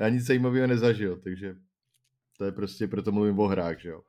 [0.00, 1.56] Já nic zajímavého nezažil, takže
[2.38, 4.02] to je prostě, proto mluvím o hrách, že jo.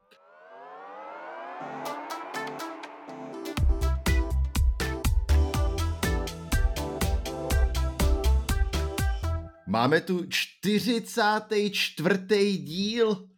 [9.67, 12.58] Máme tu 44.
[12.58, 13.30] díl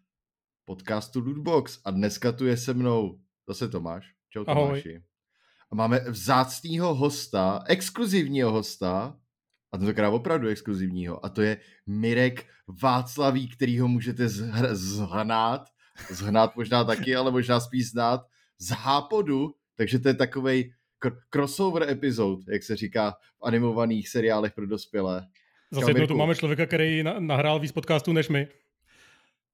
[0.66, 4.14] podcastu Lootbox a dneska tu je se mnou zase Tomáš.
[4.30, 4.90] Čau Tomáši.
[4.90, 5.04] Ahoj.
[5.72, 9.20] A máme vzácného hosta, exkluzivního hosta,
[9.74, 12.46] a tentokrát opravdu exkluzivního, a to je Mirek
[12.82, 15.70] Václaví, který ho můžete zhr- zhnát,
[16.10, 18.22] zhnát možná taky, ale možná spíš znát
[18.60, 20.74] z Hápodu, takže to je takovej
[21.34, 25.28] crossover epizod, jak se říká v animovaných seriálech pro dospělé.
[25.72, 28.48] Zase jednou tu máme člověka, který nahrál víc podcastů než my.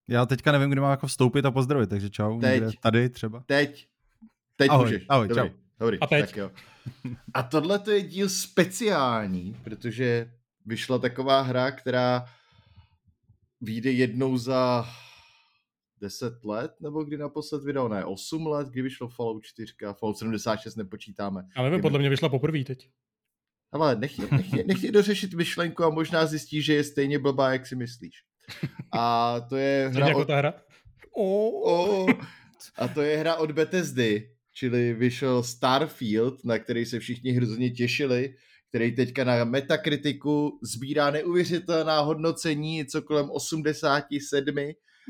[0.08, 2.40] Já teďka nevím, kde mám jako vstoupit a pozdravit, takže čau.
[2.40, 2.80] Teď.
[2.80, 3.44] Tady třeba.
[3.46, 3.88] Teď.
[4.56, 5.06] Teď ahoj, můžeš.
[5.10, 5.50] Ahoj, Dobrý.
[5.50, 5.56] čau.
[5.80, 6.26] Dobrý, a teď?
[6.26, 6.52] Tak jo.
[7.34, 10.32] A tohle to je díl speciální, protože
[10.66, 12.26] vyšla taková hra, která
[13.62, 14.86] vyjde jednou za
[16.02, 20.76] 10 let, nebo kdy naposled vydal, ne, 8 let, kdy vyšlo Fallout 4, Fallout 76
[20.76, 21.44] nepočítáme.
[21.58, 22.90] Já nevím, podle mě vyšla poprvé teď.
[23.72, 27.68] Ale nech, nech, nech je dořešit myšlenku a možná zjistí, že je stejně blbá, jak
[27.68, 28.14] si myslíš.
[28.92, 30.28] A to je hra jako od...
[30.28, 30.54] ta hra?
[31.12, 31.52] Oh.
[31.64, 32.10] Oh.
[32.78, 34.30] A to je hra od Bethesdy,
[34.60, 38.36] čili vyšel Starfield, na který se všichni hrozně těšili,
[38.70, 44.56] který teďka na Metakritiku sbírá neuvěřitelná hodnocení, něco kolem 87.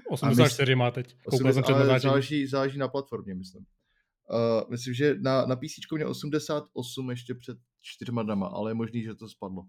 [0.09, 1.15] 84 má teď.
[1.25, 3.65] 80, ale záleží, záleží na platformě, myslím.
[4.29, 9.03] Uh, myslím, že na, na PC měl 88 ještě před čtyřma dama, ale je možný,
[9.03, 9.63] že to spadlo.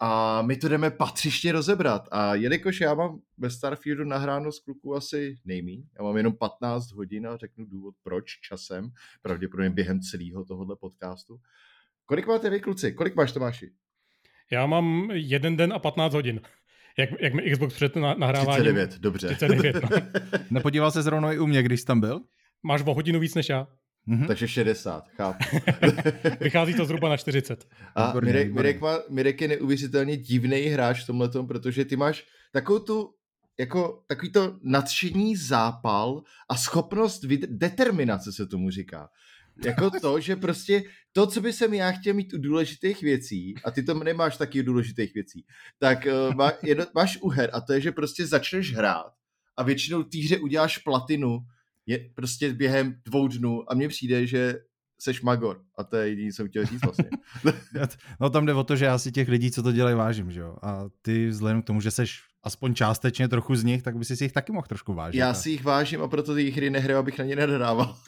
[0.00, 2.08] A my to jdeme patřičně rozebrat.
[2.10, 6.92] A jelikož já mám ve Starfieldu nahráno z kluku asi nejmí, já mám jenom 15
[6.92, 8.90] hodin a řeknu důvod proč časem,
[9.22, 11.40] pravděpodobně během celého tohohle podcastu.
[12.06, 12.92] Kolik máte vy kluci?
[12.92, 13.70] Kolik máš Tomáši?
[14.50, 16.40] Já mám jeden den a 15 hodin.
[16.98, 18.62] Jak, jak mi Xbox před nahráváním...
[18.62, 19.26] 39, dobře.
[19.26, 19.88] 39, no.
[20.50, 22.20] Nepodíval se zrovna i u mě, když jsi tam byl?
[22.62, 23.68] Máš o hodinu víc než já.
[24.08, 24.26] Mm-hmm.
[24.26, 25.44] Takže 60, chápu.
[26.40, 27.66] Vychází to zhruba na 40.
[27.94, 28.52] A Mirek.
[28.52, 33.14] Mirek, má, Mirek je neuvěřitelně divný hráč v tomhle, protože ty máš takovou tu
[33.58, 39.08] jako takový to nadšení zápal a schopnost vid- determinace se tomu říká.
[39.64, 43.70] Jako to, že prostě to, co by jsem já chtěl mít u důležitých věcí, a
[43.70, 45.44] ty to nemáš taky u důležitých věcí,
[45.78, 49.12] tak uh, má, jedno, máš uher a to je, že prostě začneš hrát
[49.56, 51.38] a většinou té hře uděláš platinu
[51.86, 54.54] je prostě během dvou dnů a mně přijde, že
[55.02, 57.10] seš magor a to je jediné, co jsem chtěl říct vlastně.
[58.20, 60.40] no tam jde o to, že já si těch lidí, co to dělají, vážím, že
[60.40, 60.56] jo?
[60.62, 64.24] A ty vzhledem k tomu, že seš aspoň částečně trochu z nich, tak by si
[64.24, 65.18] jich taky mohl trošku vážit.
[65.18, 65.34] Já a...
[65.34, 67.96] si jich vážím a proto ty hry nehraju, abych na ně nedodával.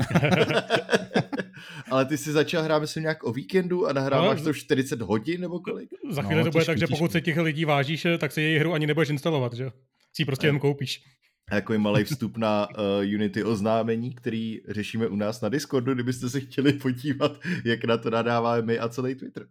[1.90, 5.40] Ale ty jsi začal hrát, myslím, nějak o víkendu a nahráváš no, to 40 hodin
[5.40, 5.88] nebo kolik?
[6.10, 8.60] Za chvíli no, to bude tak, že pokud se těch lidí vážíš, tak si jejich
[8.60, 9.70] hru ani nebudeš instalovat, že
[10.12, 11.04] Si ji prostě jen koupíš
[11.52, 16.40] jako malý vstup na uh, Unity oznámení, který řešíme u nás na Discordu, kdybyste se
[16.40, 19.48] chtěli podívat, jak na to nadáváme my a celý Twitter.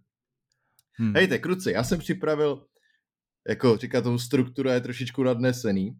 [0.93, 1.13] Hmm.
[1.13, 2.65] Hejte, kruci, já jsem připravil,
[3.47, 5.97] jako říká tomu, struktura je trošičku nadnesený,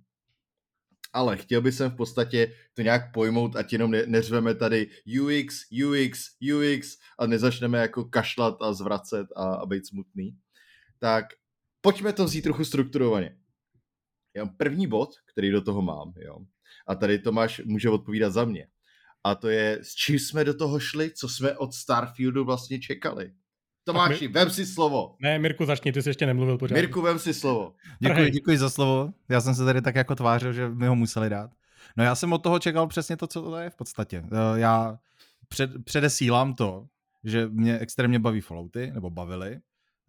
[1.14, 4.90] ale chtěl bych jsem v podstatě to nějak pojmout, ať jenom ne, neřveme tady
[5.22, 10.38] UX, UX, UX a nezačneme jako kašlat a zvracet a, a být smutný.
[11.00, 11.26] Tak
[11.82, 13.38] pojďme to vzít trochu strukturovaně.
[14.36, 16.38] Já mám první bod, který do toho mám, jo.
[16.88, 18.68] A tady Tomáš může odpovídat za mě.
[19.24, 23.32] A to je, s čím jsme do toho šli, co jsme od Starfieldu vlastně čekali.
[23.84, 25.16] Tomáši, vem si slovo.
[25.22, 26.76] Ne, Mirku, začni, ty jsi ještě nemluvil pořád.
[26.76, 27.74] Mirku, vem si slovo.
[28.00, 29.14] Děkuji, děkuji za slovo.
[29.30, 31.52] Já jsem se tady tak jako tvářil, že mi ho museli dát.
[31.98, 34.24] No já jsem od toho čekal přesně to, co to je v podstatě.
[34.26, 35.00] Eh, já
[35.48, 36.88] před, předesílám to,
[37.24, 39.60] že mě extrémně baví Fallouty, nebo bavily.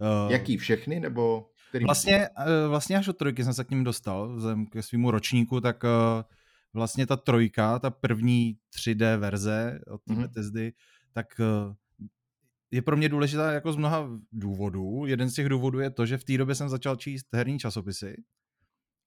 [0.01, 1.47] Eh, Jaký, všechny, nebo...
[1.75, 1.85] Který...
[1.85, 5.61] Vlastně, eh, vlastně až od trojky jsem se k ním dostal, vzhledem ke svýmu ročníku,
[5.61, 6.25] tak eh,
[6.73, 10.23] vlastně ta trojka, ta první 3D verze od té mm-hmm.
[10.23, 10.73] Bethesdy,
[11.13, 11.75] tak eh,
[12.71, 15.07] je pro mě důležitá jako z mnoha důvodů.
[15.07, 18.17] Jeden z těch důvodů je to, že v té době jsem začal číst herní časopisy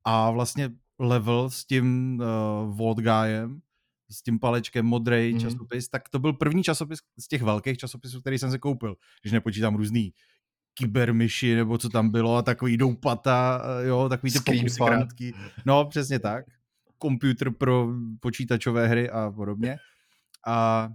[0.04, 3.62] a vlastně level s tím uh, Vault Guyem,
[4.10, 5.42] s tím palečkem modrý mm-hmm.
[5.42, 9.34] časopis, tak to byl první časopis z těch velkých časopisů, který jsem se koupil, když
[9.34, 10.13] nepočítám různý
[10.77, 15.33] kybermyši, nebo co tam bylo, a takový doupata, jo, takový ty pokusy.
[15.65, 16.45] No, přesně tak.
[16.97, 17.88] Komputer pro
[18.19, 19.77] počítačové hry a podobně.
[20.47, 20.89] A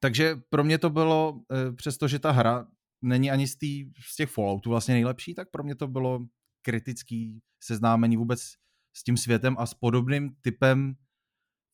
[0.00, 2.66] takže pro mě to bylo, eh, přestože ta hra
[3.02, 6.26] není ani z, tý, z těch Falloutů vlastně nejlepší, tak pro mě to bylo
[6.62, 8.42] kritický seznámení vůbec
[8.92, 10.94] s tím světem a s podobným typem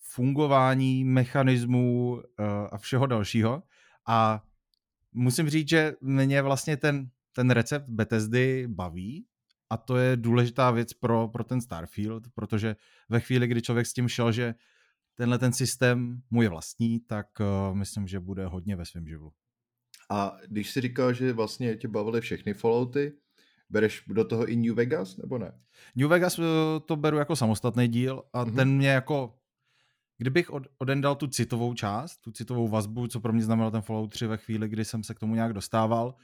[0.00, 3.62] fungování mechanismů eh, a všeho dalšího.
[4.08, 4.42] A
[5.12, 9.26] musím říct, že mě vlastně ten ten recept Bethesdy baví
[9.70, 12.76] a to je důležitá věc pro, pro ten Starfield, protože
[13.08, 14.54] ve chvíli, kdy člověk s tím šel, že
[15.14, 19.32] tenhle ten systém mu je vlastní, tak uh, myslím, že bude hodně ve svém živlu.
[20.10, 23.12] A když si říkal, že vlastně tě bavily všechny Fallouty,
[23.70, 25.52] bereš do toho i New Vegas, nebo ne?
[25.96, 26.44] New Vegas uh,
[26.86, 28.54] to beru jako samostatný díl a mm-hmm.
[28.54, 29.38] ten mě jako
[30.18, 34.10] kdybych od, odendal tu citovou část, tu citovou vazbu, co pro mě znamenal ten Fallout
[34.10, 36.14] 3 ve chvíli, kdy jsem se k tomu nějak dostával,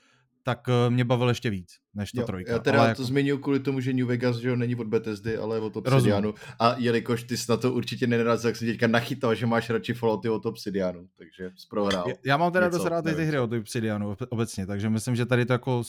[0.43, 2.53] tak uh, mě bavil ještě víc, než to jo, trojka.
[2.53, 3.05] Já teda ale to jako...
[3.05, 6.35] zmiňuji kvůli tomu, že New Vegas že jo, není od Bethesdy, ale od Obsidianu.
[6.59, 9.95] A jelikož ty jsi na to určitě nenarazil, tak jsem teďka nachytal, že máš radši
[9.95, 12.09] Fallouty od Obsidianu, takže zprohrál.
[12.09, 15.47] Já, já mám teda dost rád ty hry od Obsidianu obecně, takže myslím, že tady
[15.47, 15.83] to jako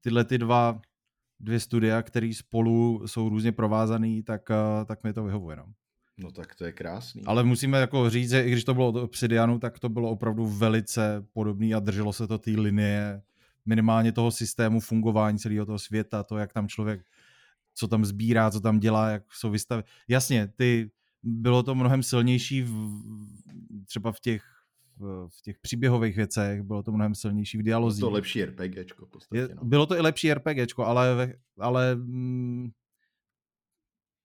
[0.00, 0.80] tyhle ty dva
[1.40, 5.56] dvě studia, které spolu jsou různě provázaný, tak, uh, tak mi to vyhovuje.
[5.56, 5.64] No.
[6.22, 7.22] No tak to je krásný.
[7.26, 10.46] Ale musíme jako říct, že i když to bylo od Obsidianu, tak to bylo opravdu
[10.46, 13.22] velice podobné a drželo se to té linie
[13.66, 17.06] minimálně toho systému fungování celého toho světa, to, jak tam člověk,
[17.74, 19.82] co tam sbírá, co tam dělá, jak jsou vystavy.
[20.08, 20.90] Jasně, ty,
[21.22, 23.02] bylo to mnohem silnější v,
[23.86, 24.42] třeba v těch
[25.28, 28.00] v těch příběhových věcech, bylo to mnohem silnější v dialozích.
[28.00, 29.54] Bylo to lepší RPGčko podstatě.
[29.54, 29.64] No.
[29.64, 32.70] Bylo to i lepší RPGčko, ale, ale mm,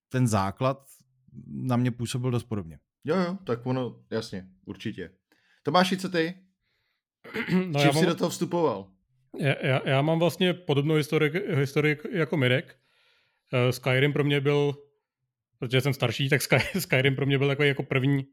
[0.10, 0.88] ten základ
[1.48, 2.80] na mě působil dost podobně.
[3.04, 5.12] Jo, jo, tak ono, jasně, určitě.
[5.64, 6.34] Tomáši, co ty?
[7.68, 8.06] No, Čím jsi mám...
[8.06, 8.92] do toho vstupoval?
[9.40, 12.78] Já, já, mám vlastně podobnou historii, historii jako Mirek.
[13.54, 14.76] Uh, Skyrim pro mě byl,
[15.60, 18.26] protože jsem starší, tak Sky, Skyrim pro mě byl takový jako první.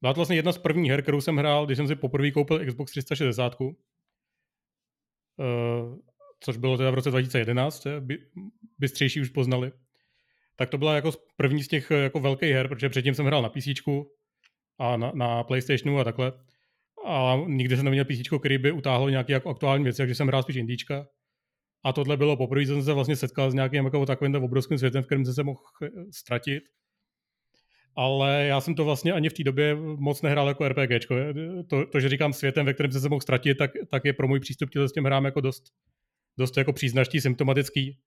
[0.00, 2.66] Byla to vlastně jedna z prvních her, kterou jsem hrál, když jsem si poprvé koupil
[2.66, 3.60] Xbox 360.
[3.60, 3.72] Uh,
[5.40, 5.96] eh,
[6.40, 8.18] což bylo teda v roce 2011, by,
[8.78, 9.72] bystřejší už poznali
[10.56, 13.48] tak to byla jako první z těch jako velkých her, protože předtím jsem hrál na
[13.48, 13.68] PC
[14.78, 16.32] a na, na PlayStationu a takhle.
[17.06, 20.42] A nikdy jsem neměl PC, který by utáhlo nějaké jako aktuální věci, takže jsem hrál
[20.42, 21.06] spíš indíčka.
[21.84, 25.06] A tohle bylo poprvé, jsem se vlastně setkal s nějakým jako takovým obrovským světem, v
[25.06, 26.62] kterém jsem se mohl eh, ztratit.
[27.96, 31.06] Ale já jsem to vlastně ani v té době moc nehrál jako RPG.
[31.68, 34.28] To, to, že říkám světem, ve kterém jsem se mohl ztratit, tak, tak je pro
[34.28, 35.64] můj přístup k těm hrám jako dost,
[36.38, 37.98] dost jako příznačný, symptomatický.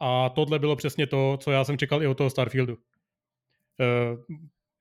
[0.00, 2.78] A tohle bylo přesně to, co já jsem čekal i od toho Starfieldu.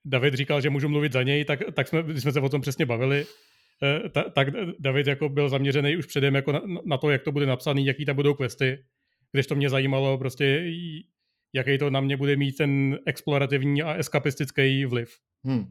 [0.05, 2.85] David říkal, že můžu mluvit za něj, tak, tak jsme, jsme se o tom přesně
[2.85, 3.25] bavili.
[3.25, 4.47] Uh, ta, tak
[4.79, 8.05] David jako byl zaměřený už předem jako na, na to, jak to bude napsaný, jaký
[8.05, 8.83] tam budou questy,
[9.31, 10.71] když to mě zajímalo prostě,
[11.53, 15.09] jaký to na mě bude mít ten explorativní a eskapistický vliv.
[15.43, 15.65] Hmm.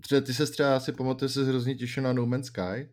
[0.00, 2.88] Třeba ty se třeba asi pamatuje se hrozně těšil na No Man's Sky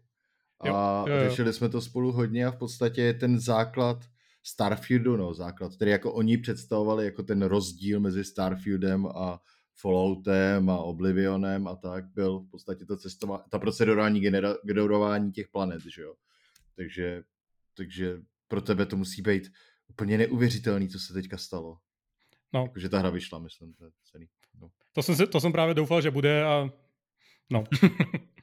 [0.59, 1.29] a jo, jo, jo.
[1.29, 4.05] řešili jsme to spolu hodně a v podstatě ten základ
[4.43, 9.39] Starfieldu, no, základ, který jako oni představovali jako ten rozdíl mezi Starfieldem a
[9.81, 15.47] Falloutem a Oblivionem a tak byl v podstatě to cestování, ta procedurální genera- generování těch
[15.47, 16.15] planet, že jo.
[16.75, 17.23] Takže,
[17.73, 19.51] takže pro tebe to musí být
[19.87, 21.77] úplně neuvěřitelný, co se teďka stalo.
[22.53, 22.61] No.
[22.61, 24.29] Jako, že ta hra vyšla, myslím, to je celý.
[24.61, 24.69] No.
[24.93, 26.69] To, jsem si, to jsem právě doufal, že bude a
[27.49, 27.63] no.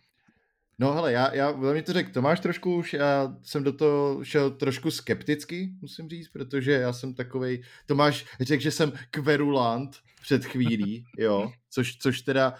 [0.78, 4.50] No hele, já, já velmi to řekl Tomáš trošku už, já jsem do toho šel
[4.50, 11.04] trošku skepticky, musím říct, protože já jsem takovej, Tomáš řekl, že jsem kverulant před chvílí,
[11.18, 12.54] jo, což, což teda,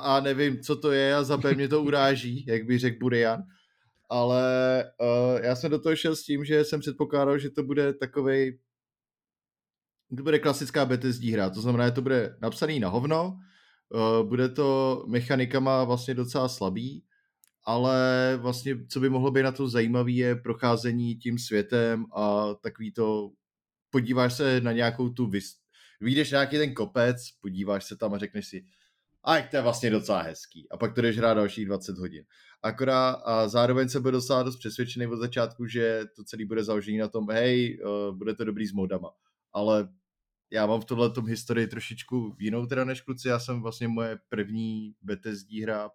[0.00, 3.42] a nevím, co to je a za B mě to uráží, jak by řekl Burian,
[4.08, 7.92] ale uh, já jsem do toho šel s tím, že jsem předpokládal, že to bude
[7.92, 8.58] takovej,
[10.16, 13.38] to bude klasická Bethesda hra, to znamená, že to bude napsaný na hovno,
[13.88, 17.04] uh, bude to mechanikama vlastně docela slabý,
[17.68, 22.92] ale vlastně, co by mohlo být na to zajímavé, je procházení tím světem a takový
[22.92, 23.30] to,
[23.90, 25.54] podíváš se na nějakou tu vys...
[26.00, 28.64] Vyjdeš nějaký ten kopec, podíváš se tam a řekneš si,
[29.24, 30.66] a jak to je vlastně docela hezký.
[30.70, 32.24] A pak to jdeš hrát dalších 20 hodin.
[32.62, 36.98] Akorát a zároveň se byl docela dost přesvědčený od začátku, že to celý bude založený
[36.98, 39.10] na tom, hej, uh, bude to dobrý s modama.
[39.52, 39.88] Ale
[40.52, 43.28] já mám v tomhle tom historii trošičku jinou teda než kluci.
[43.28, 45.90] Já jsem vlastně moje první Bethesda hra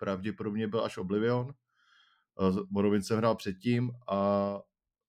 [0.00, 1.54] pravděpodobně byl až Oblivion.
[2.70, 4.60] Morrowind jsem hrál předtím a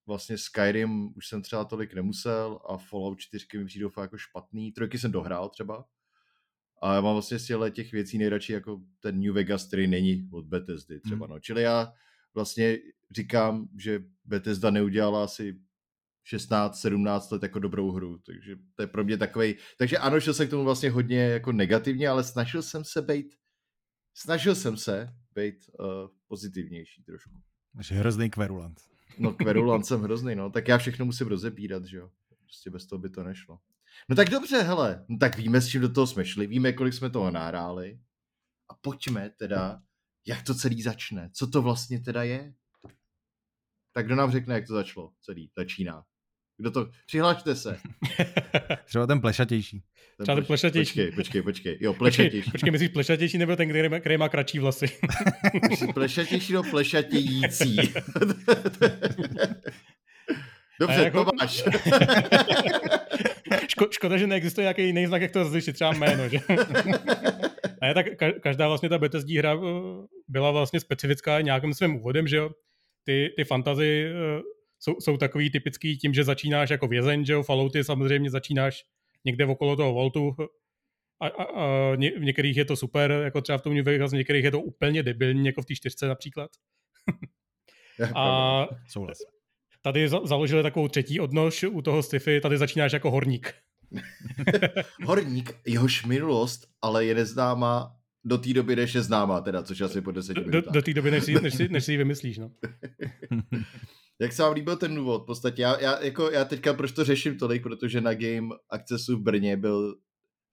[0.07, 4.71] vlastně Skyrim už jsem třeba tolik nemusel a Fallout 4 mi přijde fakt jako špatný.
[4.71, 5.85] Trojky jsem dohrál třeba.
[6.81, 10.45] A já mám vlastně z těch věcí nejradši jako ten New Vegas, který není od
[10.45, 11.25] Bethesdy třeba.
[11.25, 11.33] Hmm.
[11.33, 11.39] No.
[11.39, 11.93] Čili já
[12.33, 12.77] vlastně
[13.15, 15.59] říkám, že Bethesda neudělala asi
[16.33, 19.55] 16-17 let jako dobrou hru, takže to je pro mě takový.
[19.77, 23.35] Takže ano, šel jsem k tomu vlastně hodně jako negativně, ale snažil jsem se být
[24.13, 25.85] snažil jsem se být uh,
[26.27, 27.41] pozitivnější trošku.
[27.81, 28.81] Jsi hrozný kverulant.
[29.17, 30.49] No kverulant jsem hrozný, no.
[30.49, 32.11] Tak já všechno musím rozebírat, že jo.
[32.43, 33.59] Prostě bez toho by to nešlo.
[34.09, 35.05] No tak dobře, hele.
[35.07, 37.99] No tak víme, s čím do toho jsme šli, víme, kolik jsme toho nahráli.
[38.69, 39.81] A pojďme teda,
[40.25, 41.29] jak to celý začne.
[41.33, 42.53] Co to vlastně teda je?
[43.93, 46.05] Tak kdo nám řekne, jak to začalo celý, začíná?
[46.61, 46.89] Kdo to?
[47.05, 47.77] Přihlašte se.
[48.85, 49.83] Třeba ten plešatější.
[50.17, 50.93] Ten Třeba ten plešatější.
[50.93, 51.77] Počkej, počkej, počkej.
[51.81, 52.37] Jo, plešatější.
[52.37, 54.85] Počkej, počkej myslíš plešatější nebo ten, který má, který má kratší vlasy?
[55.93, 57.75] plešatější nebo plešatějící?
[60.79, 61.25] Dobře, jako...
[61.25, 61.63] to máš.
[63.67, 66.39] Ško, škoda, že neexistuje nějaký jiný znak, jak to rozlišit, třeba jméno, že?
[67.81, 68.05] ne, tak
[68.41, 69.57] každá vlastně ta Bethesda hra eh,
[70.27, 72.49] byla vlastně specifická nějakým svým úvodem, že jo?
[73.03, 74.41] Ty, ty fantazy eh,
[74.83, 77.43] jsou, jsou takový typický tím, že začínáš jako vězeň, že jo?
[77.43, 78.83] Fallouty samozřejmě začínáš
[79.25, 80.35] někde okolo toho voltu,
[81.21, 84.11] a, a, a ně, v některých je to super, jako třeba v tom New Vegas,
[84.11, 86.51] v některých je to úplně debilní, jako v té čtyřce například.
[88.15, 89.17] a Souhlas.
[89.81, 93.53] tady za, založili takovou třetí odnož u toho sci tady začínáš jako horník.
[95.05, 100.01] horník, jehož minulost, ale je neznámá do té doby, než je známá, teda, což asi
[100.01, 100.63] po deseti minutách.
[100.63, 102.51] Do, do té doby, než si, než, si, než si ji vymyslíš, no.
[104.21, 105.23] Jak se vám líbil ten důvod?
[105.23, 109.17] V podstatě já, já, jako, já teďka proč to řeším tolik, protože na Game Accessu
[109.17, 109.95] v Brně byl,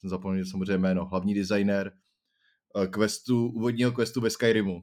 [0.01, 1.93] jsem zapomněl samozřejmě jméno, hlavní designer
[2.83, 4.83] eh, questu, úvodního questu ve Skyrimu.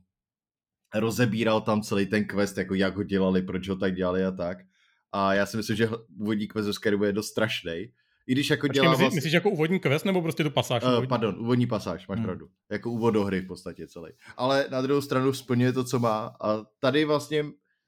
[0.96, 4.58] Rozebíral tam celý ten quest, jako jak ho dělali, proč ho tak dělali a tak.
[5.12, 5.90] A já si myslím, že
[6.20, 7.92] úvodní quest ve Skyrimu je dost strašný.
[8.28, 9.18] I když jako dělá myslíš, vlastně...
[9.18, 10.84] myslíš jako úvodní quest nebo prostě tu pasáž?
[10.84, 12.26] Uh, pardon, úvodní pasáž, máš hmm.
[12.26, 12.48] pravdu.
[12.72, 14.12] Jako úvod do hry v podstatě celý.
[14.38, 16.36] Ale na druhou stranu splňuje to, co má.
[16.42, 17.46] A tady vlastně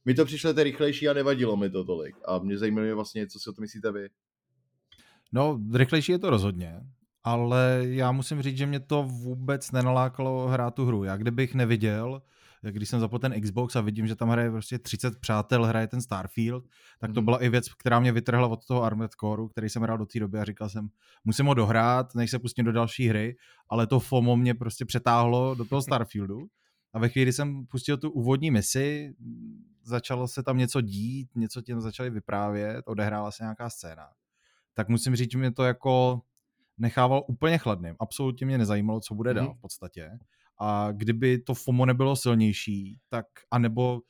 [0.07, 2.15] mi to přišlo to rychlejší a nevadilo mi to tolik.
[2.25, 4.09] A mě zajímalo vlastně, co si o to myslíte vy.
[5.33, 6.81] No, rychlejší je to rozhodně,
[7.23, 11.03] ale já musím říct, že mě to vůbec nenalákalo hrát tu hru.
[11.03, 12.21] Já kdybych neviděl,
[12.61, 16.01] když jsem zapl ten Xbox a vidím, že tam hraje prostě 30 přátel, hraje ten
[16.01, 16.63] Starfield,
[16.99, 17.25] tak to mm.
[17.25, 20.19] byla i věc, která mě vytrhla od toho Armored Core, který jsem hrál do té
[20.19, 20.87] doby a říkal jsem,
[21.23, 23.35] musím ho dohrát, než se pustím do další hry,
[23.69, 26.47] ale to FOMO mě prostě přetáhlo do toho Starfieldu.
[26.93, 29.13] A ve chvíli jsem pustil tu úvodní misi,
[29.87, 34.07] začalo se tam něco dít, něco tím začali vyprávět, odehrála se nějaká scéna,
[34.73, 36.21] tak musím říct, že mě to jako
[36.77, 37.95] nechával úplně chladným.
[37.99, 40.11] Absolutně mě nezajímalo, co bude dál v podstatě.
[40.59, 44.01] A kdyby to FOMO nebylo silnější, tak anebo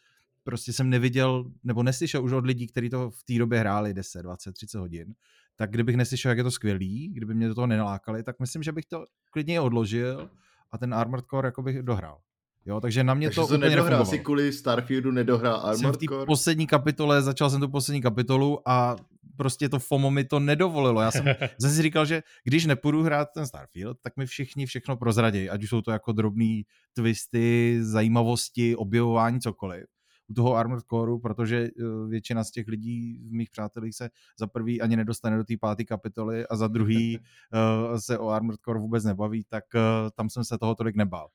[0.43, 4.24] prostě jsem neviděl, nebo neslyšel už od lidí, kteří to v té době hráli 10,
[4.24, 5.13] 20, 30 hodin,
[5.55, 8.72] tak kdybych neslyšel, jak je to skvělý, kdyby mě do toho nenalákali, tak myslím, že
[8.72, 10.29] bych to klidně odložil
[10.72, 12.22] a ten Armored Core jako bych dohrál.
[12.67, 16.24] Jo, takže na mě takže to, to úplně nedohrál si kvůli Starfieldu nedohrál Armored Core?
[16.24, 18.95] v poslední kapitole, začal jsem tu poslední kapitolu a
[19.38, 21.01] prostě to FOMO mi to nedovolilo.
[21.01, 21.25] Já jsem
[21.57, 25.69] zase říkal, že když nepůjdu hrát ten Starfield, tak mi všichni všechno prozradí, ať už
[25.69, 29.86] jsou to jako drobný twisty, zajímavosti, objevování, cokoliv
[30.29, 34.09] u toho Armored Coreu, protože eh, většina z těch lidí, mých přátelích se
[34.39, 38.59] za prvý ani nedostane do té páté kapitoly a za druhý uh, se o Armored
[38.59, 39.81] Core vůbec nebaví, tak uh,
[40.15, 41.29] tam jsem se toho tolik nebál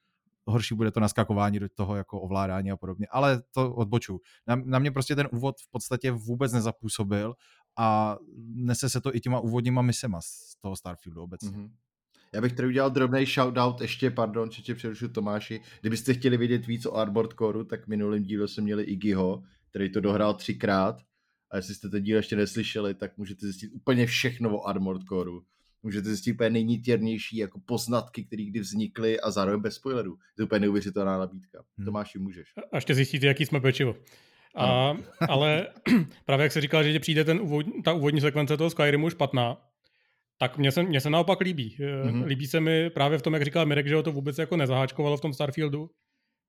[0.47, 3.07] horší bude to naskakování do toho jako ovládání a podobně.
[3.11, 4.21] Ale to odboču.
[4.47, 7.35] Na, na mě prostě ten úvod v podstatě vůbec nezapůsobil
[7.79, 8.19] a
[8.55, 11.51] nese se to i těma úvodníma misema z toho Starfieldu obecně.
[11.51, 11.71] Mm-hmm.
[12.35, 15.61] Já bych tady udělal drobný shoutout ještě, pardon, že tě přerušu Tomáši.
[15.81, 20.01] Kdybyste chtěli vědět víc o Armored Core, tak minulým díle jsme měli Iggyho, který to
[20.01, 20.97] dohrál třikrát.
[21.51, 25.31] A jestli jste ten díl ještě neslyšeli, tak můžete zjistit úplně všechno o Armored Core
[25.83, 30.17] můžete zjistit úplně nejnítěrnější jako poznatky, které kdy vznikly a zároveň bez spoilerů.
[30.37, 31.65] To je úplně neuvěřitelná nabídka.
[31.79, 31.85] Hmm.
[31.85, 32.53] Tomáši, můžeš.
[32.73, 33.97] A ještě zjistíte, jaký jsme pečivo.
[34.57, 34.97] A,
[35.29, 35.67] ale
[36.25, 39.57] právě jak se říkal, že přijde ten úvod, ta úvodní sekvence toho Skyrimu špatná,
[40.39, 41.77] tak mně se, mně se naopak líbí.
[41.81, 42.25] Mm-hmm.
[42.25, 45.17] Líbí se mi právě v tom, jak říkal Mirek, že ho to vůbec jako nezaháčkovalo
[45.17, 45.91] v tom Starfieldu,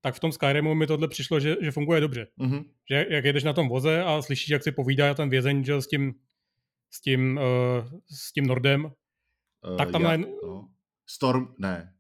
[0.02, 2.28] tak v tom Skyrimu mi tohle přišlo, že, že funguje dobře.
[2.40, 2.66] Mm-hmm.
[2.92, 5.88] Že jak jedeš na tom voze a slyšíš, jak si povídá ten vězeň že s
[5.88, 6.14] tím,
[6.92, 8.92] s tím, uh, s tím Nordem,
[9.78, 10.26] tak tam jen...
[10.44, 10.70] no.
[11.10, 11.94] Storm, ne,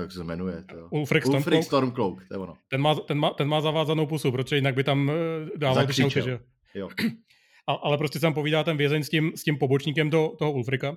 [0.00, 0.64] jak se jmenuje.
[0.64, 0.88] To.
[0.90, 2.56] Ulfric, Ulfric Stormcloak, to je ono.
[2.68, 5.14] Ten má, ten, má, ten má zavázanou pusu, protože jinak by tam eh,
[5.56, 6.40] dával ty šauty, že
[6.74, 6.88] jo.
[7.66, 10.96] A, ale prostě tam povídá ten vězeň s tím, s tím pobočníkem do, toho Ulfrika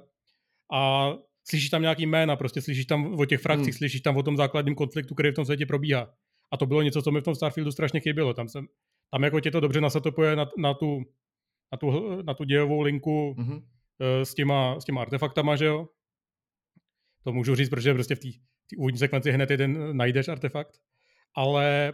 [0.74, 1.12] a
[1.50, 3.78] slyšíš tam nějaký jména, prostě slyšíš tam o těch frakcích, hmm.
[3.78, 6.14] slyšíš tam o tom základním konfliktu, který v tom světě probíhá.
[6.52, 8.34] A to bylo něco, co mi v tom Starfieldu strašně chybělo.
[8.34, 8.68] Tam, jsem,
[9.12, 11.04] tam jako tě to dobře nasetopuje na, na, tu,
[11.72, 13.64] na, tu, na tu dějovou linku mm-hmm.
[14.24, 15.88] s, těma, s těma artefaktama, že jo?
[17.24, 18.28] To můžu říct, protože prostě v té
[18.78, 20.78] úvodní sekvenci hned jeden najdeš artefakt.
[21.36, 21.94] Ale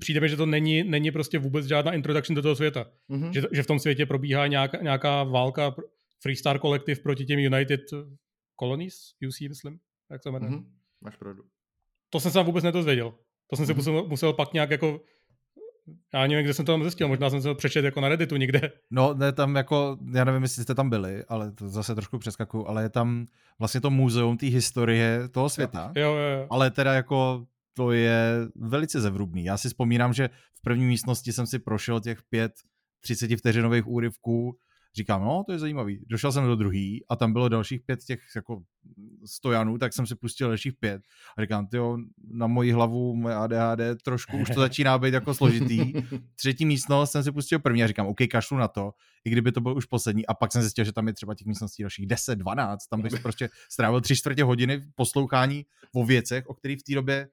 [0.00, 2.90] přijde mi, že to není, není prostě vůbec žádná introduction do toho světa.
[3.10, 3.30] Mm-hmm.
[3.30, 5.74] Že, že v tom světě probíhá nějaká, nějaká válka
[6.22, 7.80] Freestar Collective proti těm United
[8.60, 8.94] Colonies,
[9.28, 9.78] UC, myslím,
[10.10, 10.52] jak se jmenuje.
[10.52, 10.64] Mm-hmm.
[11.00, 11.42] Máš pravdu.
[12.10, 13.14] To jsem se vůbec nedozvěděl.
[13.50, 13.68] To jsem mm-hmm.
[13.68, 15.00] si musel, musel pak nějak jako
[16.14, 18.36] já nevím, kde jsem to tam zjistil, možná jsem se to přečet jako na Redditu
[18.36, 18.72] někde.
[18.90, 22.66] No, ne, tam jako, já nevím, jestli jste tam byli, ale to zase trošku přeskakuju,
[22.66, 23.26] ale je tam
[23.58, 25.92] vlastně to muzeum té historie toho světa.
[25.96, 26.46] Jo, jo, jo.
[26.50, 29.44] Ale teda jako to je velice zevrubný.
[29.44, 32.52] Já si vzpomínám, že v první místnosti jsem si prošel těch pět
[33.00, 34.56] 30 vteřinových úryvků,
[34.98, 36.00] Říkám, no, to je zajímavý.
[36.06, 38.62] Došel jsem do druhý a tam bylo dalších pět těch jako
[39.24, 41.02] stojanů, tak jsem si pustil dalších pět
[41.38, 41.78] a říkám, ty
[42.30, 45.92] na moji hlavu, moje ADHD, trošku už to začíná být jako složitý.
[46.34, 48.92] Třetí místnost jsem si pustil první a říkám, OK, kašlu na to,
[49.24, 50.26] i kdyby to byl už poslední.
[50.26, 53.20] A pak jsem zjistil, že tam je třeba těch místností dalších 10, 12, tam bych
[53.20, 57.28] prostě strávil tři čtvrtě hodiny poslouchání o věcech, o kterých v té době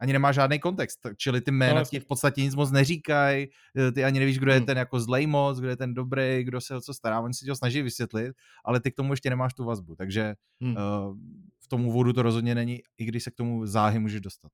[0.00, 3.92] ani nemá žádný kontext, čili ty jména no, ti v podstatě nic moc neříkají, eh,
[3.92, 4.66] ty ani nevíš, kdo je hmm.
[4.66, 7.46] ten jako zlej moc, kdo je ten dobrý, kdo se o co stará, oni si
[7.46, 8.32] to snaží vysvětlit,
[8.64, 10.76] ale ty k tomu ještě nemáš tu vazbu, takže hmm.
[10.76, 11.16] uh,
[11.60, 14.50] v tom úvodu to rozhodně není, i když se k tomu záhy můžeš dostat.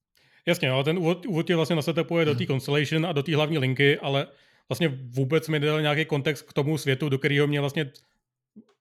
[0.47, 3.59] Jasně, ale ten úvod, úvod tě vlastně nasetepuje do té Constellation a do té hlavní
[3.59, 4.27] linky, ale
[4.69, 7.91] vlastně vůbec mi nedal nějaký kontext k tomu světu, do kterého mě vlastně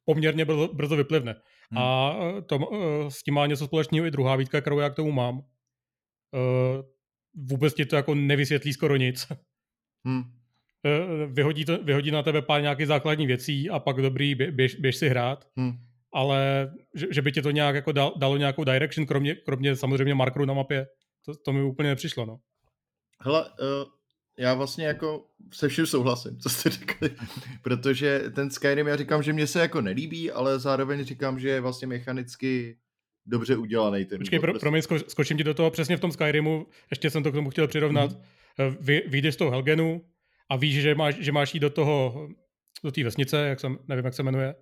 [0.06, 1.36] poměrně brzo, brzo vyplivne.
[1.72, 1.84] Hmm.
[1.84, 2.60] A eh, to,
[3.10, 5.42] s tím má něco společného i druhá výtka, kterou já k tomu mám
[7.36, 9.28] vůbec ti to jako nevysvětlí skoro nic.
[10.06, 10.24] Hmm.
[11.28, 15.10] Vyhodí, to, vyhodí na tebe pár nějakých základních věcí a pak dobrý, běž, běž si
[15.10, 15.48] hrát.
[15.56, 15.74] Hmm.
[16.14, 20.16] Ale že, že by ti to nějak jako dal, dalo nějakou direction, kromě, kromě samozřejmě
[20.16, 20.88] markeru na mapě,
[21.26, 22.40] to, to mi úplně nepřišlo, no.
[23.22, 23.90] Hele, uh,
[24.38, 27.10] já vlastně jako se vším souhlasím, co jste řekli,
[27.62, 31.62] protože ten Skyrim, já říkám, že mě se jako nelíbí, ale zároveň říkám, že je
[31.62, 32.78] vlastně mechanicky
[33.26, 34.64] dobře udělaný ten Počkej, pro, prostě.
[34.64, 37.50] promiň, sko, skočím ti do toho přesně v tom Skyrimu, ještě jsem to k tomu
[37.50, 38.12] chtěl přirovnat.
[38.12, 38.78] Mm-hmm.
[38.80, 40.02] Vy, vyjdeš z toho Helgenu
[40.50, 42.28] a víš, že máš, že máš jít do toho,
[42.84, 44.56] do té vesnice, jak jsem, nevím, jak se jmenuje.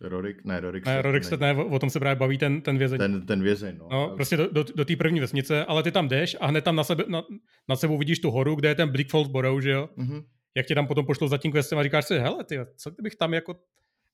[0.00, 2.98] Rorik, ne, Rorik ne, Rorik ne, o tom se právě baví ten, ten vězeň.
[2.98, 3.88] Ten, ten vězeň, no.
[3.92, 6.76] no prostě do, do, do té první vesnice, ale ty tam jdeš a hned tam
[6.76, 7.22] na, sebe, na,
[7.68, 9.88] na sebou vidíš tu horu, kde je ten Bleak Borough, že jo?
[9.98, 10.24] Mm-hmm.
[10.56, 13.16] Jak tě tam potom pošlou za tím questem a říkáš si, hele, ty, co kdybych
[13.16, 13.56] tam jako...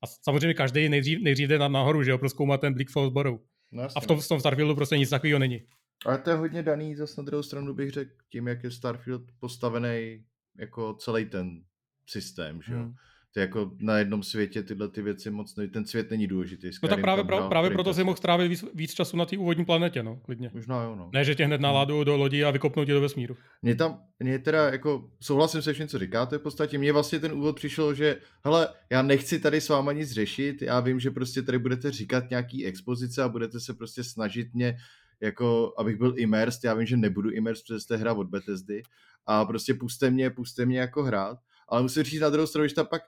[0.02, 3.40] A samozřejmě každý nejdřív, nejdřív jde na, nahoru, že jo, proskoumat ten Bleak Borough.
[3.72, 5.60] No, a v tom, v tom Starfieldu prostě nic takového není.
[6.06, 9.22] Ale to je hodně daný, zase na druhou stranu bych řekl, tím, jak je Starfield
[9.38, 10.24] postavený
[10.58, 11.64] jako celý ten
[12.08, 12.78] systém, že jo.
[12.78, 12.94] Hmm.
[13.34, 16.72] To jako na jednom světě tyhle ty věci moc, ne, ten svět není důležitý.
[16.72, 19.38] Skyrim no tak právě, právě, právě proto si mohl strávit víc, víc času na té
[19.38, 20.50] úvodní planetě, no, klidně.
[20.54, 21.10] Možná jo, no.
[21.12, 22.04] Ne, že tě hned hmm.
[22.04, 23.36] do lodi a vykopnou tě do vesmíru.
[23.62, 27.32] Mě tam, mě teda jako, souhlasím se vším, co říkáte v podstatě, mně vlastně ten
[27.32, 31.42] úvod přišel, že hele, já nechci tady s váma nic řešit, já vím, že prostě
[31.42, 34.76] tady budete říkat nějaký expozice a budete se prostě snažit mě
[35.20, 38.82] jako, abych byl immersed, já vím, že nebudu immersed, protože jste hra od Bethesdy
[39.26, 42.74] a prostě puste mě, puste mě jako hrát, ale musím říct na druhou stranu, že
[42.74, 43.02] tam pak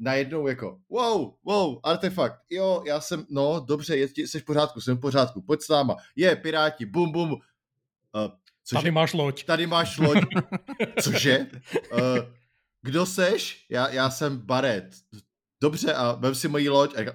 [0.00, 4.96] najednou jako, wow, wow, artefakt, jo, já jsem, no, dobře, je, jsi v pořádku, jsem
[4.96, 7.32] v pořádku, pojď s náma, je, piráti, bum, bum.
[7.32, 7.38] Uh,
[8.64, 8.78] cože?
[8.80, 9.44] Tady máš loď.
[9.44, 10.18] Tady máš loď.
[11.02, 11.46] cože?
[11.92, 12.18] Uh,
[12.82, 13.66] kdo seš?
[13.70, 14.90] Já, já jsem Baret.
[15.62, 16.94] Dobře, a vem si moji loď.
[16.98, 17.12] A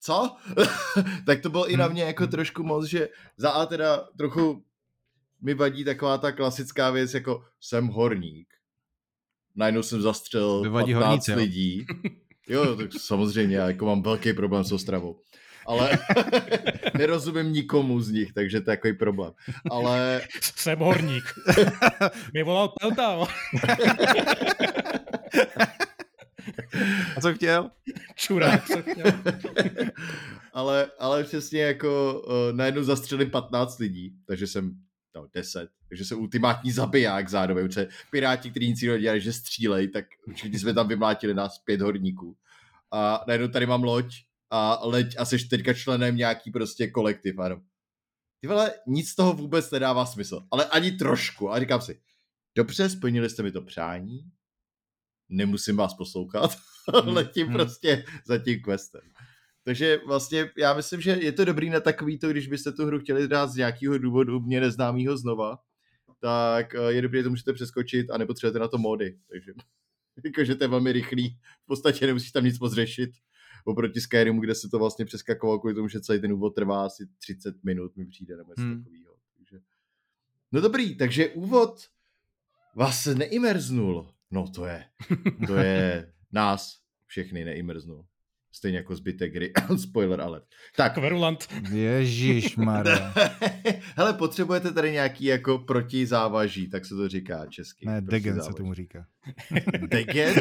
[0.00, 0.36] co?
[1.26, 4.64] tak to bylo i na mě jako trošku moc, že za A teda trochu
[5.40, 8.48] mi vadí taková ta klasická věc, jako jsem horník
[9.56, 11.86] najednou jsem zastřelil Vyvadí 15 horníci, lidí.
[12.48, 12.64] Jo?
[12.64, 15.20] jo, tak samozřejmě, já jako mám velký problém s Ostravou.
[15.66, 15.98] Ale
[16.98, 19.32] nerozumím nikomu z nich, takže to je takový problém.
[19.70, 20.22] Ale...
[20.56, 21.24] Jsem horník.
[22.32, 23.26] Mě volal Pelta.
[27.16, 27.70] A co chtěl?
[28.14, 29.12] Čurák, co chtěl.
[30.52, 34.72] ale, ale přesně jako uh, najednou zastřelím 15 lidí, takže jsem
[35.14, 39.88] no, 10, takže jsem ultimátní zabiják zároveň, protože piráti, kteří nic jiného dělali, že střílej,
[39.88, 42.36] tak určitě jsme tam vymlátili nás pět horníků.
[42.90, 44.14] A najednou tady mám loď
[44.50, 47.62] a leď a jsi teďka členem nějaký prostě kolektiv, ano.
[48.40, 51.50] Ty vole, nic z toho vůbec nedává smysl, ale ani trošku.
[51.50, 52.00] A říkám si,
[52.56, 54.30] dobře, splnili jste mi to přání,
[55.28, 56.56] nemusím vás poslouchat,
[57.04, 57.56] letím hmm.
[57.56, 59.02] prostě za tím questem.
[59.64, 62.98] Takže vlastně já myslím, že je to dobrý na takový to, když byste tu hru
[62.98, 65.58] chtěli dát z nějakého důvodu mě neznámého znova,
[66.20, 69.18] tak eh, je dobré, že to můžete přeskočit a nepotřebujete na to mody.
[69.30, 69.52] Takže
[70.24, 73.10] jakože to je velmi rychlý, v podstatě nemusíš tam nic moc řešit.
[73.64, 77.06] Oproti Skyrimu, kde se to vlastně přeskakovalo kvůli tomu, že celý ten úvod trvá asi
[77.18, 78.82] 30 minut, mi přijde, nebo něco hmm.
[78.82, 79.14] takového.
[79.36, 79.58] Takže...
[80.52, 81.80] No dobrý, takže úvod
[82.74, 84.14] vás neimrznul.
[84.30, 84.84] No to je,
[85.46, 88.06] to je nás všechny neimrznul.
[88.52, 89.52] Stejně jako zbytek hry.
[89.76, 90.44] Spoiler alert.
[90.76, 90.94] Tak.
[90.94, 91.48] Kverulant.
[91.72, 92.56] Ježíš
[93.96, 97.86] Hele, potřebujete tady nějaký jako protizávaží, tak se to říká česky.
[97.86, 99.06] Ne, degen se tomu říká.
[99.88, 100.34] degen?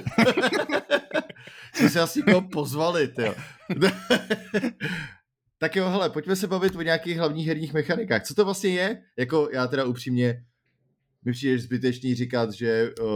[1.74, 3.36] Jsme se asi koho pozvali, tyjo.
[5.58, 8.24] tak jo, hele, pojďme se bavit o nějakých hlavních herních mechanikách.
[8.24, 9.02] Co to vlastně je?
[9.18, 10.44] Jako já teda upřímně
[11.26, 13.08] mi přijde zbytečný říkat, že uh,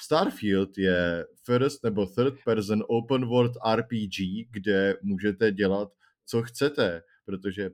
[0.00, 5.88] Starfield je first nebo third person open world RPG, kde můžete dělat,
[6.26, 7.70] co chcete, protože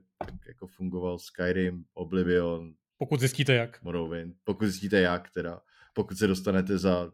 [0.47, 2.73] jako fungoval Skyrim, Oblivion.
[2.97, 3.83] Pokud zjistíte jak.
[3.83, 5.61] Morrowind, pokud zjistíte jak teda,
[5.93, 7.11] pokud se dostanete za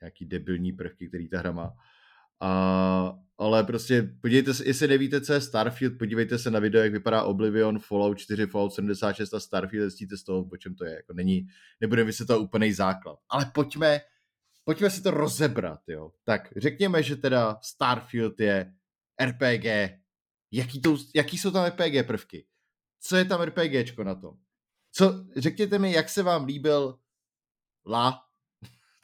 [0.00, 1.72] nějaký debilní prvky, který ta hra má.
[2.40, 6.92] A, ale prostě podívejte se, jestli nevíte, co je Starfield, podívejte se na video, jak
[6.92, 10.94] vypadá Oblivion, Fallout 4, Fallout 76 a Starfield, zjistíte z toho, po čem to je.
[10.94, 11.46] Jako není,
[11.80, 13.18] nebudeme vysvětlovat úplný základ.
[13.30, 14.00] Ale pojďme,
[14.68, 16.12] pojďme si to rozebrat, jo.
[16.24, 18.74] Tak řekněme, že teda Starfield je
[19.24, 19.64] RPG.
[20.52, 22.46] Jaký, to, jaký jsou tam RPG prvky?
[23.00, 24.34] Co je tam RPGčko na tom?
[24.92, 26.98] Co, řekněte mi, jak se vám líbil
[27.86, 28.24] La,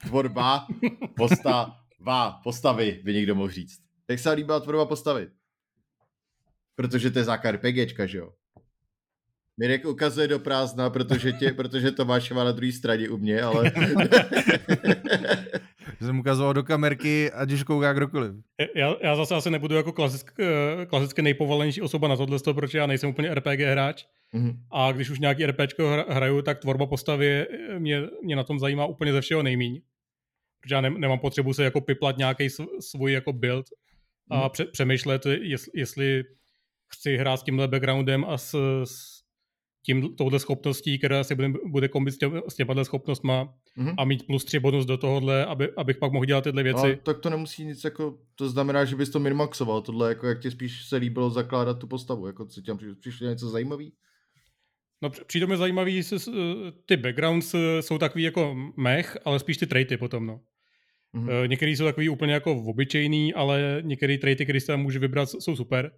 [0.01, 0.67] tvorba,
[1.17, 3.81] posta, vá, postavy, by někdo mohl říct.
[4.09, 5.31] Jak se líbila tvorba postavy?
[6.75, 8.33] Protože to je základ RPGčka, že jo?
[9.57, 13.73] Mirek ukazuje do prázdna, protože, tě, protože to máš na druhé straně u mě, ale...
[16.05, 18.35] jsem ukazoval do kamerky, ať už kouká kdokoliv.
[18.75, 22.87] Já, já zase asi nebudu jako klasick, eh, klasicky nejpovolenější osoba na tohle, protože já
[22.87, 24.05] nejsem úplně RPG hráč.
[24.35, 24.57] Mm-hmm.
[24.71, 27.47] A když už nějaký RPčko hraju, tak tvorba postavy
[27.79, 29.81] mě, mě na tom zajímá úplně ze všeho nejmíň.
[30.61, 32.49] Protože já ne, nemám potřebu se jako piplat nějaký
[32.81, 33.67] svůj jako build
[34.31, 34.51] a mm-hmm.
[34.51, 36.25] pře, přemýšlet, jestli, jestli
[36.93, 39.14] chci hrát s tímhle backgroundem a s, s
[39.87, 43.95] tím, touhle schopností, která se bude, bude kombit s, tě, s těma schopnostma mm-hmm.
[43.99, 46.81] a mít plus tři bonus do tohohle, aby, abych pak mohl dělat tyhle věci.
[46.81, 50.41] Ale tak to nemusí nic jako, to znamená, že bys to minmaxoval, tohle jako jak
[50.41, 53.93] ti spíš se líbilo zakládat tu postavu, jako co ti přišlo něco zajímavý?
[55.03, 56.03] No přijde mi zajímavý,
[56.87, 60.41] ty backgrounds eh, jsou takový jako mech, ale spíš ty traity potom, no.
[61.15, 61.49] Mm-hmm.
[61.49, 65.57] Některý jsou takový úplně jako obyčejný, ale některé traity, které se tam může vybrat, jsou
[65.57, 65.93] super.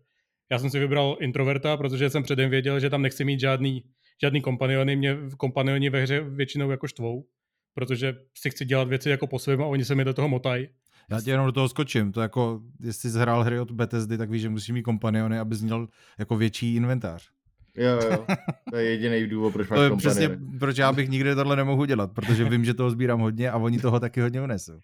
[0.51, 3.85] Já jsem si vybral introverta, protože jsem předem věděl, že tam nechci mít žádný,
[4.23, 4.97] žádný kompaniony.
[4.97, 7.27] Mě kompanioni ve hře většinou jako štvou,
[7.75, 10.69] protože si chci dělat věci jako po svém a oni se mi do toho motají.
[11.11, 12.13] Já ti jenom do toho skočím.
[12.13, 15.57] To jako, jestli jsi hrál hry od Bethesdy, tak víš, že musíš mít kompaniony, aby
[15.63, 17.29] měl jako větší inventář.
[17.77, 18.27] Jo, jo.
[18.71, 21.85] To je jediný důvod, proč máš To je přesně, proč já bych nikdy tohle nemohu
[21.85, 24.79] dělat, protože vím, že toho sbírám hodně a oni toho taky hodně unesou.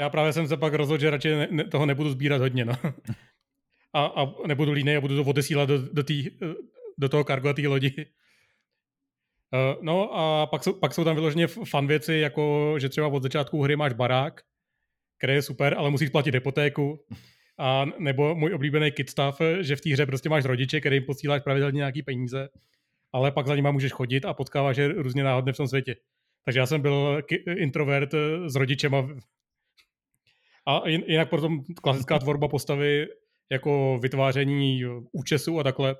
[0.00, 2.74] Já právě jsem se pak rozhodl, že radši ne, ne, toho nebudu sbírat hodně, no.
[3.92, 6.30] A, a nebudu línej a budu to odesílat do, do, tý,
[6.98, 7.94] do toho kargo té lodi.
[7.96, 8.04] Uh,
[9.84, 13.62] no a pak jsou, pak jsou tam vyloženě fan věci, jako že třeba od začátku
[13.62, 14.40] hry máš barák,
[15.18, 17.04] který je super, ale musíš platit hypotéku.
[17.58, 21.42] A nebo můj oblíbený kit stav, že v té hře prostě máš rodiče, kterým posíláš
[21.42, 22.48] pravidelně nějaký peníze,
[23.12, 25.96] ale pak za nima můžeš chodit a potkáváš je různě náhodně v tom světě.
[26.44, 27.22] Takže já jsem byl
[27.56, 28.14] introvert
[28.46, 29.08] s rodičema.
[30.66, 33.06] A jinak potom klasická tvorba postavy
[33.52, 35.96] jako vytváření účesu a takhle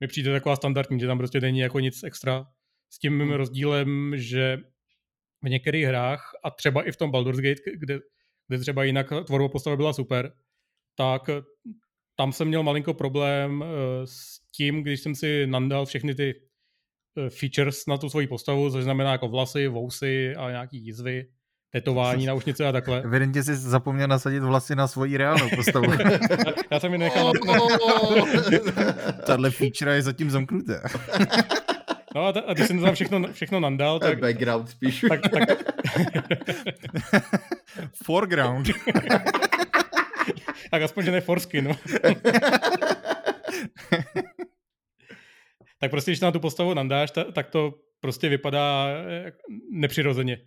[0.00, 2.46] mi přijde taková standardní, že tam prostě není jako nic extra.
[2.92, 3.32] S tím hmm.
[3.32, 4.58] rozdílem, že
[5.44, 7.98] v některých hrách a třeba i v tom Baldur's Gate, kde,
[8.48, 10.32] kde třeba jinak tvorba postavy byla super,
[10.96, 11.22] tak
[12.16, 16.34] tam jsem měl malinko problém eh, s tím, když jsem si nandal všechny ty
[17.16, 21.26] eh, features na tu svoji postavu, což znamená jako vlasy, vousy a nějaký jizvy,
[21.70, 23.02] tetování, naušnice a takhle.
[23.02, 25.92] Evidentně jsi zapomněl nasadit vlasy na svoji reálnou postavu.
[26.70, 27.32] Já jsem ji nechal.
[29.26, 30.82] Tahle feature je zatím zamknuté.
[32.14, 34.20] No a, t- a když jsem tam všechno, všechno nandal, tak...
[34.20, 35.04] Background spíš.
[35.08, 35.58] Tak, tak...
[38.04, 38.66] Foreground.
[40.70, 41.74] tak aspoň, že ne foreskin, no.
[45.80, 49.32] tak prostě, když na tu postavu nandáš, ta, tak to prostě vypadá eh,
[49.70, 50.38] nepřirozeně.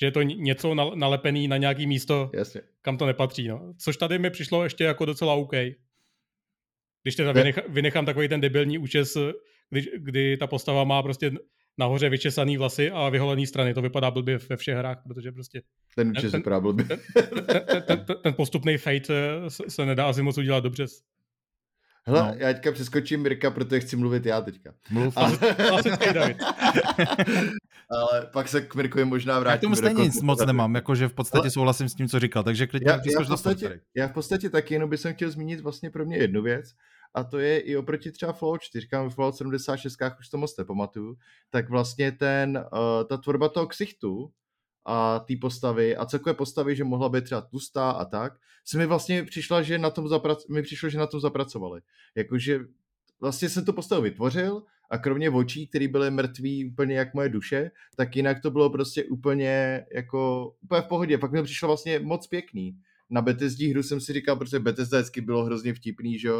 [0.00, 2.60] Že je to něco nalepený na nějaký místo, Jasně.
[2.82, 3.48] kam to nepatří.
[3.48, 3.74] No.
[3.78, 5.52] Což tady mi přišlo ještě jako docela OK.
[7.02, 9.16] Když teda vynechám, vynechám takový ten debilní účes,
[9.70, 11.32] kdy, kdy ta postava má prostě
[11.78, 13.74] nahoře vyčesaný vlasy a vyholený strany.
[13.74, 15.62] To vypadá blbě ve všech hrách, protože prostě...
[15.94, 16.84] Ten účes vypadá blbě.
[16.84, 17.00] Ten,
[17.66, 19.04] ten, ten, ten, postupný fate
[19.48, 20.86] se, se nedá asi moc udělat dobře.
[22.10, 22.34] Hele, no.
[22.38, 24.74] já teďka přeskočím Mirka, protože chci mluvit já teďka.
[24.90, 25.16] Mluv.
[25.16, 25.30] A...
[26.12, 26.36] David.
[27.90, 29.54] Ale pak se k Mirkovi možná vrátím.
[29.54, 31.50] Já k tomu stejně nic moc nemám, jakože v podstatě Ale...
[31.50, 34.74] souhlasím s tím, co říkal, takže klidně já, já, v podstatě, já v podstatě taky
[34.74, 36.74] jenom bych chtěl zmínit vlastně pro mě jednu věc,
[37.14, 41.16] a to je i oproti třeba Fallout 4, říkám Fallout 76, už to moc nepamatuju,
[41.50, 44.30] tak vlastně ten, uh, ta tvorba toho ksichtu
[44.84, 48.32] a té postavy a celkové postavy, že mohla být třeba tlustá a tak,
[48.64, 51.80] se mi vlastně přišla, že na tom zaprac- mi přišlo, že na tom zapracovali.
[52.14, 52.60] Jakože
[53.20, 57.70] vlastně jsem to postavu vytvořil a kromě očí, které byly mrtví úplně jak moje duše,
[57.96, 61.18] tak jinak to bylo prostě úplně jako úplně v pohodě.
[61.18, 62.78] Pak mi přišlo vlastně moc pěkný
[63.10, 66.30] na Bethesdí hru jsem si říkal, protože Bethesda vždycky bylo hrozně vtipný, že,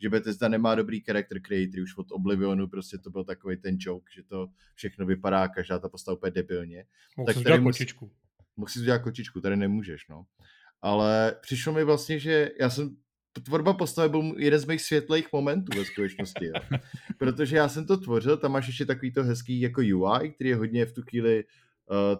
[0.00, 4.12] že Bethesda nemá dobrý character creator, už od Oblivionu prostě to byl takový ten joke,
[4.14, 6.84] že to všechno vypadá, každá ta postava úplně debilně.
[7.16, 8.10] Mohl tak tady musí, kočičku.
[8.66, 10.24] Si udělat kočičku, tady nemůžeš, no.
[10.82, 12.96] Ale přišlo mi vlastně, že já jsem
[13.42, 16.46] tvorba postavy byl jeden z mých světlých momentů ve skutečnosti.
[16.46, 16.52] Jo.
[17.18, 20.56] Protože já jsem to tvořil, tam máš ještě takový to hezký jako UI, který je
[20.56, 21.44] hodně v tu chvíli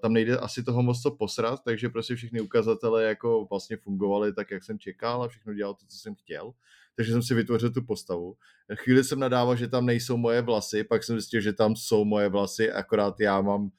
[0.01, 4.51] tam nejde asi toho moc co posrat, takže prostě všechny ukazatele jako vlastně fungovaly tak,
[4.51, 6.53] jak jsem čekal a všechno dělal to, co jsem chtěl.
[6.97, 8.37] Takže jsem si vytvořil tu postavu.
[8.75, 12.29] Chvíli jsem nadával, že tam nejsou moje vlasy, pak jsem zjistil, že tam jsou moje
[12.29, 13.71] vlasy, akorát já mám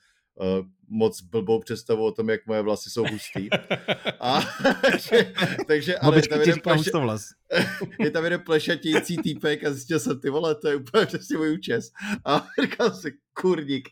[0.90, 3.50] moc blbou představu o tom, jak moje vlasy jsou hustý.
[4.20, 4.42] A,
[4.82, 5.34] takže,
[5.68, 7.26] takže ale je tam, jeden pleše, vlas.
[8.00, 11.54] je tam jeden plešatějící týpek a zjistil jsem, ty vole, to je úplně přesně můj
[11.54, 11.92] účes.
[12.26, 13.90] A říkal jsem, kurník.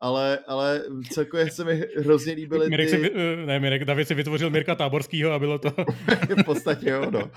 [0.00, 2.96] Ale, ale celkově se mi hrozně líbily Mirek ty...
[2.96, 5.70] Si, eh, ne, Mirek, David si vytvořil Mirka Táborskýho a bylo to...
[6.40, 7.30] v podstatě jo, no.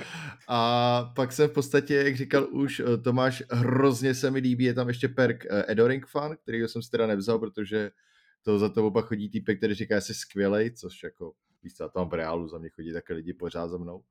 [0.48, 4.74] A pak jsem v podstatě, jak říkal už eh, Tomáš, hrozně se mi líbí, je
[4.74, 7.91] tam ještě perk Edoring Fan, který jsem si teda nevzal, protože
[8.47, 11.33] to za to oba chodí týpek, který říká, že jsi skvělej, což jako,
[11.63, 14.03] víš co, tam v reálu za mě chodí také lidi pořád za mnou.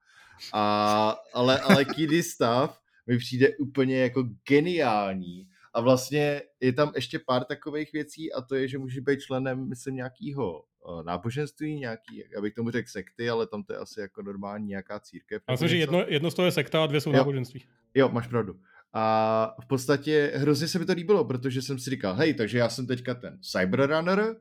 [0.52, 7.18] A, ale, ale Kiddy Stav mi přijde úplně jako geniální a vlastně je tam ještě
[7.18, 12.36] pár takových věcí a to je, že můžeš být členem, myslím, nějakého eh, náboženství, nějaký,
[12.38, 15.42] abych tomu řekl sekty, ale tam to je asi jako normální nějaká církev.
[15.48, 17.16] Já myslím, že jedno, jedno z toho je sekta a dvě jsou jo.
[17.16, 17.64] náboženství.
[17.94, 18.60] Jo, máš pravdu.
[18.92, 22.68] A v podstatě hrozně se mi to líbilo, protože jsem si říkal, hej, takže já
[22.68, 24.36] jsem teďka ten Cyberrunner,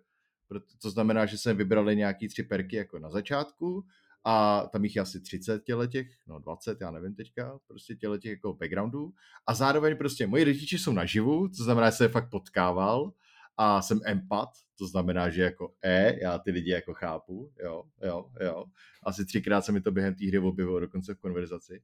[0.81, 3.85] to znamená, že jsem vybrali nějaký tři perky jako na začátku
[4.23, 8.53] a tam jich je asi 30 těch, no 20, já nevím teďka, prostě těch jako
[8.53, 9.13] backgroundů
[9.47, 13.13] a zároveň prostě moji rodiče jsou naživu, to znamená, že jsem je fakt potkával
[13.57, 18.25] a jsem empat, to znamená, že jako E, já ty lidi jako chápu, jo, jo,
[18.41, 18.65] jo.
[19.03, 21.81] Asi třikrát se mi to během té hry objevilo dokonce v konverzaci.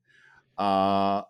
[0.57, 1.25] A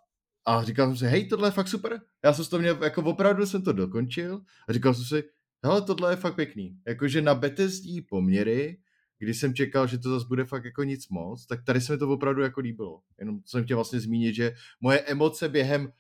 [0.45, 2.01] a říkal jsem si, hej, tohle je fakt super.
[2.23, 5.23] Já jsem to měl, jako opravdu jsem to dokončil a říkal jsem si,
[5.63, 6.77] hele, tohle je fakt pěkný.
[6.87, 8.77] Jakože na betezdí poměry,
[9.19, 11.99] když jsem čekal, že to zase bude fakt jako nic moc, tak tady se mi
[11.99, 13.01] to opravdu jako líbilo.
[13.19, 15.91] Jenom jsem chtěl vlastně zmínit, že moje emoce během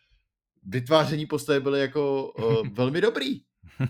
[0.63, 3.41] vytváření postavy byly jako uh, velmi dobrý.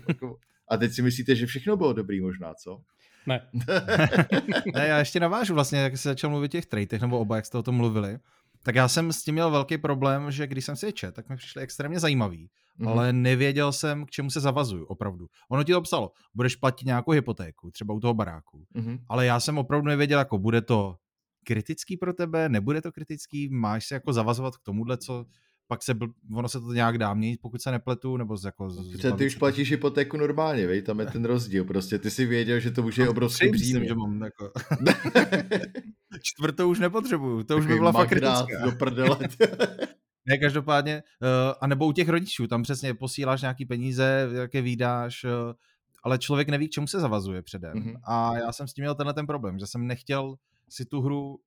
[0.08, 0.36] Jako,
[0.68, 2.82] a teď si myslíte, že všechno bylo dobrý možná, co?
[3.26, 3.48] Ne.
[4.74, 7.58] ne, já ještě navážu vlastně, jak se začal mluvit těch traitech, nebo oba, jak jste
[7.58, 8.18] o tom mluvili.
[8.62, 11.28] Tak já jsem s tím měl velký problém, že když jsem si je čet, tak
[11.28, 12.88] mi přišly extrémně zajímavý, mm-hmm.
[12.88, 15.26] ale nevěděl jsem, k čemu se zavazuju, opravdu.
[15.50, 18.98] Ono ti to psalo, budeš platit nějakou hypotéku, třeba u toho baráku, mm-hmm.
[19.08, 20.96] ale já jsem opravdu nevěděl, jako bude to
[21.44, 25.24] kritický pro tebe, nebude to kritický, máš se jako zavazovat k tomuhle, co
[25.66, 26.06] pak se, bl...
[26.34, 28.70] ono se to nějak dá měnit, pokud se nepletu, nebo z, jako...
[28.70, 32.26] Z, Protože ty už platíš hypotéku normálně, vej, tam je ten rozdíl, prostě ty si
[32.26, 33.88] věděl, že to už je no, obrovský břímě.
[33.88, 34.52] že mám jako...
[36.22, 38.64] Čtvrtou už nepotřebuju, to už by byla fakt kritická.
[38.64, 39.18] do prdele.
[40.26, 41.28] ne, každopádně, uh,
[41.60, 45.30] a nebo u těch rodičů, tam přesně posíláš nějaký peníze, jaké výdáš, uh,
[46.02, 47.72] ale člověk neví, k čemu se zavazuje předem.
[47.72, 48.00] Mm-hmm.
[48.04, 50.34] A já jsem s tím měl tenhle ten problém, že jsem nechtěl
[50.68, 51.38] si tu hru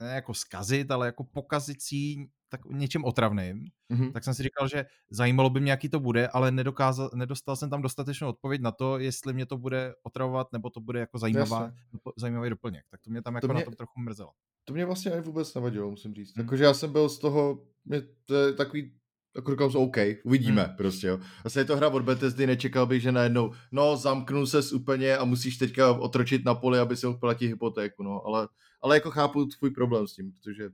[0.00, 4.12] ne jako skazit, ale jako pokazit si tak něčím otravným, mm-hmm.
[4.12, 7.70] tak jsem si říkal, že zajímalo by mě, jaký to bude, ale nedokázal, nedostal jsem
[7.70, 11.72] tam dostatečnou odpověď na to, jestli mě to bude otravovat, nebo to bude jako zajímavá,
[12.16, 12.84] zajímavý doplněk.
[12.90, 14.30] Tak to mě tam jako to mě, na tom trochu mrzelo.
[14.64, 16.34] To mě vlastně ani vůbec nevadilo, musím říct.
[16.36, 16.42] Mm.
[16.42, 18.92] Jakože já jsem byl z toho, mě to je takový
[19.36, 20.76] jako říkám OK, uvidíme hmm.
[20.76, 21.18] prostě, jo.
[21.42, 25.24] Vlastně je to hra od Bethesdy, nečekal bych, že najednou, no, zamknu se úplně a
[25.24, 28.48] musíš teďka otročit na poli, aby si mohl platit hypotéku, no, ale,
[28.82, 30.70] ale jako chápu tvůj problém s tím, protože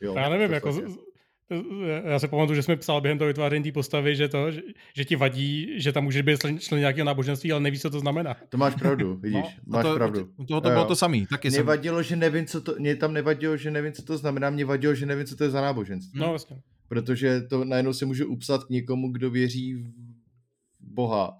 [0.00, 0.80] Jo, já nevím, jako z,
[2.04, 4.62] já se pamatuju, že jsme psal během toho vytváření té postavy, že to, že,
[4.96, 8.36] že, ti vadí, že tam může být člen nějakého náboženství, ale nevíš, co to znamená.
[8.48, 10.28] To máš pravdu, vidíš, no, máš to, pravdu.
[10.36, 11.26] U toho to bylo to samý.
[11.26, 11.66] Taky mě jsem...
[11.66, 14.94] vadilo, že nevím, co to, mě tam nevadilo, že nevím, co to znamená, mě vadilo,
[14.94, 16.20] že nevím, co to je za náboženství.
[16.20, 16.56] No, vlastně.
[16.88, 19.90] Protože to najednou se můžu upsat k někomu, kdo věří v
[20.80, 21.38] Boha.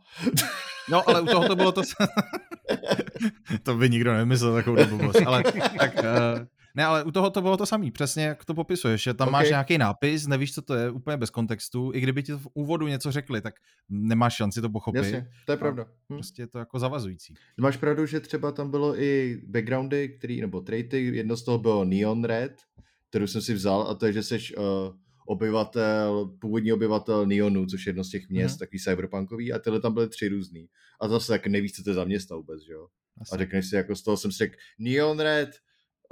[0.91, 1.83] No, ale u toho to bylo to...
[3.63, 5.43] to by nikdo nemyslel takovou dobu, ale
[5.79, 9.15] tak, uh, ne, ale u toho to bylo to samé, přesně jak to popisuješ, že
[9.15, 9.41] tam okay.
[9.41, 12.87] máš nějaký nápis, nevíš, co to je, úplně bez kontextu, i kdyby ti v úvodu
[12.87, 13.55] něco řekli, tak
[13.89, 14.99] nemáš šanci to pochopit.
[14.99, 15.85] Jasně, to je pravda.
[15.85, 16.15] Hm.
[16.15, 17.35] Prostě je to jako zavazující.
[17.61, 21.85] Máš pravdu, že třeba tam bylo i backgroundy, který, nebo traity, jedno z toho bylo
[21.85, 22.57] Neon Red,
[23.09, 24.65] kterou jsem si vzal, a to je, že jsi uh,
[25.27, 28.59] obyvatel, původní obyvatel Neonu, což je jedno z těch měst, mm-hmm.
[28.59, 30.69] takový cyberpunkový, a tyhle tam byly tři různý.
[31.01, 32.87] A zase tak nevíš, co to je za města vůbec, že jo?
[33.21, 33.35] Asi.
[33.35, 35.57] A řekneš si, jako z toho jsem si řekl, Neon Red, to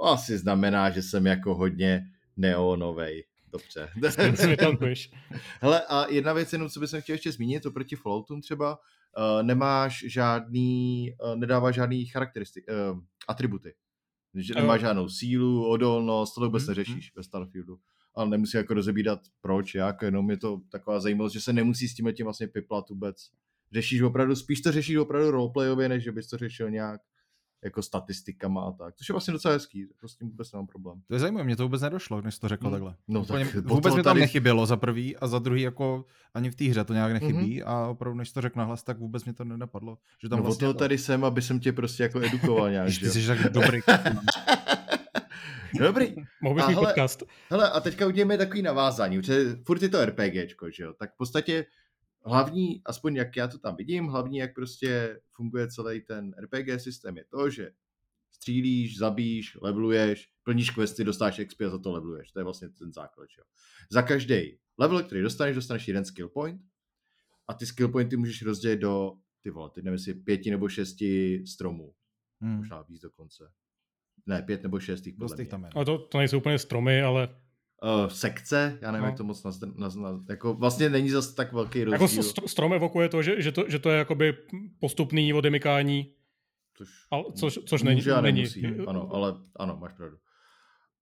[0.01, 2.05] asi znamená, že jsem jako hodně
[2.37, 3.25] neonovej.
[3.51, 3.89] Dobře.
[5.61, 8.79] Hele, a jedna věc jenom, co bych chtěl ještě zmínit, oproti Falloutům třeba,
[9.17, 13.73] uh, nemáš žádný, uh, nedává žádný charakteristiky, uh, atributy.
[14.33, 16.67] Že nemáš žádnou sílu, odolnost, to vůbec mm-hmm.
[16.67, 17.79] neřešíš ve Starfieldu.
[18.15, 21.95] Ale nemusí jako rozebírat proč, jak, jenom je to taková zajímavost, že se nemusí s
[21.95, 23.29] tím tím vlastně piplat vůbec.
[23.71, 27.01] Řešíš opravdu, spíš to řešíš opravdu roleplayově, než že bys to řešil nějak
[27.65, 31.01] jako statistikama a tak, což je vlastně docela hezký, jako s tím vůbec nemám problém.
[31.07, 32.95] To je zajímavé, mě to vůbec nedošlo, než jsi to řekl no, takhle.
[33.07, 34.19] No, Úplně, tak vůbec mi tam tady...
[34.19, 37.67] nechybělo za prvý a za druhý jako ani v té hře to nějak nechybí mm-hmm.
[37.67, 39.97] a opravdu než to řekl nahlas, tak vůbec mě to nenapadlo.
[40.23, 42.87] Že tam no vlastně to tady jsem, aby jsem tě prostě jako edukoval nějak.
[42.87, 43.79] Ty jsi tak dobrý.
[45.79, 46.15] Dobrý.
[46.41, 47.23] Mohl bych hele, podcast.
[47.49, 50.93] Hele, a teďka uděláme takový navázání, protože furt je to RPGčko, že jo?
[50.93, 51.65] Tak v podstatě
[52.25, 57.17] hlavní, aspoň jak já to tam vidím, hlavní, jak prostě funguje celý ten RPG systém,
[57.17, 57.71] je to, že
[58.31, 62.31] střílíš, zabíš, leveluješ, plníš questy, dostáš XP a za to leveluješ.
[62.31, 63.29] To je vlastně ten základ.
[63.29, 63.45] Že jo?
[63.91, 66.61] Za každý level, který dostaneš, dostaneš jeden skill point
[67.47, 71.43] a ty skill pointy můžeš rozdělit do, ty vole, teď nevím, jestli pěti nebo šesti
[71.47, 71.93] stromů.
[72.41, 72.57] Hmm.
[72.57, 73.51] Možná víc dokonce.
[74.25, 75.69] Ne, pět nebo šest jich podle tam je.
[75.75, 77.44] Ale to, to nejsou úplně stromy, ale...
[77.83, 79.07] Uh, sekce, já nevím, no.
[79.07, 82.23] jak to moc naz, naz, naz, jako vlastně není zase tak velký rozdíl.
[82.23, 84.37] Jako strom evokuje to, že, že to, že to je jakoby
[84.79, 86.13] postupný odemykání,
[86.77, 87.95] což, ale, což, což není.
[87.95, 88.87] Může a nemusí, není.
[88.87, 90.17] ano, ale ano, máš pravdu.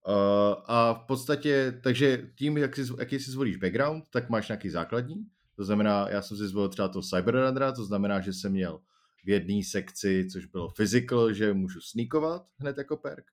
[0.08, 4.70] Uh, a v podstatě, takže tím, jak si, jaký si zvolíš background, tak máš nějaký
[4.70, 5.16] základní.
[5.56, 8.80] To znamená, já jsem si zvolil třeba to Cyberrunnera, to znamená, že jsem měl
[9.24, 13.26] v jedné sekci, což bylo physical, že můžu sneakovat hned jako perk.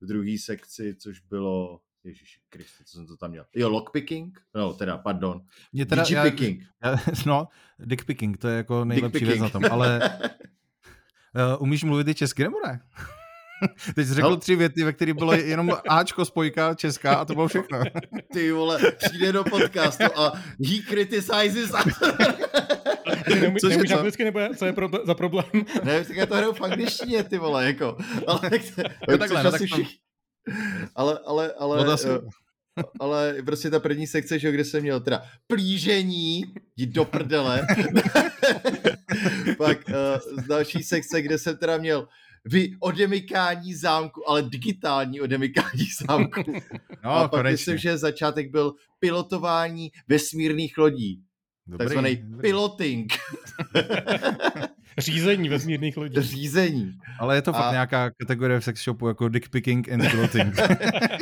[0.00, 3.44] V druhé sekci, což bylo Ježíš Kriste, co jsem to tam měl?
[3.54, 4.40] Jo, lockpicking?
[4.54, 5.40] No, teda, pardon.
[5.72, 6.62] Mě teda, picking.
[6.84, 10.18] Já, já, no, dick picking, to je jako nejlepší věc na tom, ale
[11.34, 12.80] uh, umíš mluvit i česky nebo ne?
[13.94, 14.36] Teď jsi řekl no.
[14.36, 17.82] tři věty, ve kterých bylo jenom Ačko, spojka, česká a to bylo všechno.
[18.32, 20.32] Ty vole, přijde do podcastu a
[20.66, 21.72] he criticizes
[23.28, 25.50] ty nemůžeš nemůž anglicky, nebo co je pro, za problém?
[25.84, 27.96] ne, tak já to hraju v angličtině, ty vole, jako.
[28.26, 28.40] Ale,
[29.08, 29.76] no takhle, no, tak to...
[30.94, 32.30] ale, ale, ale, no, uh,
[33.00, 36.44] ale prostě ta první sekce, že, kde jsem měl teda plížení,
[36.76, 37.66] jdi do prdele.
[39.58, 42.08] Pak uh, další sekce, kde jsem teda měl
[42.44, 46.52] vy odemykání zámku, ale digitální odemykání zámku.
[47.04, 47.52] No, a pak konečně.
[47.52, 51.22] myslím, že začátek byl pilotování vesmírných lodí.
[51.66, 52.40] Dobrý, takzvaný dobrý.
[52.40, 53.12] piloting.
[54.98, 56.20] Řízení vesmírných lodí.
[56.20, 56.92] Řízení.
[57.18, 57.72] Ale je to fakt a...
[57.72, 60.54] nějaká kategorie v sex shopu jako dick picking and piloting.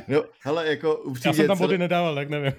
[0.08, 1.28] no, hele, jako upřímně...
[1.28, 2.52] Já jsem tam body nedával, tak nevím.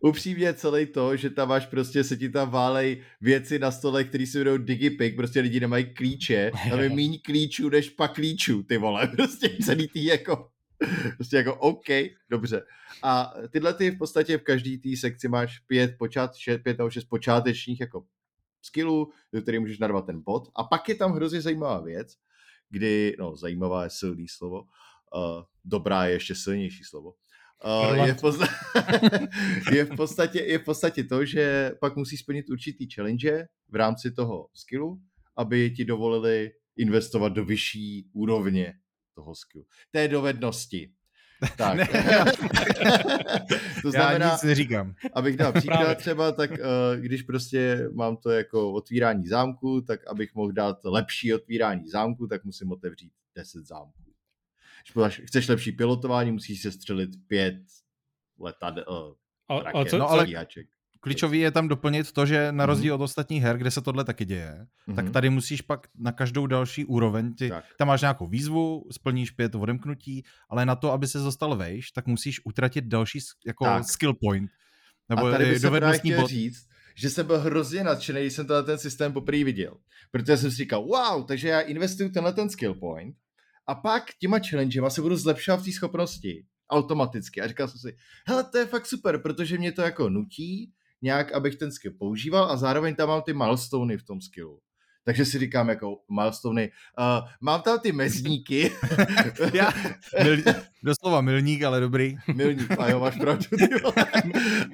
[0.00, 4.26] upřímně celý to, že tam máš prostě, se ti tam válej věci na stole, které
[4.26, 8.78] si budou digipic, prostě lidi nemají klíče, tam je méně klíčů než pak klíčů, ty
[8.78, 10.48] vole, prostě celý tý jako
[11.16, 11.86] prostě jako OK,
[12.30, 12.62] dobře.
[13.02, 16.90] A tyhle ty v podstatě v každý té sekci máš pět, počát, šest, pět nebo
[16.90, 18.04] šest počátečních jako
[18.66, 20.48] skillů, do kterých můžeš narvat ten bod.
[20.54, 22.16] A pak je tam hrozně zajímavá věc,
[22.70, 27.14] kdy, no zajímavá je silný slovo, uh, dobrá je ještě silnější slovo,
[27.64, 28.52] Uh, je, v podstatě,
[29.72, 34.12] je, v podstatě, je v podstatě to, že pak musí splnit určitý challenge v rámci
[34.12, 35.00] toho skillu,
[35.36, 38.74] aby ti dovolili investovat do vyšší úrovně
[39.14, 39.66] toho skillu.
[39.90, 40.92] Té dovednosti.
[41.56, 41.76] Tak.
[41.76, 41.86] Ne,
[43.82, 44.94] to znamená, já nic neříkám.
[45.12, 45.96] Abych dal příklad Právě.
[45.96, 46.56] třeba, tak uh,
[46.96, 52.44] když prostě mám to jako otvírání zámku, tak abych mohl dát lepší otvírání zámku, tak
[52.44, 54.02] musím otevřít 10 zámků.
[54.94, 57.62] Když chceš lepší pilotování, musíš se střelit pět
[58.38, 59.14] letadel, uh,
[59.48, 60.26] ale, raket, ale co, no, ale,
[61.06, 62.68] Klíčový je tam doplnit to, že na mhm.
[62.68, 64.94] rozdíl od ostatních her, kde se tohle taky děje, mm-hmm.
[64.94, 65.12] tak mhm.
[65.12, 70.24] tady musíš pak na každou další úroveň, ty, tam máš nějakou výzvu, splníš pět odemknutí,
[70.50, 73.84] ale na to, aby se dostal vejš, tak musíš utratit další jako tak.
[73.84, 74.50] skill point.
[75.08, 76.30] Nebo A tady bych dovednostní bod.
[76.30, 79.76] říct, že jsem byl hrozně nadšený, když jsem ten systém poprvé viděl.
[80.10, 83.16] Protože jsem si říkal, wow, takže já investuju tenhle ten skill point
[83.66, 87.40] a pak těma challengema se budu zlepšovat v té schopnosti automaticky.
[87.40, 90.72] A říkal jsem si, hele, to je fakt super, protože mě to jako nutí
[91.06, 94.58] nějak, abych ten skill používal a zároveň tam mám ty milestony v tom skillu.
[95.06, 96.70] Takže si říkám jako milestony.
[96.98, 98.72] Uh, mám tam ty mezníky.
[99.54, 99.72] Já,
[100.22, 100.36] mil,
[100.82, 102.16] doslova milník, ale dobrý.
[102.34, 103.44] Milník, a jo, máš pravdu.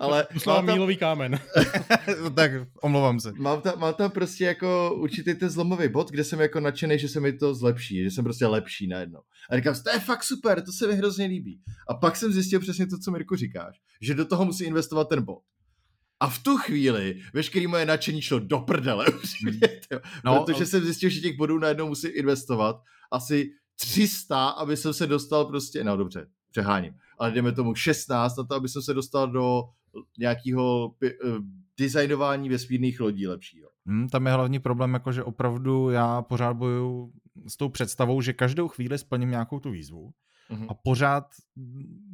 [0.01, 0.75] ale doslova tam...
[0.75, 1.39] mílový kámen.
[2.35, 2.51] tak,
[2.83, 3.33] omlouvám se.
[3.37, 7.09] Mám tam, mám tam prostě jako určitý ten zlomový bod, kde jsem jako nadšený, že
[7.09, 9.21] se mi to zlepší, že jsem prostě lepší najednou.
[9.51, 11.61] A říkám, to je fakt super, to se mi hrozně líbí.
[11.89, 15.25] A pak jsem zjistil přesně to, co Mirku říkáš, že do toho musí investovat ten
[15.25, 15.43] bod.
[16.23, 19.07] A v tu chvíli veškerý moje nadšení šlo do prdele,
[20.25, 25.07] no, protože jsem zjistil, že těch bodů najednou musím investovat asi 300, aby jsem se
[25.07, 29.29] dostal prostě, no dobře, přeháním, ale jdeme tomu 16 na to, aby jsem se dostal
[29.29, 29.63] do
[30.19, 31.39] nějakého uh,
[31.79, 33.69] designování vesmírných lodí lepšího.
[33.87, 37.13] Hmm, tam je hlavní problém, jako že opravdu já pořád bojuju
[37.49, 40.11] s tou představou, že každou chvíli splním nějakou tu výzvu
[40.53, 40.67] uh-huh.
[40.69, 41.25] a pořád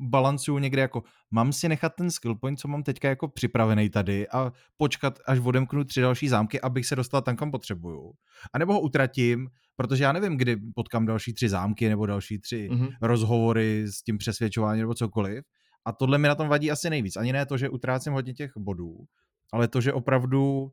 [0.09, 4.29] balancuju někde jako, mám si nechat ten skill point, co mám teďka jako připravený tady
[4.29, 8.13] a počkat, až odemknu tři další zámky, abych se dostal tam, kam potřebuju.
[8.53, 12.69] A nebo ho utratím, protože já nevím, kdy potkám další tři zámky nebo další tři
[12.73, 12.97] uh-huh.
[13.03, 15.45] rozhovory s tím přesvědčováním nebo cokoliv.
[15.85, 17.17] A tohle mi na tom vadí asi nejvíc.
[17.17, 18.97] Ani ne to, že utrácím hodně těch bodů,
[19.53, 20.73] ale to, že opravdu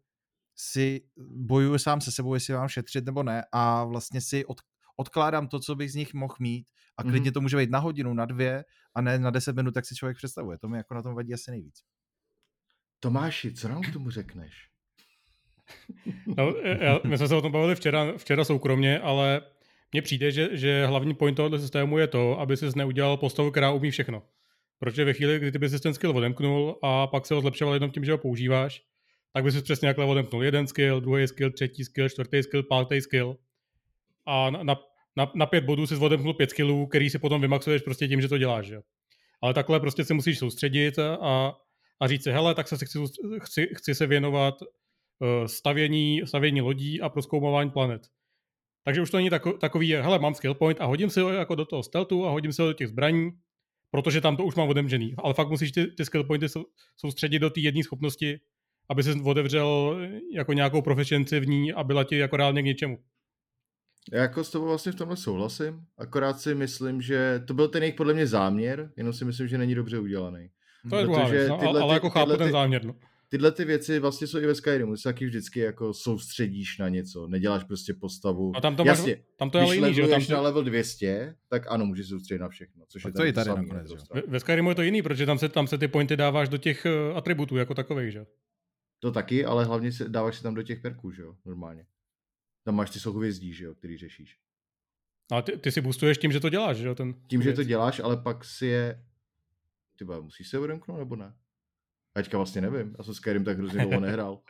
[0.57, 1.01] si
[1.35, 4.61] bojuju sám se sebou, jestli mám šetřit nebo ne a vlastně si od,
[4.95, 6.67] odkládám to, co bych z nich mohl mít
[6.97, 7.33] a klidně mm-hmm.
[7.33, 8.63] to může být na hodinu, na dvě
[8.95, 10.57] a ne na deset minut, tak si člověk představuje.
[10.57, 11.75] To mi jako na tom vadí asi nejvíc.
[12.99, 14.53] Tomáši, co nám k tomu řekneš?
[16.37, 19.41] No, já, my jsme se o tom bavili včera, včera soukromně, ale
[19.91, 23.71] mně přijde, že, že hlavní point tohoto systému je to, aby si neudělal postavu, která
[23.71, 24.23] umí všechno.
[24.79, 27.91] Protože ve chvíli, kdy ty bys ten skill odemknul a pak se ho zlepšoval jenom
[27.91, 28.81] tím, že ho používáš,
[29.33, 33.37] tak bys přesně takhle odemknul jeden skill, druhý skill, třetí skill, čtvrtý skill, pátý skill
[34.25, 34.75] a na,
[35.17, 38.27] na, na pět bodů si odemknul pět skillů, který si potom vymaxuješ prostě tím, že
[38.27, 38.65] to děláš.
[38.65, 38.77] Že?
[39.41, 41.55] Ale takhle prostě se musíš soustředit a,
[41.99, 42.99] a říct si, hele, tak se chci,
[43.41, 48.01] chci, chci se věnovat uh, stavění, stavění lodí a proskoumování planet.
[48.83, 51.55] Takže už to není tako, takový, hele, mám skill point a hodím si ho jako
[51.55, 53.31] do toho stealthu a hodím si ho do těch zbraní,
[53.91, 55.15] protože tam to už mám odemžený.
[55.17, 56.47] Ale fakt musíš ty, ty skill pointy
[56.97, 58.39] soustředit do té jedné schopnosti,
[58.89, 59.97] aby se otevřel
[60.33, 62.97] jako nějakou proficienci v ní a byla ti jako reálně k něčemu.
[64.13, 67.83] Já jako s tobou vlastně v tomhle souhlasím, akorát si myslím, že to byl ten
[67.83, 70.49] jejich podle mě záměr, jenom si myslím, že není dobře udělaný.
[70.89, 72.85] To je druhá věc, no, ale ty, jako chápu ty, ten záměr.
[72.85, 72.95] No.
[73.29, 77.27] Tyhle ty věci vlastně jsou i ve Skyrimu, se taky vždycky jako soustředíš na něco,
[77.27, 78.51] neděláš prostě postavu.
[78.55, 80.33] A tam to, Jasně, máš, tam to je ale jiný, že tam to...
[80.33, 82.85] na level 200, tak ano, můžeš soustředit na všechno.
[82.87, 83.91] Což je to i tady nakonec.
[84.13, 86.57] Ve, ve Skyrimu je to jiný, protože tam se, tam se ty pointy dáváš do
[86.57, 88.25] těch uh, atributů jako takových, že?
[88.99, 91.85] To taky, ale hlavně se, dáváš si tam do těch perků, že jo, normálně.
[92.65, 94.37] Tam máš ty souhvězdí, že jo, který řešíš.
[95.31, 96.95] Ale ty, ty si boostuješ tím, že to děláš, že jo?
[96.95, 99.05] Ten tím, že to děláš, ale pak si je...
[99.95, 101.33] Ty musíš se odemknout nebo ne?
[102.15, 104.41] A teďka vlastně nevím, já jsem Skyrim tak hrozně dlouho nehrál.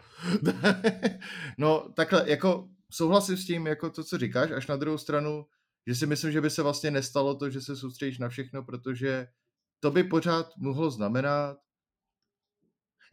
[1.58, 5.46] no takhle, jako souhlasím s tím, jako to, co říkáš, až na druhou stranu,
[5.88, 9.28] že si myslím, že by se vlastně nestalo to, že se soustředíš na všechno, protože
[9.80, 11.58] to by pořád mohlo znamenat,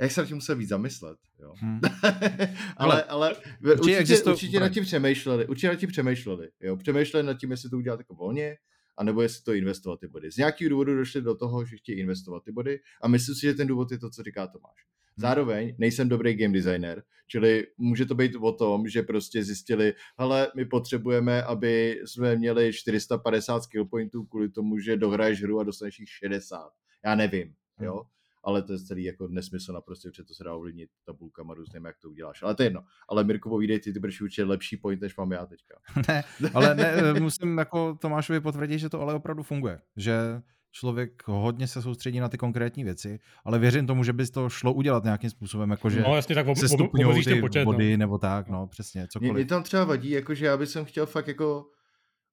[0.02, 1.18] jak se nad tím musel víc zamyslet.
[1.42, 1.54] Jo.
[1.58, 1.80] Hmm.
[2.76, 3.36] ale, ale
[3.72, 6.48] určitě, určitě, určitě nad tím přemýšleli, určitě nad tím přemýšleli.
[6.60, 6.76] Jo.
[6.76, 8.56] Přemýšleli nad tím, jestli to udělat jako volně,
[8.96, 10.30] anebo jestli to investovat ty body.
[10.30, 13.54] Z nějakého důvodu došli do toho, že chtějí investovat ty body a myslím si, že
[13.54, 14.76] ten důvod je to, co říká Tomáš.
[15.16, 15.22] Hmm.
[15.28, 20.48] Zároveň nejsem dobrý game designer, čili může to být o tom, že prostě zjistili, hele,
[20.56, 26.00] my potřebujeme, aby jsme měli 450 skill pointů kvůli tomu, že dohraješ hru a dostaneš
[26.00, 26.70] jich 60.
[27.04, 28.02] Já nevím, jo.
[28.44, 31.98] Ale to je celý jako nesmysl naprosto, protože to se dá ovlivnit tabulkama různým, jak
[31.98, 32.42] to uděláš.
[32.42, 32.84] Ale to je jedno.
[33.08, 35.74] Ale Mirko, povídej, ty, ty budeš určitě lepší point, než mám já teďka.
[36.08, 36.24] ne,
[36.54, 39.80] ale ne, musím jako Tomášovi potvrdit, že to ale opravdu funguje.
[39.96, 44.48] Že člověk hodně se soustředí na ty konkrétní věci, ale věřím tomu, že by to
[44.48, 47.98] šlo udělat nějakým způsobem, jakože no, jasně, tak ob, se stupňují ty počet, body no.
[47.98, 49.32] nebo tak, no přesně, cokoliv.
[49.32, 51.66] Mě, mě tam třeba vadí, jakože já bych chtěl fakt jako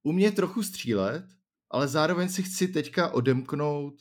[0.04, 1.24] umět trochu střílet,
[1.72, 3.94] ale zároveň si chci teďka odemknout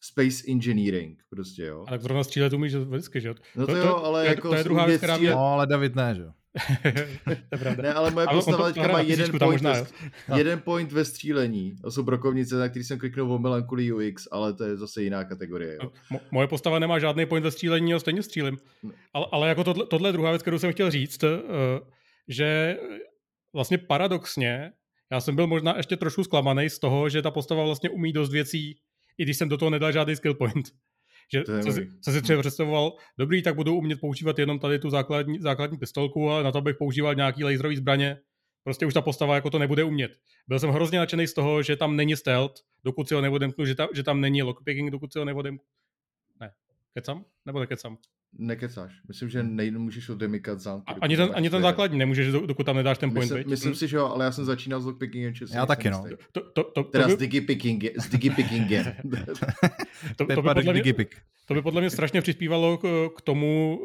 [0.00, 1.84] space engineering, prostě, jo.
[1.88, 3.34] Ale zrovna střílet umíš vždycky, že jo?
[3.56, 5.30] No to, to, jo, ale to, jako to je druhá věc, která mě...
[5.30, 6.30] No, ale David ne, že jo?
[7.82, 11.76] ne, ale moje postava teďka má jeden point, možná, ve, jeden point ve střílení.
[11.82, 15.24] To jsou brokovnice, na který jsem kliknul o melankuli UX, ale to je zase jiná
[15.24, 15.78] kategorie.
[15.82, 15.90] Jo.
[16.12, 18.58] Mo- moje postava nemá žádný point ve střílení a stejně střílím.
[18.82, 18.90] No.
[19.12, 21.30] Ale, ale jako tohle, tohle je druhá věc, kterou jsem chtěl říct, uh,
[22.28, 22.78] že
[23.52, 24.72] vlastně paradoxně
[25.12, 28.32] já jsem byl možná ještě trošku zklamaný z toho, že ta postava vlastně umí dost
[28.32, 28.78] věcí,
[29.18, 30.68] i když jsem do toho nedal žádný skill point.
[31.32, 34.90] Že jsem si, jsem si třeba představoval, dobrý, tak budu umět používat jenom tady tu
[34.90, 38.18] základní, základní pistolku a na to bych používal nějaký laserový zbraně.
[38.64, 40.12] Prostě už ta postava jako to nebude umět.
[40.48, 42.54] Byl jsem hrozně nadšený z toho, že tam není stealth,
[42.84, 45.64] dokud si ho neodemknu, že, ta, že tam není lockpicking, dokud si ho neodemknu.
[46.40, 46.52] Ne,
[46.94, 47.24] kecam?
[47.46, 47.98] Nebo nekecam?
[48.32, 48.92] Nekecáš.
[49.08, 49.42] Myslím, že
[49.78, 50.94] můžeš odemykat zámky.
[51.00, 53.30] Ani ten, ani ten základní nemůžeš, dokud tam nedáš ten point.
[53.30, 55.32] Myslím, myslím si, že jo, ale já jsem začínal s lockpickingem.
[55.52, 56.04] Já taky, no.
[56.32, 57.14] To, to, to, teda to by...
[57.14, 57.92] s digipickingem.
[57.98, 58.84] S digipickingem.
[60.16, 60.94] to, to, by podle mě,
[61.46, 63.80] to by podle mě strašně přispívalo k, k tomu,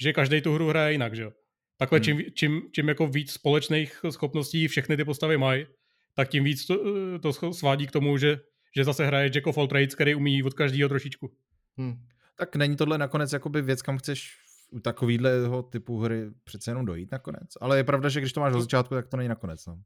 [0.00, 1.32] že každý tu hru hraje jinak, že jo.
[1.76, 2.04] Takhle hmm.
[2.04, 5.66] čím, čím, čím jako víc společných schopností všechny ty postavy mají,
[6.14, 6.78] tak tím víc to,
[7.18, 8.40] to svádí k tomu, že,
[8.76, 11.30] že zase hraje Jack of all trades, který umí od každého trošičku.
[11.78, 11.94] Hmm.
[12.36, 14.36] Tak není tohle nakonec jakoby věc, kam chceš
[14.70, 17.50] u takovýhleho typu hry přece jenom dojít nakonec.
[17.60, 19.66] Ale je pravda, že když to máš od začátku, tak to není nakonec.
[19.66, 19.78] No.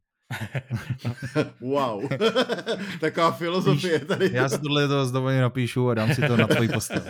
[1.60, 2.08] wow.
[3.00, 4.30] Taková filozofie Víš, tady.
[4.32, 7.02] Já si tohle to zdovolně napíšu a dám si to na tvůj postav.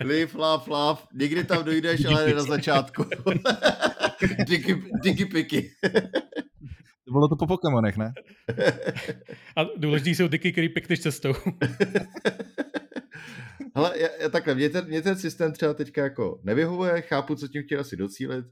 [0.00, 1.00] Live, love, love.
[1.14, 3.04] Nikdy tam dojdeš, ale na začátku.
[4.46, 5.70] digi, digi piky.
[7.08, 8.12] To bylo to po Pokémonech, ne?
[9.56, 11.32] A důležitý jsou diky, který pěkneš cestou.
[13.74, 17.48] Hele, já, já takhle, mě ten, mě ten systém třeba teďka jako nevyhovuje, chápu, co
[17.48, 18.46] tím chtěl asi docílit,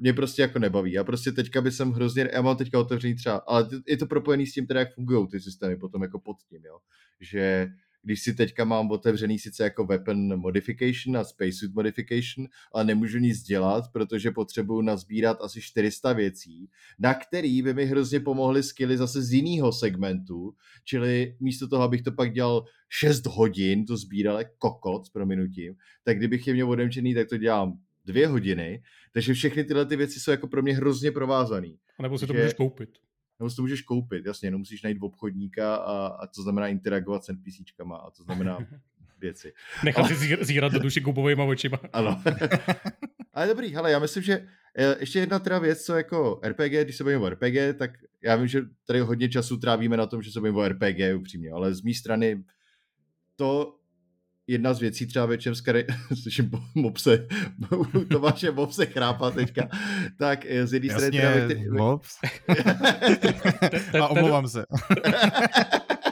[0.00, 0.92] mě prostě jako nebaví.
[0.92, 4.46] Já prostě teďka by jsem hrozně, já mám teďka otevřený třeba, ale je to propojený
[4.46, 6.78] s tím teda, jak fungují ty systémy potom jako pod tím, jo.
[7.20, 7.68] Že
[8.02, 13.42] když si teďka mám otevřený sice jako weapon modification a spacesuit modification, ale nemůžu nic
[13.42, 19.22] dělat, protože potřebuju nazbírat asi 400 věcí, na který by mi hrozně pomohly skilly zase
[19.22, 24.54] z jiného segmentu, čili místo toho, abych to pak dělal 6 hodin, to sbíral jako
[24.58, 25.74] kokot s prominutím,
[26.04, 28.82] tak kdybych je měl odemčený, tak to dělám dvě hodiny,
[29.12, 31.78] takže všechny tyhle ty věci jsou jako pro mě hrozně provázaný.
[31.98, 32.90] A nebo si to můžeš koupit.
[33.40, 37.24] Nebo si to můžeš koupit, jasně, jenom musíš najít obchodníka a, a to znamená interagovat
[37.24, 38.58] s NPCčkama a to znamená
[39.20, 39.52] věci.
[39.84, 40.14] Nechat ale...
[40.14, 41.78] si zírat do duši kubovýma očima.
[41.92, 42.22] Ano.
[43.32, 44.46] ale dobrý, hele, já myslím, že
[44.78, 47.90] e, ještě jedna teda věc, co jako RPG, když se bavíme o RPG, tak
[48.22, 51.50] já vím, že tady hodně času trávíme na tom, že se bavíme o RPG upřímně,
[51.50, 52.44] ale z mé strany
[53.36, 53.78] to
[54.48, 55.86] jedna z věcí třeba večer z kary,
[56.22, 57.26] slyším mopse,
[58.10, 59.68] Tomáše mopse chrápa teďka,
[60.18, 61.16] tak eh, z jedné strany...
[61.16, 61.70] Jasně, ty...
[61.70, 62.16] mops.
[64.00, 64.64] A omlouvám se.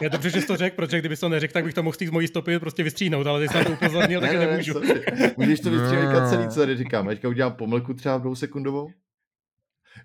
[0.03, 2.11] Já dobře, že jsi to řekl, protože kdyby to neřekl, tak bych to mohl z
[2.11, 4.81] mojí stopy prostě vystříhnout, ale ty jsi na to upozornil, tak ne, nemůžu.
[4.81, 7.07] Ne, Můžeš to vystříhnout celý, co tady říkám.
[7.07, 8.89] Teďka udělám pomlku třeba dvou sekundovou.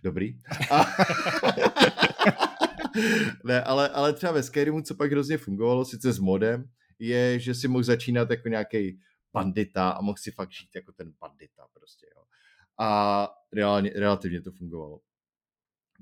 [0.04, 0.34] Dobrý.
[0.72, 0.86] A...
[3.46, 6.64] ne, ale, ale třeba ve Skyrimu, co pak hrozně fungovalo, sice s modem,
[7.02, 9.00] je, že si mohl začínat jako nějaký
[9.34, 12.24] bandita a mohl si fakt žít jako ten bandita prostě, jo.
[12.80, 15.00] A reálně, relativně to fungovalo.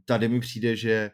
[0.05, 1.11] Tady mi přijde, že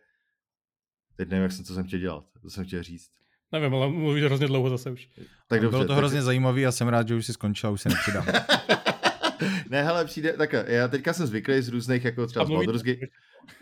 [1.16, 3.12] teď nevím, jak jsem, co jsem chtěl dělat, co jsem chtěl říct.
[3.52, 5.10] Nevím, ale mluvíš hrozně dlouho zase už.
[5.48, 5.98] Tak dobře, Bylo to tak...
[5.98, 8.26] hrozně zajímavý a jsem rád, že už si skončil a už se nepřidám.
[9.70, 13.08] ne, hele, přijde, tak já teďka jsem zvyklý z různých, jako třeba z Baldur's Gate.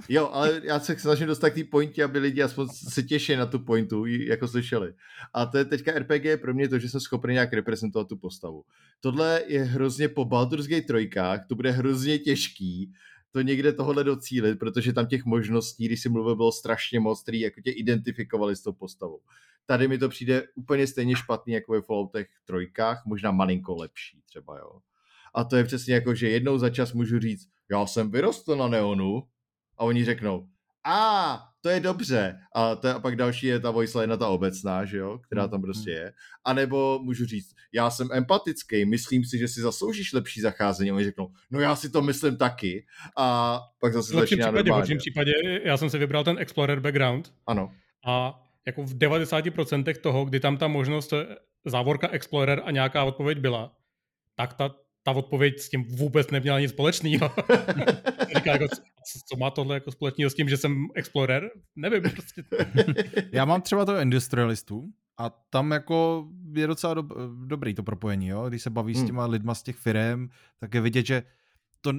[0.10, 3.46] Jo, ale já se snažím dostat k té pointě, aby lidi aspoň se těšili na
[3.46, 4.94] tu pointu, jako slyšeli.
[5.34, 8.64] A to je teďka RPG pro mě to, že jsem schopný nějak reprezentovat tu postavu.
[9.00, 12.94] Tohle je hrozně po Baldur's Gate trojkách, to bude hrozně těžký,
[13.32, 17.40] to někde tohle docílit, protože tam těch možností, když si mluvil, bylo strašně moc, který
[17.40, 19.20] jako tě identifikovali s tou postavou.
[19.66, 24.58] Tady mi to přijde úplně stejně špatný jako ve Falloutech trojkách, možná malinko lepší třeba,
[24.58, 24.80] jo.
[25.34, 28.68] A to je přesně jako, že jednou za čas můžu říct, já jsem vyrostl na
[28.68, 29.24] Neonu,
[29.78, 30.48] a oni řeknou,
[30.86, 32.40] a to je dobře.
[32.56, 35.62] A, to, a pak další je ta voice line, ta obecná, že jo, která tam
[35.62, 36.00] prostě mhm.
[36.00, 36.14] je.
[36.46, 40.92] A nebo můžu říct, já jsem empatický, myslím si, že si zasloužíš lepší zacházení.
[40.92, 42.86] Oni řeknou, no já si to myslím taky.
[43.18, 45.32] A pak zase v lepším případě, v lepším případě,
[45.64, 47.34] já jsem si vybral ten Explorer background.
[47.48, 47.72] Ano.
[48.06, 51.26] A jako v 90% toho, kdy tam ta možnost eh,
[51.66, 53.76] závorka Explorer a nějaká odpověď byla,
[54.36, 57.32] tak ta, ta odpověď s tím vůbec neměla nic společného.
[58.36, 58.66] Říká jako,
[59.30, 61.50] co má tohle jako společného s tím, že jsem explorer?
[61.76, 62.44] Nevím prostě.
[63.32, 67.04] Já mám třeba toho industrialistů a tam jako je docela do,
[67.46, 68.50] dobrý to propojení, jo?
[68.50, 69.04] Když se baví hmm.
[69.04, 70.28] s těma lidma z těch firm,
[70.60, 71.24] tak je vidět, že
[71.82, 71.94] to,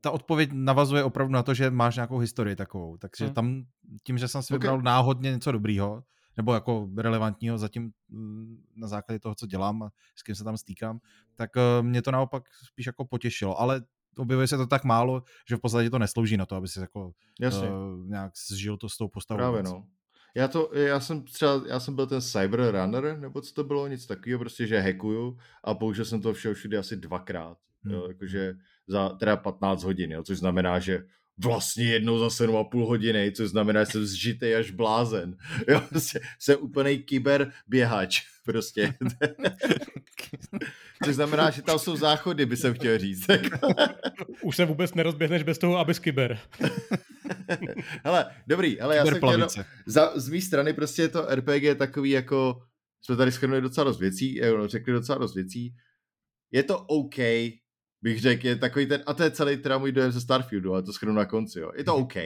[0.00, 2.96] ta odpověď navazuje opravdu na to, že máš nějakou historii takovou.
[2.96, 3.34] Takže hmm.
[3.34, 3.64] tam
[4.02, 4.84] tím, že jsem si vybral okay.
[4.84, 6.02] náhodně něco dobrýho,
[6.36, 10.56] nebo jako relevantního zatím mm, na základě toho, co dělám a s kým se tam
[10.56, 11.00] stýkám,
[11.34, 13.60] tak eh, mě to naopak spíš jako potěšilo.
[13.60, 13.82] Ale
[14.16, 17.12] objevuje se to tak málo, že v podstatě to neslouží na to, aby si jako
[17.40, 17.68] Jasně.
[17.70, 19.38] Uh, nějak zžil to s tou postavou.
[19.38, 19.86] Právě no.
[20.36, 23.88] Já, to, já jsem třeba, já jsem byl ten cyber runner, nebo co to bylo,
[23.88, 27.94] nic takového, prostě, že hackuju a použil jsem to všeho všude asi dvakrát, hmm.
[27.94, 28.54] jo, jakože
[28.86, 31.06] za teda 15 hodin, jo, což znamená, že
[31.38, 35.36] vlastně jednou za 7 a půl hodiny, což znamená, že jsem zžitej až blázen.
[35.68, 38.94] Jo, prostě jsem úplný kyber běhač, prostě.
[41.04, 43.26] což znamená, že tam jsou záchody, by jsem chtěl říct.
[44.42, 46.38] Už se vůbec nerozběhneš bez toho, aby kyber.
[48.04, 49.46] hele, dobrý, ale já jsem chtěl, no,
[49.86, 52.62] za, z mé strany prostě je to RPG takový jako,
[53.02, 55.74] jsme tady schrnuli docela dost věcí, řekli docela dost věcí,
[56.52, 57.18] je to OK,
[58.04, 60.82] bych řekl, je takový ten, a to je celý teda můj dojem ze Starfieldu, ale
[60.82, 61.72] to schrnu na konci, jo.
[61.76, 62.16] Je to OK.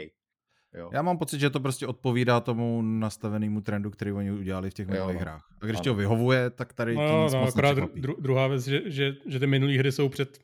[0.75, 0.91] Jo.
[0.93, 4.89] Já mám pocit, že to prostě odpovídá tomu nastavenému trendu, který oni udělali v těch
[4.89, 5.21] minulých no.
[5.21, 5.45] hrách.
[5.61, 8.65] A když ti ho vyhovuje, tak tady no, nic no, moc akorát dru, druhá věc,
[8.65, 10.39] že, že, že ty minulé hry jsou před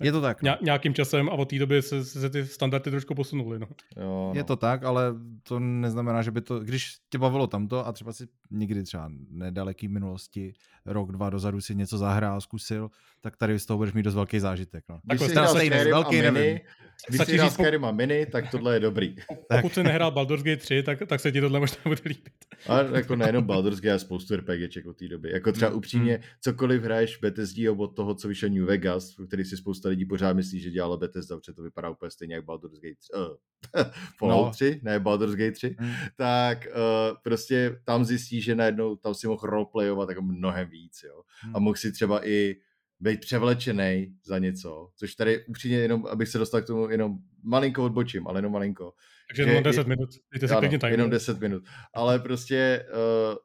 [0.00, 0.42] je to tak.
[0.42, 0.56] No.
[0.62, 3.58] Nějakým časem a od té doby se, se ty standardy trošku posunuly.
[3.58, 3.66] No.
[3.96, 4.32] Jo, no.
[4.34, 8.12] Je to tak, ale to neznamená, že by to, když tě bavilo tamto a třeba
[8.12, 10.52] si nikdy třeba nedaleký minulosti,
[10.86, 12.90] rok, dva dozadu si něco zahrál, zkusil,
[13.20, 14.84] tak tady z toho budeš mít dost velký zážitek.
[14.88, 15.00] No.
[15.04, 16.60] Když jsi hrál Skyrim velký, a mini,
[17.08, 19.16] když jsi hrál Skyrim a mini, tak tohle je dobrý.
[19.60, 22.34] Pokud jsi nehrál Baldur's Gate 3, tak, tak se ti tohle možná bude líbit.
[22.68, 25.30] A jako nejenom Baldur's Gate, a spoustu RPGček od té doby.
[25.32, 25.76] Jako třeba mm.
[25.76, 30.04] upřímně, cokoliv hraješ Bethesda od toho, co vyšel New Vegas, který si spousta spousta lidí
[30.04, 33.84] pořád myslí, že dělalo Bethesda, protože to vypadá úplně stejně jak Baldur's Gate 3, uh,
[34.18, 34.50] Fallout no.
[34.50, 35.92] 3, ne Baldur's Gate 3, mm.
[36.16, 41.22] tak uh, prostě tam zjistí, že najednou tam si mohl roleplayovat jako mnohem víc, jo.
[41.46, 41.56] Mm.
[41.56, 42.56] A mohl si třeba i
[43.00, 47.84] být převlečený za něco, což tady upřímně jenom, abych se dostal k tomu, jenom malinko
[47.84, 48.92] odbočím, ale jenom malinko.
[49.28, 51.62] Takže jenom 10 minut, dejte si klidně Jenom 10 minut,
[51.94, 53.36] ale prostě uh,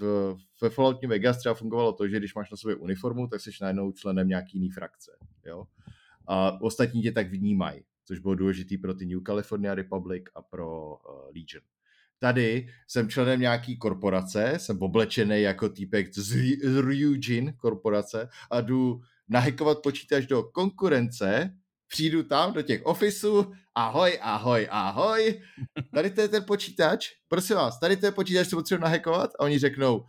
[0.00, 3.40] v, ve Fallout New Vegas třeba fungovalo to, že když máš na sobě uniformu, tak
[3.40, 5.10] jsi najednou členem nějaký jiný frakce,
[5.46, 5.64] jo.
[6.26, 10.88] A ostatní tě tak vnímají, což bylo důležité pro ty New California Republic a pro
[10.88, 10.96] uh,
[11.26, 11.64] Legion.
[12.18, 16.36] Tady jsem členem nějaký korporace, jsem oblečený jako týpek z
[16.80, 21.54] Ryujin korporace a jdu nahekovat počítač do konkurence,
[21.88, 25.42] přijdu tam do těch ofisů, ahoj, ahoj, ahoj,
[25.94, 29.44] tady to je ten počítač, prosím vás, tady to je počítač, co potřebuji nahekovat a
[29.44, 30.04] oni řeknou,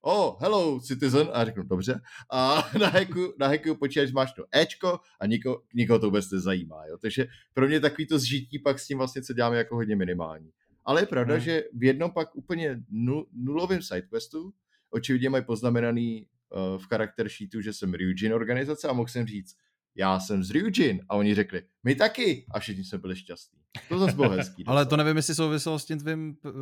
[0.00, 2.00] oh, hello, citizen, a řeknu, dobře,
[2.32, 6.98] a naheku, naheku počítač, máš to Ečko a niko, nikoho to vůbec nezajímá, jo?
[6.98, 10.50] takže pro mě takový to zžití pak s tím vlastně, co děláme, jako hodně minimální.
[10.84, 11.42] Ale je pravda, hmm.
[11.42, 14.52] že v jednom pak úplně nul, nulovém sidequestu
[14.90, 19.56] očividně mají poznamenaný uh, v charakter sheetu, že jsem Ryujin organizace a mohl jsem říct,
[19.98, 21.00] já jsem z Ryujin.
[21.08, 22.46] A oni řekli, my taky.
[22.50, 23.58] A všichni jsme byli šťastní.
[23.88, 24.64] To zase bylo hezký.
[24.66, 26.52] Ale to nevím, jestli souviselo s tím tvým uh,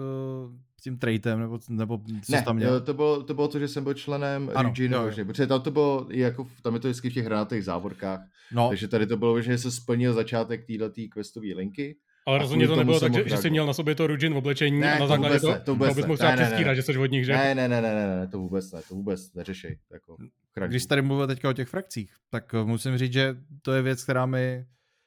[0.82, 2.80] tím traitem, nebo, nebo co ne, tam měl.
[2.80, 5.24] To bylo, to bylo to, že jsem byl členem ano, Ryujinu, jo, jo.
[5.24, 8.20] protože tam to bylo, jako, tam je to vždycky v těch hranatých závorkách.
[8.52, 8.68] No.
[8.68, 11.96] Takže tady to bylo, že se splnil začátek této questové linky
[12.26, 14.80] ale rozhodně to nebylo tak, že, že jsi měl na sobě to Rujin v oblečení
[14.80, 17.24] ne, a na základě to, to, vůbec bys mohl třeba přestírat, že jsi od nich,
[17.24, 17.32] že?
[17.32, 19.78] Ne, ne, ne, ne, ne, ne, to vůbec ne, to vůbec neřešej.
[19.92, 20.16] Jako,
[20.66, 24.04] Když tady mluvil teďka o těch frakcích, tak eh, musím říct, že to je věc,
[24.04, 24.66] která mi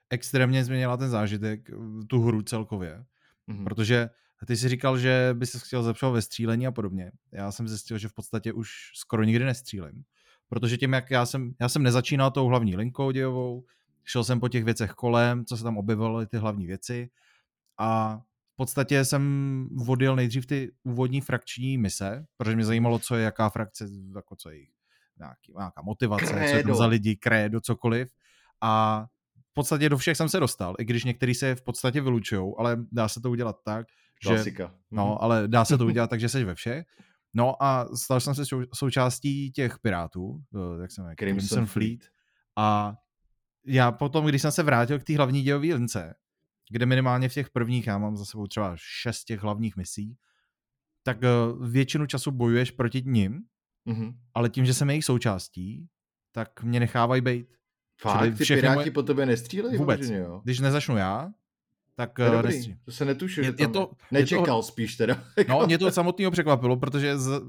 [0.09, 3.03] extrémně změnila ten zážitek, eh, tu hru celkově.
[3.49, 3.63] Mm-hmm.
[3.63, 4.09] Protože
[4.47, 7.11] ty jsi říkal, že by se chtěl zlepšovat ve střílení a podobně.
[7.31, 10.03] Já jsem zjistil, že v podstatě už skoro nikdy nestřílím.
[10.49, 13.63] Protože tím, jak já jsem, já jsem nezačínal tou hlavní linkou dějovou,
[14.09, 17.09] šel jsem po těch věcech kolem, co se tam objevovaly, ty hlavní věci
[17.79, 18.17] a
[18.53, 19.23] v podstatě jsem
[19.71, 24.49] vodil nejdřív ty úvodní frakční mise, protože mě zajímalo, co je jaká frakce, jako co
[24.49, 24.57] je
[25.19, 26.49] nějaký, nějaká motivace, krédo.
[26.49, 28.09] co je to za lidi, krédo, cokoliv.
[28.61, 29.05] A
[29.51, 32.77] v podstatě do všech jsem se dostal, i když některý se v podstatě vylučují, ale
[32.91, 33.87] dá se to udělat tak,
[34.23, 34.29] že...
[34.29, 34.75] Klasika.
[34.91, 35.17] No, mhm.
[35.19, 36.85] ale dá se to udělat tak, že jsi ve všech.
[37.33, 38.43] No a stal jsem se
[38.73, 41.65] součástí těch pirátů, eh, jak se jmenuje, Crimson, Crimson.
[41.65, 41.99] Fleet.
[42.55, 42.95] A
[43.65, 46.15] já potom, když jsem se vrátil k té hlavní dějové lince,
[46.71, 50.17] kde minimálně v těch prvních, já mám za sebou třeba šest těch hlavních misí,
[51.03, 53.41] tak uh, většinu času bojuješ proti ním,
[53.87, 54.13] mm-hmm.
[54.33, 55.87] ale tím, že jsem jejich součástí,
[56.31, 57.57] tak mě nechávají být.
[58.01, 58.37] Fakt?
[58.37, 58.91] Ty piráti moje...
[58.91, 59.77] po tobě nestřílejí?
[59.77, 59.99] Vůbec.
[59.99, 60.41] Vážně, jo?
[60.43, 61.31] Když nezačnu já,
[61.99, 62.75] tak to, uh, dobrý.
[62.85, 65.23] to se netušil, je, je to, nečekal je to, spíš teda.
[65.47, 67.41] No, mě to samotného překvapilo, protože z,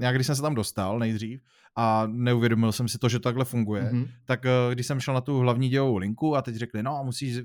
[0.00, 1.40] já když jsem se tam dostal nejdřív
[1.76, 4.08] a neuvědomil jsem si to, že to takhle funguje, mm-hmm.
[4.24, 7.36] tak uh, když jsem šel na tu hlavní dělovou linku a teď řekli, no musíš,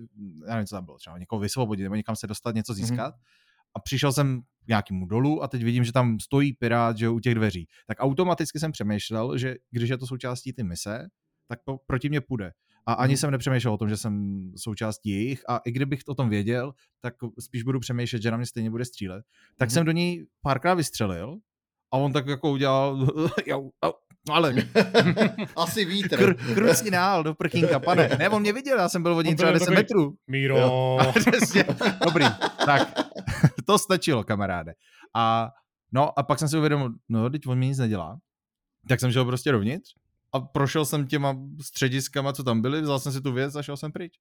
[0.48, 2.82] já nevím, co tam bylo, třeba někoho vysvobodit nebo někam se dostat, něco mhm.
[2.82, 3.74] získat, mm-hmm.
[3.76, 7.20] a přišel jsem k nějakému dolu a teď vidím, že tam stojí pirát, že u
[7.20, 7.68] těch dveří.
[7.88, 11.08] Tak automaticky jsem přemýšlel, že když je to součástí ty mise,
[11.48, 12.52] tak to proti mě půjde.
[12.90, 13.18] A ani hmm.
[13.18, 17.14] jsem nepřemýšlel o tom, že jsem součástí jejich a i kdybych o tom věděl, tak
[17.40, 19.26] spíš budu přemýšlet, že na mě stejně bude střílet.
[19.58, 19.74] Tak hmm.
[19.74, 21.38] jsem do ní párkrát vystřelil
[21.94, 23.08] a on tak jako udělal,
[24.30, 24.54] ale...
[25.56, 26.18] Asi vítr.
[26.18, 28.10] Kr, krucí nál do prkínka, pane.
[28.20, 30.16] Ne, on mě viděl, já jsem byl od něj třeba 10 metrů.
[30.28, 30.58] Míro.
[32.06, 32.26] Dobrý,
[32.66, 33.10] tak
[33.66, 34.74] to stačilo, kamaráde.
[35.16, 35.50] A
[35.92, 38.20] no a pak jsem si uvědomil, no, teď on mi nic nedělá.
[38.88, 39.94] Tak jsem šel prostě dovnitř
[40.34, 43.78] a prošel jsem těma střediskama, co tam byly, vzal jsem si tu věc a šel
[43.78, 44.14] jsem pryč.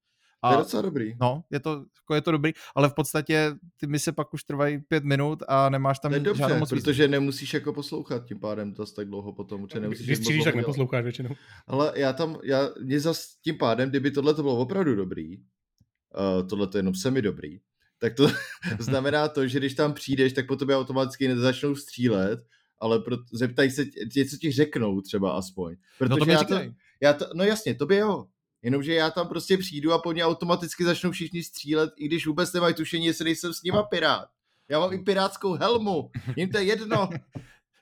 [0.42, 1.16] A, to je docela dobrý.
[1.20, 4.78] No, je to, jako je to dobrý, ale v podstatě ty mise pak už trvají
[4.78, 7.10] pět minut a nemáš tam dobře, žádnou moc protože výstup.
[7.10, 9.62] nemusíš jako poslouchat tím pádem to tak dlouho potom.
[9.62, 11.30] Určitě nemusíš Když střílíš, tak neposloucháš většinou.
[11.66, 16.48] Ale já tam, já, mě zas tím pádem, kdyby tohle to bylo opravdu dobrý, uh,
[16.48, 17.60] tohle to jenom semi dobrý,
[17.98, 18.28] tak to
[18.78, 22.40] znamená to, že když tam přijdeš, tak po tobě automaticky nezačnou střílet
[22.80, 23.84] ale pro, zeptají se,
[24.16, 25.76] něco ti řeknou třeba aspoň.
[25.98, 26.60] Protože no to já to,
[27.00, 28.26] já to, no jasně, to by jo.
[28.62, 32.52] Jenomže já tam prostě přijdu a po ně automaticky začnou všichni střílet, i když vůbec
[32.52, 34.28] nemají tušení, jestli nejsem s nima pirát.
[34.68, 37.08] Já mám i pirátskou helmu, jim to je jedno.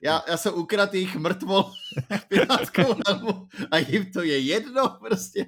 [0.01, 1.71] Já, já jsem ukradl jejich mrtvol
[2.27, 5.45] pirátskou helmu a jim to je jedno prostě.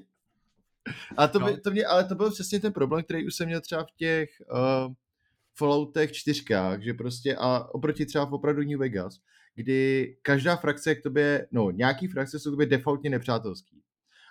[1.17, 1.57] A to, by, no.
[1.63, 4.29] to mě, ale to byl přesně ten problém, který už jsem měl třeba v těch
[4.51, 4.93] uh,
[5.55, 9.15] Falloutech čtyřkách, že prostě a oproti třeba v opravdu New Vegas,
[9.59, 13.81] kdy každá frakce k tobě, no nějaký frakce jsou k tobě defaultně nepřátelský.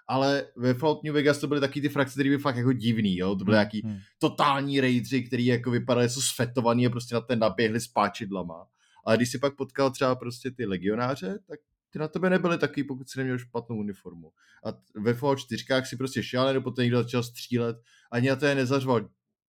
[0.07, 3.17] Ale ve Fallout New Vegas to byly taky ty frakce, které byly fakt jako divný,
[3.17, 3.37] jo?
[3.37, 3.61] to byly hmm.
[3.61, 3.99] nějaký hmm.
[4.19, 8.67] totální raidři, který jako vypadaly, jsou svetovaný a prostě na ten naběhli s páčidlama.
[9.05, 11.61] Ale když si pak potkal třeba prostě ty legionáře, tak
[11.91, 14.33] ty na tebe nebyly takový, pokud si neměl špatnou uniformu.
[14.65, 14.69] A
[15.01, 17.77] ve Fallout 4 si prostě šel, nebo potom někdo začal střílet,
[18.11, 19.09] ani na to je nezařval,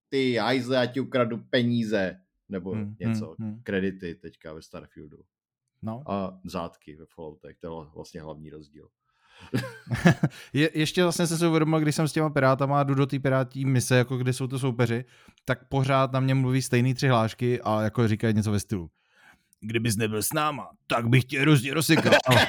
[0.09, 2.19] ty hajzle, já ti ukradnu peníze,
[2.49, 3.61] nebo hmm, něco, hmm, hmm.
[3.63, 5.17] kredity teďka ve Starfieldu.
[5.81, 6.03] No.
[6.11, 8.87] A zátky ve Falloutech, to je vlastně hlavní rozdíl.
[10.53, 13.65] Je, ještě vlastně jsem si uvědomil, když jsem s těma pirátama jdu do té pirátí
[13.65, 15.05] mise, jako kde jsou to soupeři,
[15.45, 18.89] tak pořád na mě mluví stejný tři hlášky a jako říkají něco ve stylu.
[19.61, 22.13] Kdybys nebyl s náma, tak bych tě hrozně rozsekal.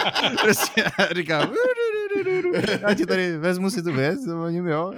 [0.42, 0.84] prostě
[1.16, 1.50] říkám,
[2.80, 4.94] já ti tady vezmu si tu věc, ním, jo.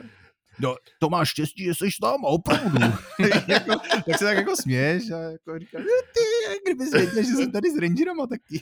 [0.63, 2.79] No, to máš štěstí, že jsi tam, opravdu.
[3.49, 3.73] jako,
[4.07, 5.83] tak se tak jako směš a jako říkáš,
[6.15, 8.61] ty, kdybys věděl, že jsem tady s rangerama, tak ti.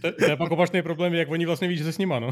[0.00, 2.30] to, to je pak opačný problém, jak oni vlastně ví, že se s nima, no.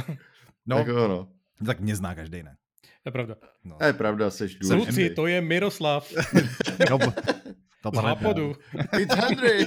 [0.66, 1.28] No, tak, ono.
[1.66, 2.56] tak mě zná každý, ne?
[3.02, 3.34] To je pravda.
[3.64, 3.76] No.
[3.76, 4.92] To je pravda, seš důležitý.
[4.92, 6.12] Sluci, to je Miroslav.
[6.90, 6.98] no,
[7.82, 8.54] to Z nápodu.
[8.98, 9.66] It's Henry.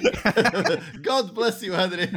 [1.01, 2.09] God bless you, Henry.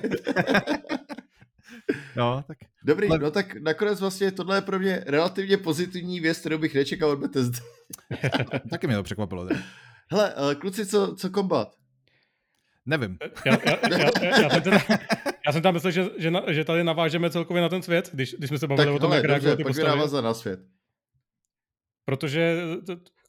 [2.17, 2.59] No, tak...
[2.85, 3.19] Dobrý, Ale...
[3.19, 7.19] no tak nakonec vlastně tohle je pro mě relativně pozitivní věc, kterou bych nečekal od
[7.19, 7.59] Bethesdy.
[8.71, 9.47] Taky mě to překvapilo.
[9.47, 9.59] Tak.
[10.11, 11.75] Hele, uh, kluci, co, co kombat?
[12.87, 13.19] Nevím.
[13.47, 14.79] Já, já, já, já, jsem teda,
[15.47, 18.35] já jsem tam myslel, že, že, na, že tady navážeme celkově na ten svět, když,
[18.35, 20.23] když jsme se bavili tak, o tom, jak reagují ty postavy.
[20.23, 20.61] na svět.
[22.05, 22.57] Protože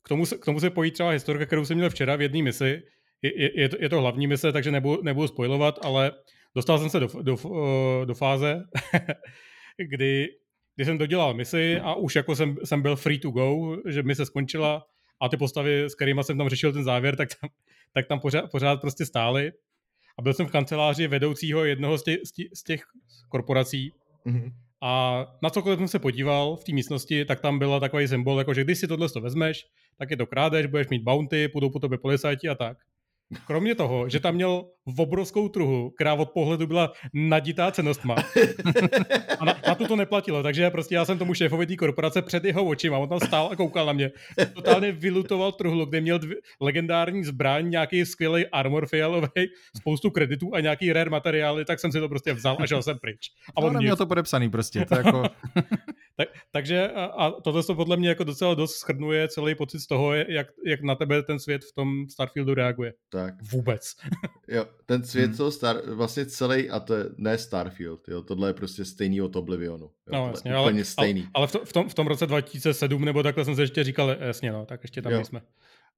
[0.04, 2.44] k tomu, se, k tomu se pojí třeba historka, kterou jsem měl včera v jedné
[2.44, 2.82] misi.
[3.22, 6.12] Je, je, je, to, je to hlavní mise, takže nebudu, nebudu spojovat, ale
[6.56, 7.38] dostal jsem se do, do,
[8.06, 8.64] do fáze,
[9.90, 10.28] kdy,
[10.76, 14.26] kdy jsem dodělal misi a už jako jsem, jsem byl free to go, že mise
[14.26, 14.86] skončila
[15.22, 17.50] a ty postavy, s kterými jsem tam řešil ten závěr, tak tam,
[17.94, 19.52] tak tam pořád, pořád prostě stály.
[20.20, 22.20] A byl jsem v kanceláři vedoucího jednoho z těch,
[22.54, 22.84] z těch
[23.30, 23.92] korporací.
[24.26, 24.52] Mm-hmm.
[24.82, 28.54] A na cokoliv jsem se podíval v té místnosti, tak tam byla takový symbol, jako
[28.54, 29.66] že když si tohle to vezmeš,
[29.98, 32.78] tak je to krádeš, budeš mít bounty, půjdou po tobě policajti a tak.
[33.48, 38.16] Kromě toho, že tam měl v obrovskou truhu, která od pohledu byla naditá cenostma.
[39.40, 42.46] A na, na to to neplatilo, takže prostě já jsem tomu šéfovi té korporace před
[42.46, 44.12] jeho očima, on tam stál a koukal na mě.
[44.54, 49.30] Totálně vylutoval truhlu, kde měl dvě, legendární zbraň, nějaký skvělý armor fialový,
[49.78, 53.00] spoustu kreditů a nějaký rare materiály, tak jsem si to prostě vzal a šel jsem
[53.00, 53.30] pryč.
[53.56, 54.86] A on no, měl to podepsaný prostě.
[54.86, 55.24] To jako...
[56.16, 60.14] tak, takže a, tohle to podle mě jako docela dost schrnuje celý pocit z toho,
[60.14, 62.94] jak, jak na tebe ten svět v tom Starfieldu reaguje.
[63.10, 63.34] Tak.
[63.52, 63.94] Vůbec.
[64.48, 65.52] jo, ten svět hmm.
[65.52, 69.86] Star, vlastně celý, a to je ne Starfield, jo, tohle je prostě stejný od Oblivionu.
[69.86, 71.22] Jo, no jasně, ale, stejný.
[71.22, 73.84] ale, ale v, to, v, tom, v tom roce 2007 nebo takhle jsem se ještě
[73.84, 75.26] říkal, jasně no, tak ještě tam jo.
[75.26, 75.42] jsme.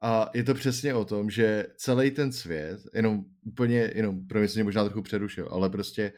[0.02, 4.64] A je to přesně o tom, že celý ten svět, jenom úplně, jenom pro mě
[4.64, 6.14] možná trochu přerušil, ale prostě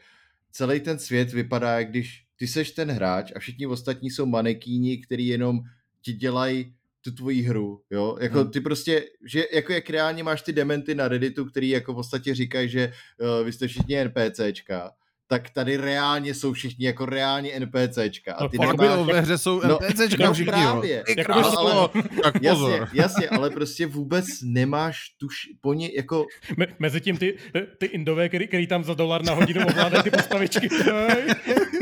[0.50, 4.98] celý ten svět vypadá, jak když ty seš ten hráč a všichni ostatní jsou manekíni,
[4.98, 5.60] který jenom
[6.02, 8.50] ti dělají tu tvoji hru, jo, jako hmm.
[8.50, 12.34] ty prostě, že jako jak reálně máš ty dementy na Redditu, který jako v podstatě
[12.34, 14.90] říkají, že uh, vy jste všichni NPCčka,
[15.30, 18.34] tak tady reálně jsou všichni jako reálně NPCčka.
[18.34, 18.88] A ty no, nemáš...
[18.88, 21.04] bylo, ve hře jsou NPCčka no, všichni, právě.
[21.16, 21.88] Jako ale, ale,
[22.22, 22.70] tak pozor.
[22.70, 26.26] Jasně, jasně, ale prostě vůbec nemáš tuž po ně, jako...
[26.56, 27.36] Me, mezi tím ty,
[27.78, 30.68] ty indové, který, který tam za dolar na hodinu ovládají ty postavičky.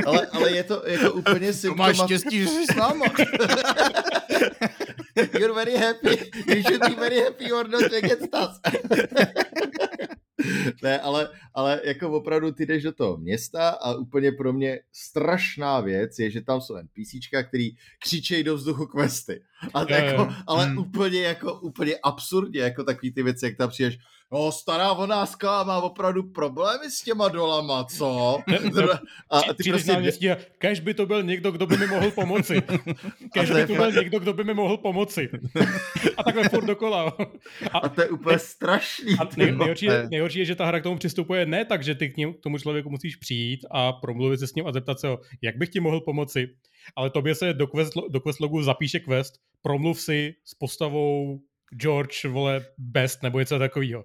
[0.07, 1.97] ale, ale je to jako úplně symptomat...
[1.97, 3.05] To máš štěstí, že jsi s náma.
[5.39, 6.31] You're very happy.
[6.47, 8.61] You should be very happy or not against us.
[10.83, 15.81] ne, ale, ale jako opravdu ty jdeš do toho města a úplně pro mě strašná
[15.81, 17.71] věc je, že tam jsou NPCčka, který
[18.03, 19.43] křičejí do vzduchu questy.
[19.75, 20.79] A to jako, ale hmm.
[20.79, 23.99] úplně jako úplně absurdně, jako takový ty věci, jak tam přijdeš,
[24.33, 28.39] no stará vonáska má opravdu problémy s těma dolama, co?
[29.31, 30.01] A ty prostě...
[30.01, 32.63] Městí, kež by to byl někdo, kdo by mi mohl pomoci.
[33.33, 35.29] Kež by to byl někdo, kdo by mi mohl pomoci.
[36.17, 37.17] A takhle furt dokola.
[37.73, 39.15] A, a to je úplně strašný.
[39.21, 41.95] A nej, nejhorší, je, nejhorší je, že ta hra k tomu přistupuje ne tak, že
[41.95, 45.01] ty k, něm, k tomu člověku musíš přijít a promluvit se s ním a zeptat
[45.01, 46.49] se ho, jak bych ti mohl pomoci,
[46.97, 51.41] ale tobě se do quest, do quest logu zapíše quest, promluv si s postavou
[51.81, 54.05] George, vole, Best nebo něco takového.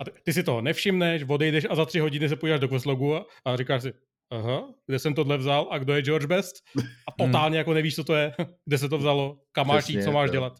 [0.00, 3.14] A ty, ty si toho nevšimneš, odejdeš a za tři hodiny se podíváš do questlogu
[3.14, 3.92] a, a říkáš si,
[4.30, 6.56] aha, kde jsem tohle vzal a kdo je George Best?
[7.08, 8.32] A totálně jako nevíš, co to je,
[8.64, 10.32] kde se to vzalo, kam máš jít, co máš to.
[10.32, 10.52] dělat.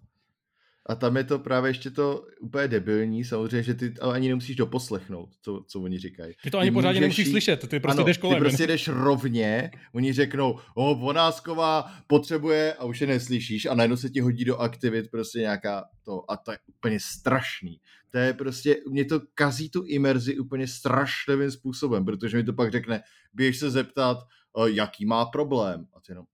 [0.87, 4.57] A tam je to právě ještě to úplně debilní, samozřejmě, že ty ale ani nemusíš
[4.57, 6.35] doposlechnout, co, co oni říkají.
[6.43, 7.31] Ty to ani ty pořádně nemusíš jít...
[7.31, 8.39] slyšet, ty prostě ano, jdeš kolem.
[8.39, 13.97] Ty prostě jdeš rovně, oni řeknou, o, Vonásková potřebuje a už je neslyšíš a najednou
[13.97, 17.81] se ti hodí do aktivit prostě nějaká to a to je úplně strašný.
[18.11, 22.73] To je prostě, mě to kazí tu imerzi úplně strašlivým způsobem, protože mi to pak
[22.73, 23.03] řekne,
[23.33, 24.19] běž se zeptat,
[24.67, 25.87] jaký má problém.
[25.95, 26.25] A ty jenom,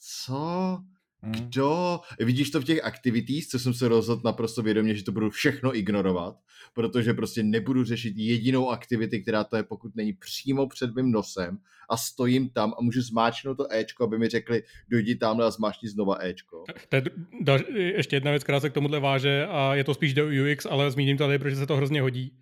[0.00, 0.78] co?
[1.22, 1.32] Mm.
[1.32, 2.00] Kdo?
[2.20, 5.76] Vidíš to v těch activities, co jsem se rozhodl naprosto vědomě, že to budu všechno
[5.76, 6.36] ignorovat,
[6.74, 11.58] protože prostě nebudu řešit jedinou aktivity, která to je, pokud není přímo před mým nosem
[11.90, 15.88] a stojím tam a můžu zmáčknout to Ečko, aby mi řekli, dojdi tamhle a zmáčkni
[15.88, 16.64] znova Ečko.
[16.88, 17.02] To je
[17.40, 20.66] da, ještě jedna věc, která se k tomuhle váže a je to spíš do UX,
[20.66, 22.38] ale zmíním tady, protože se to hrozně hodí.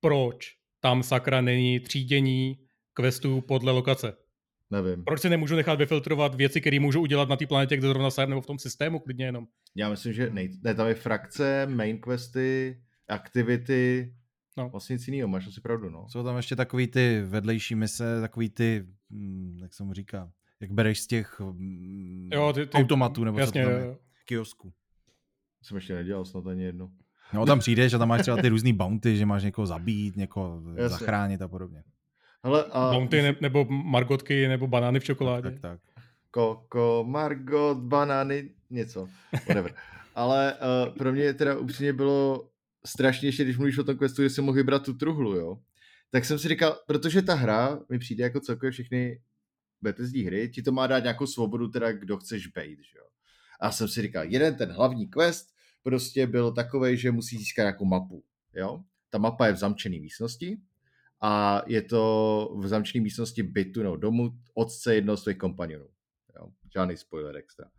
[0.00, 2.58] Proč tam sakra není třídění
[2.94, 4.27] questů podle lokace?
[4.70, 5.04] Nevím.
[5.04, 8.30] Proč si nemůžu nechat vyfiltrovat věci, které můžu udělat na té planetě, kde zrovna jsem,
[8.30, 9.46] nebo v tom systému klidně jenom?
[9.74, 14.14] Já myslím, že ne, ne tam je frakce, main questy, aktivity,
[14.56, 14.68] no.
[14.68, 16.06] vlastně nic jiného, máš asi pravdu, no.
[16.08, 20.70] Jsou tam ještě takový ty vedlejší mise, takový ty, hm, jak se mu říká, jak
[20.72, 24.72] bereš z těch hm, jo, ty, ty, automatů, nebo jasně, co to tam je, kiosku.
[25.62, 26.90] Jsem ještě nedělal snad ani jedno.
[27.32, 30.62] No tam přijdeš a tam máš třeba ty různý bounty, že máš někoho zabít, někoho
[30.68, 30.88] Jasně.
[30.88, 31.82] zachránit a podobně.
[32.48, 32.90] Hele, a...
[32.90, 35.50] Bounty ne, nebo margotky, nebo banány v čokoládě.
[35.50, 36.04] Tak, tak, tak.
[36.30, 39.08] Koko, margot, banány, něco.
[39.32, 39.74] Whatever.
[40.14, 42.48] Ale uh, pro mě teda upřímně bylo
[42.86, 45.58] strašně, ještě když mluvíš o tom questu, že jsem mohl vybrat tu truhlu, jo.
[46.10, 49.20] Tak jsem si říkal, protože ta hra mi přijde jako celkově všechny
[49.82, 53.04] Bethesdy hry, ti to má dát nějakou svobodu, teda kdo chceš být, že jo.
[53.60, 55.48] A jsem si říkal, jeden ten hlavní quest
[55.82, 58.24] prostě byl takový, že musí získat nějakou mapu,
[58.54, 58.80] jo.
[59.10, 60.58] Ta mapa je v zamčené místnosti
[61.20, 65.88] a je to v zamčené místnosti bytu nebo domu otce jednoho z tvých kompanionů.
[66.36, 66.48] Jo?
[66.74, 67.70] Žádný spoiler extra.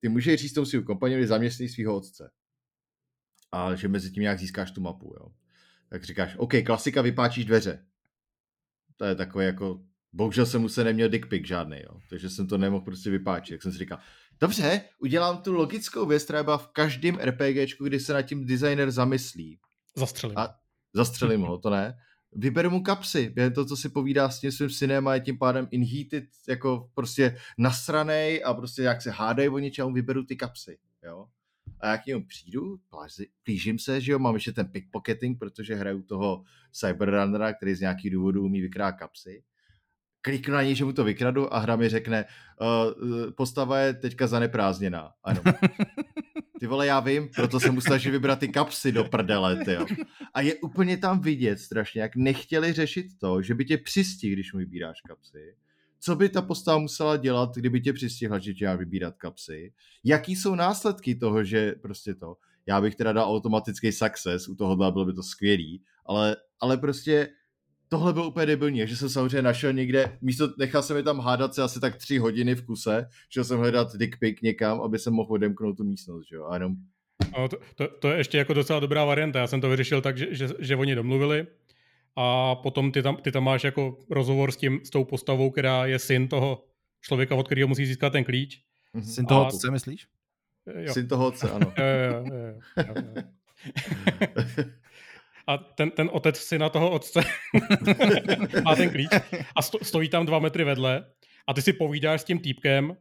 [0.00, 2.30] Ty můžeš říct tomu svým kompanionovi zaměstnej svého otce.
[3.52, 5.14] A že mezi tím nějak získáš tu mapu.
[5.20, 5.32] Jo?
[5.88, 7.86] Tak říkáš, OK, klasika, vypáčíš dveře.
[8.96, 12.00] To je takové jako, bohužel jsem se neměl dick pic žádný, jo?
[12.10, 13.54] takže jsem to nemohl prostě vypáčit.
[13.54, 13.98] Tak jsem si říkal,
[14.40, 18.90] dobře, udělám tu logickou věc, která byla v každém RPGčku, kdy se nad tím designer
[18.90, 19.60] zamyslí.
[19.96, 20.38] Zastřelím.
[20.38, 20.54] A
[20.94, 21.98] zastřelím ho, to ne
[22.32, 25.38] vyberu mu kapsy, během toho, co si povídá s tím svým synem a je tím
[25.38, 30.78] pádem inheated, jako prostě nasranej a prostě jak se hádají o něčem, vyberu ty kapsy,
[31.02, 31.26] jo.
[31.80, 32.78] A já k němu přijdu,
[33.42, 38.10] plížím se, že jo, mám ještě ten pickpocketing, protože hraju toho Cyberrunnera, který z nějakých
[38.10, 39.42] důvodů umí vykrát kapsy.
[40.22, 42.24] Kliknu na něj, že mu to vykradu a hra mi řekne,
[42.60, 45.12] uh, postava je teďka zaneprázdněná.
[45.24, 45.42] Ano.
[46.60, 49.86] Ty vole, já vím, proto jsem musel že vybrat ty kapsy do prdele, jo.
[50.34, 54.52] A je úplně tam vidět strašně, jak nechtěli řešit to, že by tě přistih, když
[54.52, 55.56] mu vybíráš kapsy.
[56.00, 59.72] Co by ta postava musela dělat, kdyby tě přistihla, že tě má vybírat kapsy?
[60.04, 62.36] Jaký jsou následky toho, že prostě to?
[62.66, 67.28] Já bych teda dal automatický success, u tohohle bylo by to skvělý, ale, ale prostě
[67.90, 71.54] tohle bylo úplně debilní, že jsem samozřejmě našel někde, místo nechal jsem je tam hádat
[71.54, 75.12] se asi tak tři hodiny v kuse, šel jsem hledat dick pic někam, aby jsem
[75.12, 76.74] mohl odemknout tu místnost, že jo, a jenom...
[77.38, 80.18] No, to, to, to, je ještě jako docela dobrá varianta, já jsem to vyřešil tak,
[80.18, 81.46] že, že, že oni domluvili
[82.16, 85.86] a potom ty tam, ty tam máš jako rozhovor s, tím, s tou postavou, která
[85.86, 86.64] je syn toho
[87.00, 88.62] člověka, od kterého musí získat ten klíč.
[88.94, 89.14] Mm-hmm.
[89.14, 90.06] Syn toho otce, myslíš?
[90.80, 90.92] Jo.
[90.92, 91.72] Syn toho otce, ano.
[91.78, 92.44] jo, jo, jo,
[92.76, 93.22] jo, jo.
[95.46, 97.20] a ten, ten otec syna toho otce
[98.64, 99.10] má ten klíč
[99.56, 101.04] a sto, stojí tam dva metry vedle
[101.48, 102.96] a ty si povídáš s tím týpkem,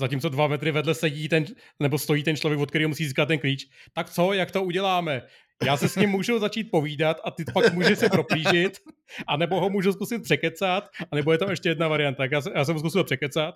[0.00, 1.44] zatímco dva metry vedle sedí ten,
[1.80, 3.66] nebo stojí ten člověk, od kterého musí získat ten klíč.
[3.92, 5.22] Tak co, jak to uděláme?
[5.64, 8.78] Já se s ním můžu začít povídat a ty pak můžeš se proplížit,
[9.26, 12.24] anebo ho můžu zkusit překecat, anebo je tam ještě jedna varianta.
[12.24, 13.54] Já, já jsem zkusil překecat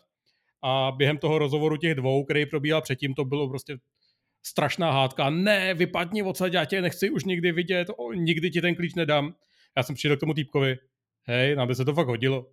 [0.62, 3.76] a během toho rozhovoru těch dvou, který probíhal předtím, to bylo prostě
[4.46, 8.74] strašná hádka, ne, vypadni odsaď, já tě nechci už nikdy vidět, o, nikdy ti ten
[8.74, 9.34] klíč nedám.
[9.76, 10.76] Já jsem přišel k tomu týpkovi,
[11.22, 12.46] hej, nám by se to fakt hodilo.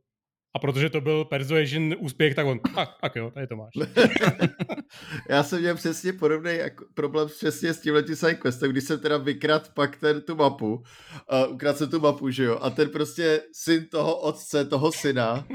[0.56, 3.74] A protože to byl persuasion úspěch, tak on, tak, tak jo, tady to máš.
[5.30, 9.18] Já jsem měl přesně podobný jako problém přesně s tím letím questem, když jsem teda
[9.18, 13.42] vykrát pak ten, tu mapu, uh, ukradl jsem tu mapu, že jo, a ten prostě
[13.52, 15.48] syn toho otce, toho syna,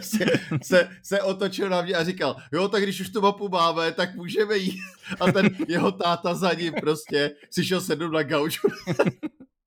[0.62, 4.14] se, se otočil na mě a říkal, jo, tak když už tu mapu máme, tak
[4.14, 4.80] můžeme jít.
[5.20, 8.60] A ten jeho táta za ním prostě si šel sednout na gauč.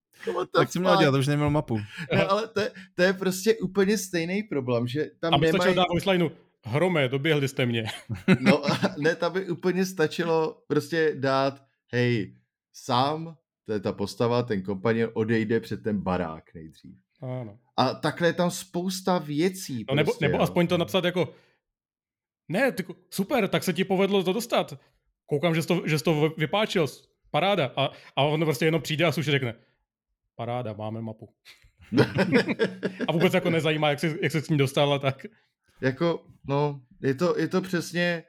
[0.55, 1.79] tak co měl dělat, už neměl mapu.
[2.13, 2.61] Ne, ale to,
[2.95, 5.53] to, je prostě úplně stejný problém, že tam A nemají...
[5.53, 6.29] stačilo dát voicelineu,
[6.65, 7.83] hrome, doběhli jste mě.
[8.39, 8.61] no,
[8.97, 11.63] ne, tam by úplně stačilo prostě dát,
[11.93, 12.35] hej,
[12.73, 16.95] sám, to je ta postava, ten kompanion odejde před ten barák nejdřív.
[17.21, 17.57] Ano.
[17.77, 19.85] A takhle je tam spousta věcí.
[19.89, 21.33] No, prostě, nebo, nebo aspoň to napsat jako,
[22.49, 24.79] ne, ty, super, tak se ti povedlo to dostat.
[25.25, 26.87] Koukám, že jsi to, že jsi to vypáčil,
[27.31, 27.71] paráda.
[27.75, 29.55] A, a on prostě jenom přijde a suši řekne,
[30.35, 31.29] paráda, máme mapu.
[33.07, 35.25] a vůbec jako nezajímá, jak se, jak se s ní dostala, tak...
[35.81, 38.23] Jako, no, je to, je to přesně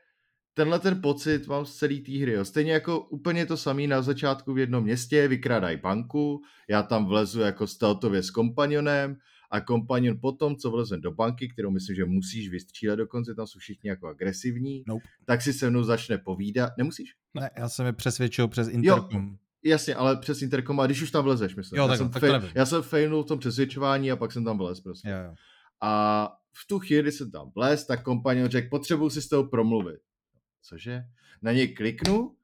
[0.55, 2.33] tenhle ten pocit mám z celé té hry.
[2.33, 2.45] Jo.
[2.45, 7.41] Stejně jako úplně to samé na začátku v jednom městě, vykrádají banku, já tam vlezu
[7.41, 9.17] jako stealthově s kompanionem
[9.51, 13.59] a kompanion potom, co vlezem do banky, kterou myslím, že musíš vystřílet dokonce, tam jsou
[13.59, 15.05] všichni jako agresivní, nope.
[15.25, 16.73] tak si se mnou začne povídat.
[16.79, 17.15] Nemusíš?
[17.35, 19.39] Ne, já jsem je přesvědčil přes interkom.
[19.65, 21.79] Jasně, ale přes interkom, a když už tam vlezeš, myslím.
[21.79, 24.45] Jo, já, tak, jsem tak fej, já jsem fejnul v tom přesvědčování a pak jsem
[24.45, 25.09] tam vlez prostě.
[25.09, 25.35] Jo, jo.
[25.81, 29.45] A v tu chvíli, kdy jsem tam vlez, tak kompanion řekl, potřebuji si s toho
[29.45, 30.01] promluvit.
[30.63, 31.03] Cože?
[31.43, 32.35] Na něj kliknu,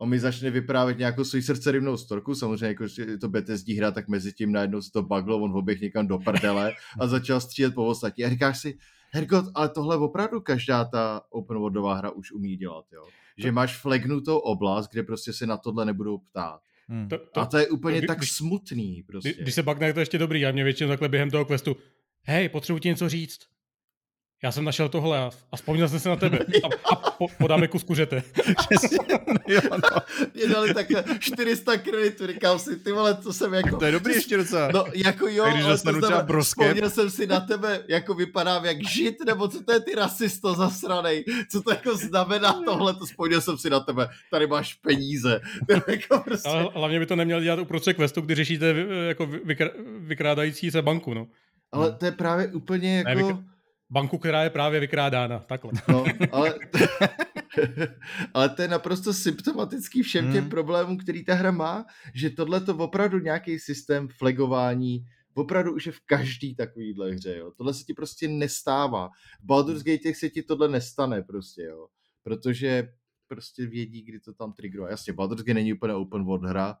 [0.00, 4.08] on mi začne vyprávět nějakou svou srdcerivnou storku, samozřejmě jako je to BTSD hra, tak
[4.08, 7.86] mezi tím najednou se to baglo, on oběh někam do prdele a začal střílet po
[7.86, 8.24] ostatní.
[8.24, 8.78] A říkáš si,
[9.10, 13.04] Hergot, ale tohle opravdu každá ta open worldová hra už umí dělat, jo.
[13.38, 16.60] Že máš flagnutou oblast, kde prostě se na tohle nebudou ptát.
[16.88, 17.08] Hmm.
[17.08, 19.34] To, to, a to je úplně kdy, tak když, smutný prostě.
[19.40, 20.40] Když se je to ještě dobrý.
[20.40, 21.76] Já mě většinou takhle během toho questu,
[22.22, 23.40] hej, potřebuji ti něco říct
[24.42, 27.68] já jsem našel tohle a, a vzpomněl jsem se na tebe a, a po, podáme
[27.68, 28.22] kus kuřete.
[29.48, 29.98] jo, no.
[30.34, 33.76] Mě dali takhle 400 kreditů, říkám si, ty vole, co jsem jako...
[33.76, 34.68] To je dobrý ještě docela.
[34.72, 36.66] No, jako jo, když dostanu třeba brosket.
[36.66, 40.54] Vzpomněl jsem si na tebe, jako vypadám jak žid, nebo co to je ty rasisto
[40.54, 45.40] zasranej, co to jako znamená tohle, to vzpomněl jsem si na tebe, tady máš peníze.
[45.88, 46.48] jako prostě...
[46.48, 48.74] Ale hlavně by to neměl dělat uprostřed questu, kdy řešíte
[49.08, 51.26] jako vykr- vykrádající se banku, no.
[51.72, 53.10] Ale to je právě úplně jako...
[53.10, 53.44] Ne, vykr-
[53.90, 55.38] banku, která je právě vykrádána.
[55.38, 55.72] Takhle.
[55.88, 56.54] No, ale,
[58.34, 60.34] ale to je naprosto symptomatický všem hmm.
[60.34, 65.04] těm problémům, který ta hra má, že tohle to opravdu nějaký systém flagování
[65.38, 67.52] opravdu už je v každý takovýhle hře, jo.
[67.56, 69.08] Tohle se ti prostě nestává.
[69.40, 71.88] V Baldur's Gate se ti tohle nestane prostě, jo.
[72.22, 72.92] Protože
[73.28, 74.90] prostě vědí, kdy to tam triggeruje.
[74.90, 76.78] Jasně, Baldur's Gate není úplně open world hra,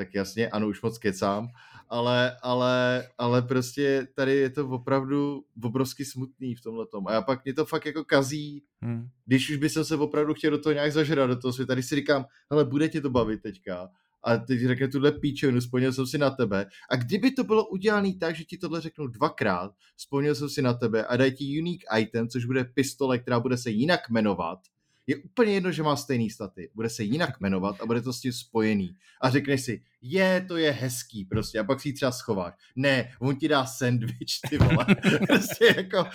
[0.00, 1.48] tak jasně, ano, už moc kecám,
[1.88, 7.08] ale, ale, ale prostě tady je to opravdu obrovsky smutný v tomhle tom.
[7.08, 9.08] A já pak mě to fakt jako kazí, hmm.
[9.26, 11.82] když už by jsem se opravdu chtěl do toho nějak zažrat, do toho světa, tady
[11.82, 13.88] si říkám, hele, bude tě to bavit teďka,
[14.24, 16.66] a teď řekne tuhle píčovinu, vzpomněl jsem si na tebe.
[16.90, 20.74] A kdyby to bylo udělané tak, že ti tohle řeknu dvakrát, vzpomněl jsem si na
[20.74, 24.58] tebe a dají ti unique item, což bude pistole, která bude se jinak jmenovat,
[25.06, 26.70] je úplně jedno, že má stejný staty.
[26.74, 28.96] Bude se jinak jmenovat a bude to s tím spojený.
[29.20, 31.58] A řekneš si, je, to je hezký prostě.
[31.58, 32.54] A pak si ji třeba schováš.
[32.76, 34.86] Ne, on ti dá sandwich, ty vole.
[35.28, 36.06] prostě jako,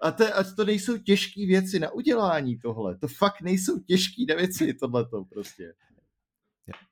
[0.00, 2.98] a, to, a to nejsou těžké věci na udělání tohle.
[2.98, 5.74] To fakt nejsou těžké věci tohleto prostě.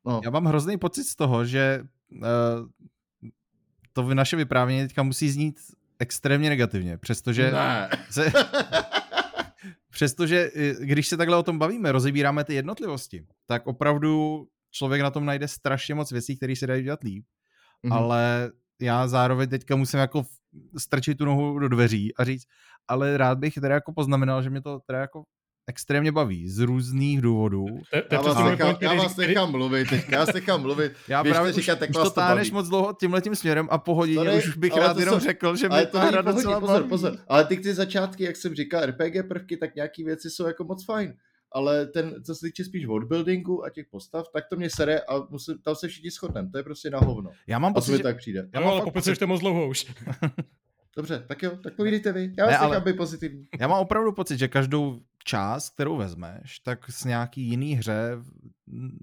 [0.06, 0.20] No.
[0.24, 2.20] Já mám hrozný pocit z toho, že uh,
[3.92, 5.60] to naše vyprávění teďka musí znít
[5.98, 7.90] extrémně negativně, přestože ne.
[8.10, 8.32] se,
[10.00, 15.10] přestože eh, když se takhle o tom bavíme, rozebíráme ty jednotlivosti, tak opravdu člověk na
[15.10, 17.24] tom najde strašně moc věcí, které se dají dělat líp,
[17.84, 17.94] mm-hmm.
[17.94, 20.24] ale já zároveň teďka musím jako
[20.78, 22.44] strčit tu nohu do dveří a říct,
[22.88, 25.24] ale rád bych teda jako poznamenal, že mě to teda jako
[25.70, 27.66] extrémně baví z různých důvodů.
[28.12, 30.92] já, vás nechám, já vás nechám mluvit, teďka já vás nechám mluvit.
[31.08, 34.56] Já právě říkat, už, už to táneš moc dlouho tímhletím směrem a po hodině už
[34.56, 37.74] bych rád jenom jsou, řekl, že mi to hra docela pozor, pozor, ale ty ty
[37.74, 41.14] začátky, jak jsem říkal, RPG prvky, tak nějaký věci jsou jako moc fajn
[41.52, 45.26] ale ten, co se týče spíš worldbuildingu a těch postav, tak to mě sere a
[45.30, 47.30] musím, tam se všichni shodneme, to je prostě na hovno.
[47.46, 48.02] Já mám pocit, že...
[48.02, 48.48] tak přijde.
[48.54, 49.86] Já mám no, ale pokud jste moc dlouho už.
[50.96, 52.32] Dobře, tak jo, tak povídejte vy.
[52.38, 52.92] Já vás ne, ale...
[52.92, 53.46] pozitivní.
[53.60, 58.18] Já mám opravdu pocit, že každou část, kterou vezmeš, tak s nějaký jiný hře,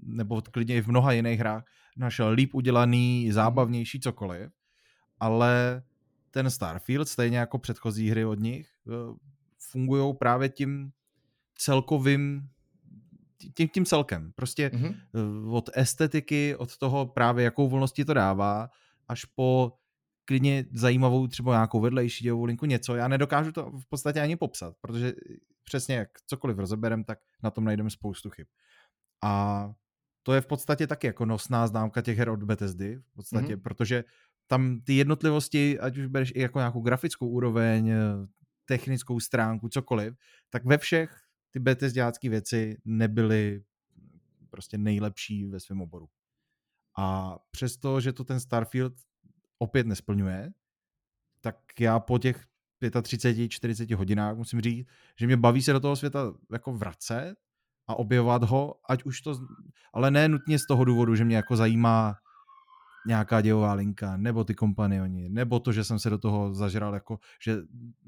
[0.02, 1.64] nebo klidně i v mnoha jiných hrách,
[1.96, 4.50] našel líp udělaný, zábavnější cokoliv,
[5.20, 5.82] ale
[6.30, 9.14] ten Starfield, stejně jako předchozí hry od nich, eh,
[9.58, 10.92] fungují právě tím
[11.54, 12.48] celkovým
[13.54, 14.32] tím, tím celkem.
[14.34, 14.94] Prostě mm-hmm.
[15.50, 18.70] od estetiky, od toho právě jakou volnosti to dává,
[19.08, 19.72] až po
[20.24, 22.94] klidně zajímavou třeba nějakou vedlejší dělovou linku, něco.
[22.94, 25.12] Já nedokážu to v podstatě ani popsat, protože
[25.68, 28.46] přesně jak cokoliv rozeberem, tak na tom najdeme spoustu chyb.
[29.24, 29.64] A
[30.22, 33.62] to je v podstatě taky jako nosná známka těch her od Bethesdy, v podstatě, mm-hmm.
[33.62, 34.04] protože
[34.46, 37.92] tam ty jednotlivosti, ať už bereš i jako nějakou grafickou úroveň,
[38.64, 40.14] technickou stránku, cokoliv,
[40.50, 41.10] tak ve všech
[41.50, 43.64] ty Bethesdiácké věci nebyly
[44.50, 46.08] prostě nejlepší ve svém oboru.
[46.98, 48.94] A přesto, že to ten Starfield
[49.58, 50.52] opět nesplňuje,
[51.40, 52.46] tak já po těch
[52.82, 57.34] 35-40 hodinách musím říct, že mě baví se do toho světa jako vracet
[57.86, 59.40] a objevovat ho, ať už to,
[59.92, 62.16] ale ne nutně z toho důvodu, že mě jako zajímá
[63.06, 67.18] nějaká dějová linka, nebo ty kompanioni, nebo to, že jsem se do toho zažral, jako,
[67.42, 67.56] že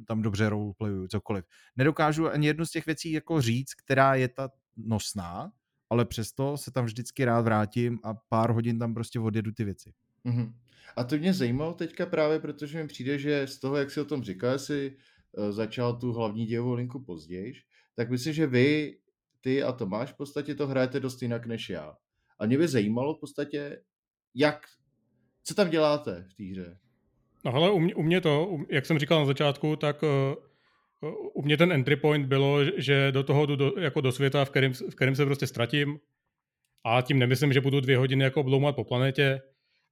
[0.07, 1.45] tam dobře roleplayuju, cokoliv.
[1.77, 5.53] Nedokážu ani jednu z těch věcí jako říct, která je ta nosná,
[5.91, 9.93] ale přesto se tam vždycky rád vrátím a pár hodin tam prostě odjedu ty věci.
[10.25, 10.53] Mm-hmm.
[10.97, 14.05] A to mě zajímalo teďka právě, protože mi přijde, že z toho, jak si o
[14.05, 14.97] tom říkal, si
[15.33, 17.53] uh, začal tu hlavní dějovou linku později,
[17.97, 18.97] tak myslím, že vy,
[19.41, 21.97] ty a Tomáš v podstatě to hrajete dost jinak než já.
[22.39, 23.81] A mě by zajímalo v podstatě,
[24.35, 24.67] jak,
[25.45, 26.79] co tam děláte v té hře.
[27.45, 30.09] No ale u mě, u mě to, jak jsem říkal na začátku, tak uh,
[31.35, 34.51] u mě ten entry point bylo, že do toho jdu do, jako do světa, v
[34.51, 35.99] kterém, v kterém se prostě ztratím.
[36.85, 39.41] A tím nemyslím, že budu dvě hodiny jako bloumat po planetě,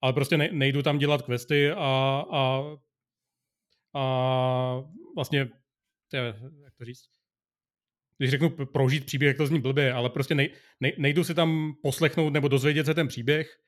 [0.01, 2.63] ale prostě ne, nejdu tam dělat questy a, a,
[3.95, 4.83] a
[5.17, 5.49] vlastně,
[6.63, 7.09] jak to říct,
[8.19, 11.73] když řeknu prožít příběh, jak to zní blbě, ale prostě nej, nej, nejdu si tam
[11.83, 13.59] poslechnout nebo dozvědět se ten příběh,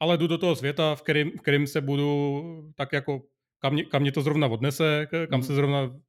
[0.00, 3.22] ale jdu do toho světa, v kterým, v kterým se budu tak jako,
[3.58, 5.42] kam mě, kam mě to zrovna odnese, kam mm.
[5.42, 6.00] se zrovna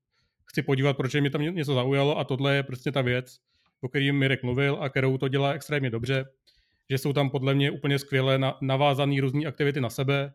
[0.45, 3.37] chci podívat, proč mě tam něco zaujalo a tohle je prostě ta věc,
[3.81, 6.25] o který Mirek mluvil a kterou to dělá extrémně dobře,
[6.91, 10.33] že jsou tam podle mě úplně skvěle na, navázané různé aktivity na sebe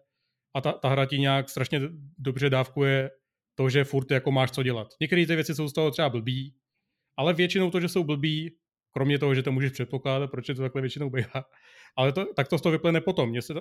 [0.56, 1.80] a ta, ta hra ti nějak strašně
[2.18, 3.10] dobře dávkuje
[3.54, 4.88] to, že furt jako máš co dělat.
[5.00, 6.54] Některé ty věci jsou z toho třeba blbý,
[7.16, 8.56] ale většinou to, že jsou blbí,
[8.94, 11.44] kromě toho, že to můžeš předpokládat, proč je to takhle většinou bývá,
[11.96, 13.30] ale to, tak to z toho vyplne potom.
[13.30, 13.54] Mně se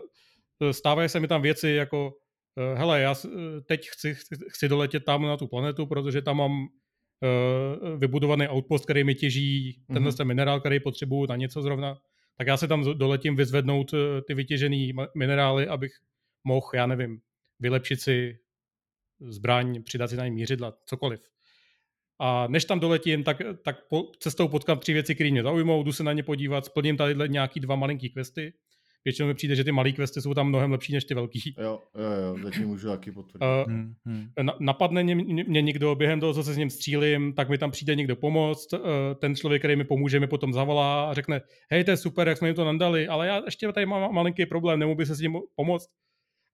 [0.72, 3.16] stávají se mi tam věci jako uh, hele, já
[3.66, 8.84] teď chci, chci, chci doletět tam na tu planetu, protože tam mám uh, vybudovaný outpost,
[8.84, 9.94] který mi těží mm-hmm.
[9.94, 11.98] tenhle ten minerál, který potřebuju na něco zrovna,
[12.38, 15.92] tak já se tam doletím vyzvednout uh, ty vytěžené minerály, abych
[16.44, 17.22] mohl, já nevím,
[17.60, 18.40] vylepšit si
[19.20, 21.22] zbraň, přidat si na ní mířidla, cokoliv.
[22.20, 25.94] A než tam doletím, tak, tak po, cestou potkám tři věci, které mě zaujmou, jdu
[25.94, 28.54] se na ně podívat, splním tady nějaký dva malinký questy.
[29.08, 31.56] Většinou mi přijde, že ty malé questy jsou tam mnohem lepší než ty velký.
[31.58, 33.66] Jo, jo, jo, zatím můžu taky potvrdit.
[33.66, 34.30] Uh, hmm, hmm.
[34.42, 37.72] Na, napadne mě, mě někdo během toho, co se s ním střílím, tak mi tam
[37.72, 38.74] přijde někdo pomoct.
[38.74, 38.80] Uh,
[39.20, 41.42] ten člověk, který mi pomůže, mi potom zavolá a řekne,
[41.72, 44.46] hej, to je super, jak jsme jim to nandali, ale já ještě tady mám malinký
[44.46, 45.90] problém, nemůžu by se s ním pomoct.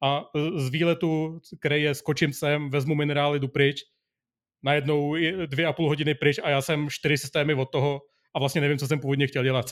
[0.04, 0.26] A
[0.56, 3.82] z výletu, který je skočím sem, vezmu minerály, jdu pryč
[4.64, 8.02] najednou dvě a půl hodiny pryč a já jsem čtyři systémy od toho
[8.36, 9.72] a vlastně nevím, co jsem původně chtěl dělat.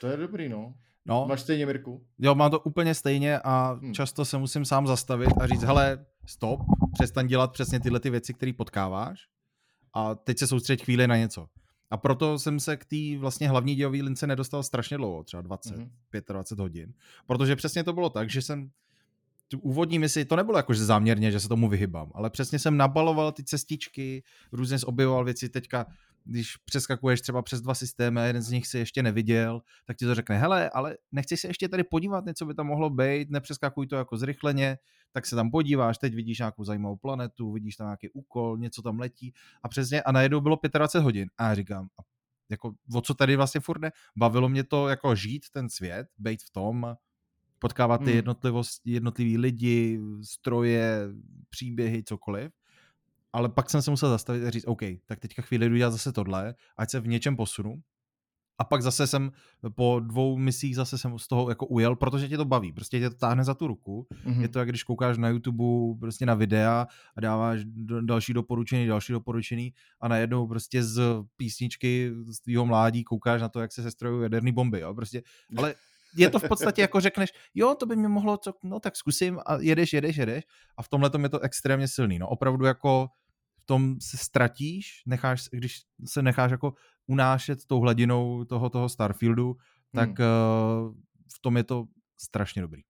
[0.00, 0.74] To je dobrý, no.
[1.06, 1.26] No.
[1.28, 2.06] Máš stejně, Mirku?
[2.18, 3.94] Jo, mám to úplně stejně a hmm.
[3.94, 6.60] často se musím sám zastavit a říct, hele, stop,
[6.92, 9.28] přestaň dělat přesně tyhle ty věci, které potkáváš
[9.94, 11.46] a teď se soustředit chvíli na něco.
[11.90, 15.76] A proto jsem se k té vlastně hlavní dějové lince nedostal strašně dlouho, třeba 20,
[15.76, 15.90] hmm.
[16.28, 16.94] 25 hodin.
[17.26, 18.70] Protože přesně to bylo tak, že jsem
[19.48, 22.76] tu úvodní misi, to nebylo jako, že záměrně, že se tomu vyhybám, ale přesně jsem
[22.76, 25.86] nabaloval ty cestičky, různě objevoval věci, teďka
[26.24, 30.04] když přeskakuješ třeba přes dva systémy a jeden z nich si ještě neviděl, tak ti
[30.04, 33.86] to řekne, hele, ale nechci se ještě tady podívat, něco by tam mohlo být, nepřeskakuj
[33.86, 34.78] to jako zrychleně,
[35.12, 38.98] tak se tam podíváš, teď vidíš nějakou zajímavou planetu, vidíš tam nějaký úkol, něco tam
[38.98, 42.02] letí a přesně a najednou bylo 25 hodin a já říkám, a
[42.50, 43.92] jako o co tady vlastně furt ne?
[44.16, 46.96] Bavilo mě to jako žít ten svět, být v tom,
[47.58, 48.16] potkávat ty hmm.
[48.16, 51.08] jednotlivosti, jednotlivý lidi, stroje,
[51.50, 52.52] příběhy, cokoliv.
[53.34, 56.12] Ale pak jsem se musel zastavit a říct, OK, tak teďka chvíli jdu dělat zase
[56.12, 57.82] tohle, ať se v něčem posunu.
[58.58, 59.32] A pak zase jsem
[59.74, 63.10] po dvou misích zase jsem z toho jako ujel, protože tě to baví, prostě tě
[63.10, 64.06] to táhne za tu ruku.
[64.26, 64.40] Mm-hmm.
[64.40, 67.60] Je to jak když koukáš na YouTube prostě na videa a dáváš
[68.00, 71.02] další doporučení, další doporučení a najednou prostě z
[71.36, 74.94] písničky z tvýho mládí koukáš na to, jak se sestrojují jaderné bomby, jo?
[74.94, 75.22] Prostě,
[75.56, 75.74] ale
[76.16, 79.40] je to v podstatě jako řekneš, jo, to by mi mohlo, co, no tak zkusím
[79.46, 80.44] a jedeš, jedeš, jedeš
[80.76, 83.08] a v tomhle je to extrémně silný, no opravdu jako
[83.64, 86.74] v tom se ztratíš, necháš, když se necháš jako
[87.06, 89.56] unášet tou hladinou toho, toho Starfieldu,
[89.94, 90.28] tak hmm.
[90.28, 90.94] uh,
[91.36, 91.84] v tom je to
[92.18, 92.82] strašně dobrý.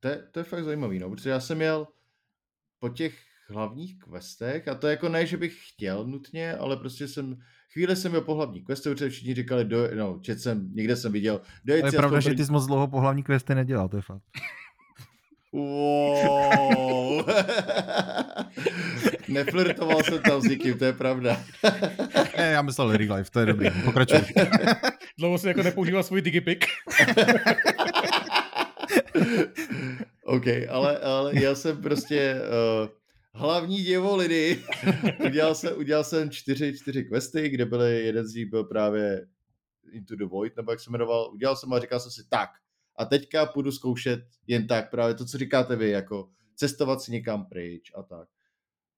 [0.00, 1.86] To je, to je fakt zajímavý, no, protože já jsem měl
[2.78, 3.18] po těch
[3.48, 7.36] hlavních questech a to jako ne, že bych chtěl nutně, ale prostě jsem
[7.72, 11.12] chvíli jsem měl po hlavní questy, protože všichni říkali, do, no, čet jsem, někde jsem
[11.12, 11.40] viděl.
[11.64, 14.22] je pravda, že ty jsi moc dlouho po hlavní questy nedělal, to je fakt.
[15.56, 17.24] Wow.
[19.28, 21.44] Neflirtoval jsem tam s nikým, to je pravda.
[22.36, 24.18] ne, já myslel real life, to je dobrý, pokračuj.
[25.18, 26.64] Dlouho jsi jako nepoužíval svůj digipik.
[30.24, 32.88] OK, ale, ale já jsem prostě uh,
[33.34, 34.62] hlavní děvo lidi.
[35.26, 39.26] udělal, jsem, udělal jsem čtyři, čtyři questy, kde byly, jeden z nich byl právě
[39.92, 41.30] Into the Void, nebo jak se jmenoval.
[41.32, 42.50] Udělal jsem a říkal jsem si tak.
[42.96, 47.46] A teďka půjdu zkoušet jen tak právě to, co říkáte vy, jako cestovat si někam
[47.46, 48.28] pryč a tak.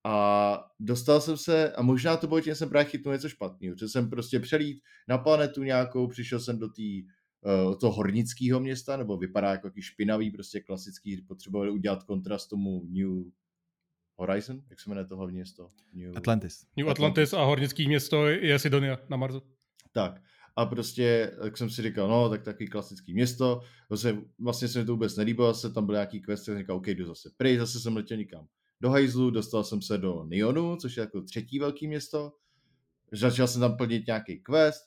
[0.04, 3.76] A dostal jsem se, a možná to bylo tím, že jsem právě chytnul něco špatného,
[3.76, 6.82] že jsem prostě přelít na planetu nějakou, přišel jsem do té
[7.40, 12.84] uh, toho hornického města, nebo vypadá jako jaký špinavý, prostě klasický, potřebovali udělat kontrast tomu
[12.88, 13.24] New
[14.16, 15.70] Horizon, jak se jmenuje to hlavní město?
[15.92, 16.16] New...
[16.16, 16.66] Atlantis.
[16.76, 19.42] New Atlantis a hornické město je Sidonia na Marsu.
[19.92, 20.22] Tak.
[20.58, 23.60] A prostě, jak jsem si říkal, no, tak takový klasický město.
[23.88, 26.86] Vlastně, vlastně se mi to vůbec nelíbilo, se tam byly nějaký questy, jsem říkal, OK,
[26.86, 28.46] jdu zase pryč, zase jsem letěl někam
[28.80, 32.32] do hajzlu, dostal jsem se do Nionu, což je jako třetí velký město.
[33.12, 34.84] Začal jsem tam plnit nějaký quest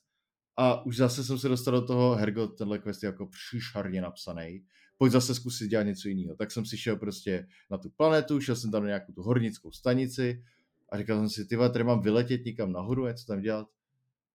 [0.57, 4.63] a už zase jsem se dostal do toho, Hergo, tenhle quest je jako příšarně napsaný
[5.01, 6.35] pojď zase zkusit dělat něco jiného.
[6.35, 9.71] Tak jsem si šel prostě na tu planetu, šel jsem tam na nějakou tu hornickou
[9.71, 10.43] stanici
[10.89, 13.67] a říkal jsem si, ty tady mám vyletět někam nahoru, něco tam dělat.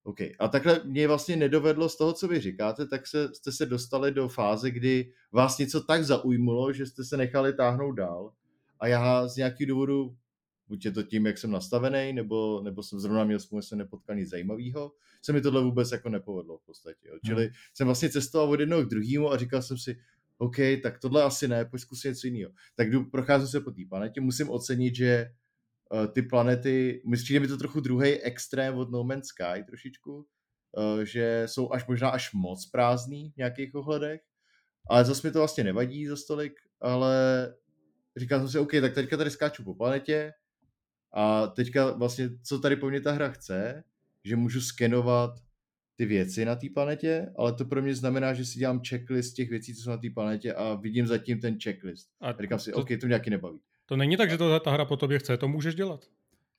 [0.07, 0.17] OK.
[0.39, 4.11] A takhle mě vlastně nedovedlo z toho, co vy říkáte, tak se, jste se dostali
[4.11, 8.33] do fáze, kdy vás něco tak zaujmulo, že jste se nechali táhnout dál.
[8.79, 10.15] A já z nějakého důvodu,
[10.67, 14.15] buď je to tím, jak jsem nastavený, nebo, nebo jsem zrovna měl smůj, jsem nepotkal
[14.15, 17.07] nic zajímavého, se mi tohle vůbec jako nepovedlo v podstatě.
[17.07, 17.17] Jo.
[17.25, 17.53] Čili hmm.
[17.73, 19.99] jsem vlastně cestoval od jednoho k druhému a říkal jsem si,
[20.37, 22.51] OK, tak tohle asi ne, pojď zkusit něco jiného.
[22.75, 25.31] Tak jdu, procházím se po té planetě, musím ocenit, že
[26.13, 31.43] ty planety, myslím, mi to trochu druhý extrém od No Man's Sky trošičku, uh, že
[31.45, 34.21] jsou až možná až moc prázdný v nějakých ohledech,
[34.89, 37.15] ale zase mi to vlastně nevadí za stolik, ale
[38.17, 40.33] říkal jsem si, OK, tak teďka tady skáču po planetě
[41.13, 43.83] a teďka vlastně, co tady po mně ta hra chce,
[44.23, 45.39] že můžu skenovat
[45.95, 49.49] ty věci na té planetě, ale to pro mě znamená, že si dělám checklist těch
[49.49, 52.09] věcí, co jsou na té planetě a vidím zatím ten checklist.
[52.21, 53.59] A, a říkám si, to, OK, to mě nějaký nebaví.
[53.87, 56.05] To není tak, že to ta hra po tobě chce, to můžeš dělat.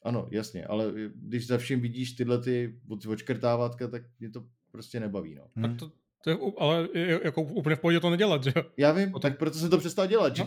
[0.03, 5.35] Ano, jasně, ale když za vším vidíš tyhle ty odškrtávátka, tak mě to prostě nebaví.
[5.35, 5.63] No.
[5.63, 5.93] Tak to,
[6.25, 6.89] to je, ale
[7.25, 10.37] jako úplně v pohodě to nedělat, že Já vím, tak proto jsem to přestal dělat,
[10.37, 10.43] že?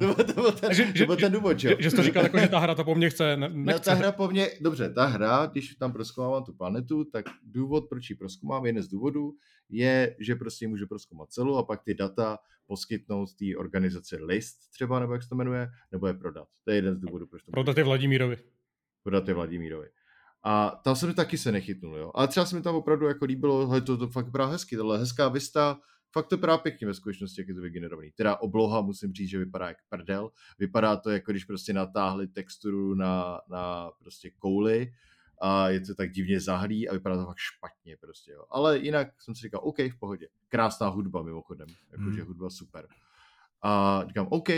[0.00, 0.14] No.
[0.24, 1.68] to, byl ten, že, to byl ten důvod, že?
[1.68, 3.90] Že, že jsi to říkal jako, že ta hra to po mně chce, ne, nechce.
[3.90, 7.88] No, ta hra po mně, dobře, ta hra, když tam proskoumávám tu planetu, tak důvod,
[7.88, 9.34] proč ji proskoumám, jeden z důvodů,
[9.68, 15.00] je, že prostě můžu proskoumat celou a pak ty data poskytnout té organizaci list třeba,
[15.00, 16.48] nebo jak se to jmenuje, nebo je prodat.
[16.64, 18.36] To je jeden z důvodů, proč to Prodat je Vladimírovi.
[19.02, 19.88] Prodat je Vladimírovi.
[20.44, 22.10] A tam se mi taky se nechytnul, jo.
[22.14, 24.98] Ale třeba se mi tam opravdu jako líbilo, hele, to, to fakt vypadá hezky, tohle
[24.98, 25.78] hezká vista,
[26.12, 28.10] fakt to vypadá pěkně ve skutečnosti, jak je to vygenerovaný.
[28.10, 30.30] Teda obloha, musím říct, že vypadá jak prdel.
[30.58, 34.92] Vypadá to jako když prostě natáhli texturu na, na prostě kouli
[35.40, 38.44] a je to tak divně zahlý a vypadá to fakt špatně prostě, jo.
[38.50, 40.28] Ale jinak jsem si říkal, OK, v pohodě.
[40.48, 42.26] Krásná hudba mimochodem, jakože hmm.
[42.26, 42.88] hudba super.
[43.62, 44.48] A říkám, OK,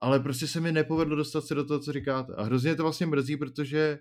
[0.00, 2.34] ale prostě se mi nepovedlo dostat se do toho, co říkáte.
[2.34, 3.98] A hrozně to vlastně mrzí, protože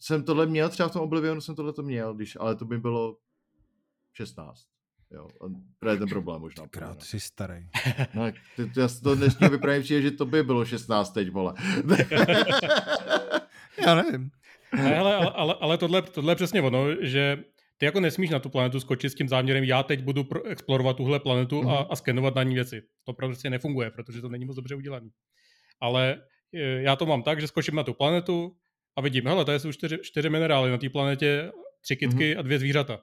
[0.00, 2.78] jsem tohle měl, třeba v tom Oblivionu jsem tohle to měl, když, ale to by
[2.78, 3.16] bylo
[4.12, 4.66] 16.
[5.10, 5.44] Jo, a
[5.78, 6.68] právě ten problém možná.
[6.68, 7.66] Krát jsi starý.
[8.14, 11.54] No, ty, ty, já to dnešní vypravím přijde, že to by bylo 16 teď, vole.
[13.86, 14.30] já nevím.
[14.72, 17.44] Ne, ale, ale, ale tohle, tohle je přesně ono, že
[17.78, 20.96] ty jako nesmíš na tu planetu skočit s tím záměrem, já teď budu pro, explorovat
[20.96, 21.70] tuhle planetu mm-hmm.
[21.70, 22.82] a, a skenovat na ní věci.
[23.04, 25.08] To prostě nefunguje, protože to není moc dobře udělané.
[25.80, 26.22] Ale
[26.54, 28.56] e, já to mám tak, že skočím na tu planetu
[28.96, 31.50] a vidím, hele, to jsou čtyři, čtyři minerály na té planetě,
[31.80, 32.38] tři kytky mm-hmm.
[32.38, 33.00] a dvě zvířata.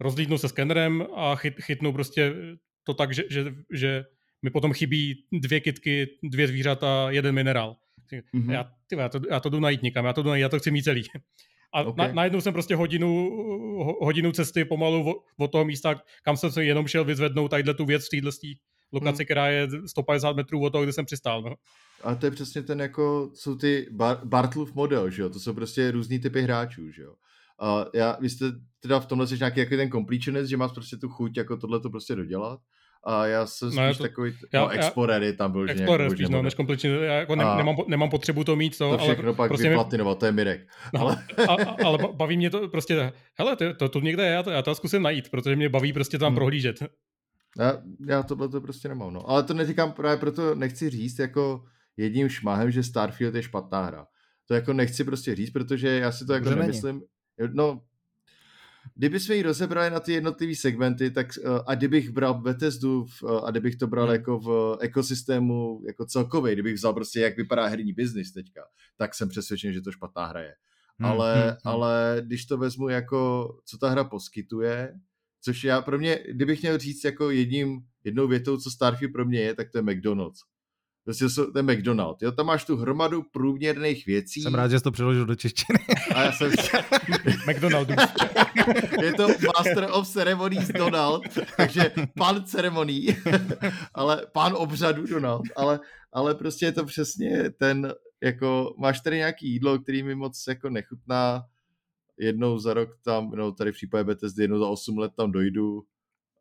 [0.00, 2.34] Rozlídnu se skenerem a chyt, chytnu prostě
[2.84, 4.04] to tak, že, že, že
[4.42, 7.76] mi potom chybí dvě kytky, dvě zvířata, jeden minerál.
[8.12, 8.52] Mm-hmm.
[8.52, 10.58] Já, ty, já, to, já to jdu najít někam, já to jdu najít, já to
[10.58, 11.02] chci mít celý.
[11.74, 12.08] A okay.
[12.08, 13.30] na, najednou jsem prostě hodinu,
[14.00, 18.06] hodinu cesty pomalu od toho místa, kam jsem se jenom šel vyzvednout tadyhle tu věc
[18.06, 18.32] v téhle
[18.92, 19.24] lokaci, hmm.
[19.24, 21.42] která je 150 metrů od toho, kde jsem přistál.
[21.42, 21.54] No.
[22.02, 25.28] A to je přesně ten jako, jsou ty Bar- Bartlův model, že jo?
[25.28, 27.14] To jsou prostě různý typy hráčů, že jo?
[27.60, 30.96] A já, vy jste teda v tomhle jsi nějaký jako ten completionist, že máš prostě
[30.96, 32.60] tu chuť jako tohle to prostě dodělat
[33.04, 35.70] a já jsem no, spíš to, takový, já, no Explorer je tam byl.
[35.70, 38.98] Explorer spíš, no, než kompletně, já jako ne, nemám, nemám potřebu to mít, to, to
[38.98, 40.60] všechno ale pak prostě vyplatinovat, to je Mirek.
[40.94, 41.24] No, ale...
[41.48, 44.50] a, a, ale baví mě to prostě, hele, to, to, to někde je, já to,
[44.50, 46.36] já to zkusím najít, protože mě baví prostě tam hmm.
[46.36, 46.82] prohlížet.
[47.58, 49.30] Já, já tohle to prostě nemám, no.
[49.30, 51.64] Ale to neříkám právě proto nechci říct jako
[51.96, 54.06] jedním šmahem, že Starfield je špatná hra.
[54.48, 57.02] To jako nechci prostě říct, protože já si to jako nemyslím.
[57.52, 57.82] No,
[58.94, 63.22] kdyby jsme ji rozebrali na ty jednotlivé segmenty, tak uh, a kdybych bral Bethesdu v,
[63.22, 64.12] uh, a kdybych to bral hmm.
[64.12, 68.62] jako v ekosystému jako celkově, kdybych vzal prostě, jak vypadá herní biznis teďka,
[68.96, 70.54] tak jsem přesvědčen, že to špatná hra je.
[70.98, 71.10] Hmm.
[71.10, 71.42] Ale, hmm.
[71.42, 71.56] hmm.
[71.64, 74.94] ale když to vezmu jako, co ta hra poskytuje,
[75.44, 79.40] což já pro mě, kdybych měl říct jako jedním, jednou větou, co Starfield pro mě
[79.40, 80.40] je, tak to je McDonald's.
[81.04, 82.22] Prostě to je McDonald.
[82.22, 84.42] Jo, tam máš tu hromadu průměrných věcí.
[84.42, 85.78] Jsem rád, že jsi to přeložil do češtiny.
[86.14, 86.52] A já jsem...
[87.48, 87.88] McDonald.
[89.02, 91.22] je to Master of Ceremonies Donald,
[91.56, 93.16] takže pan ceremonií,
[93.94, 95.80] ale pán obřadu Donald, ale,
[96.12, 97.92] ale prostě je to přesně ten,
[98.22, 101.42] jako máš tady nějaký jídlo, který mi moc jako nechutná,
[102.22, 105.82] jednou za rok tam, no tady v případě Bethesdy jednou za 8 let tam dojdu,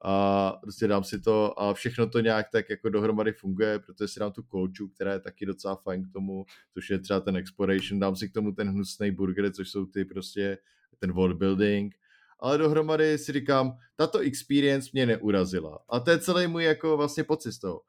[0.03, 4.19] a prostě dám si to a všechno to nějak tak jako dohromady funguje, protože si
[4.19, 7.99] dám tu kolču, která je taky docela fajn k tomu, což je třeba ten exploration,
[7.99, 10.57] dám si k tomu ten hnusný burger, což jsou ty prostě
[10.99, 11.95] ten world building,
[12.39, 15.79] ale dohromady si říkám, tato experience mě neurazila.
[15.89, 17.81] A to je celý můj jako vlastně pocit z toho.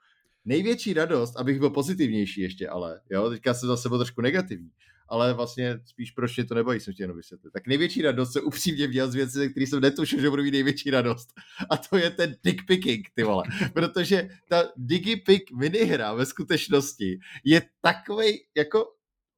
[0.45, 4.71] Největší radost, abych byl pozitivnější ještě, ale jo, teďka jsem zase byl trošku negativní,
[5.13, 7.51] ale vlastně spíš proč mě to nebaví, jsem chtěl jenom vysvětlit.
[7.53, 10.51] Tak největší radost se upřímně dělat z věci, ze kterých jsem netušil, že budu mít
[10.51, 11.29] největší radost.
[11.71, 13.45] A to je ten dick picking, ty vole.
[13.75, 18.85] Protože ta digipick minihra ve skutečnosti je takový jako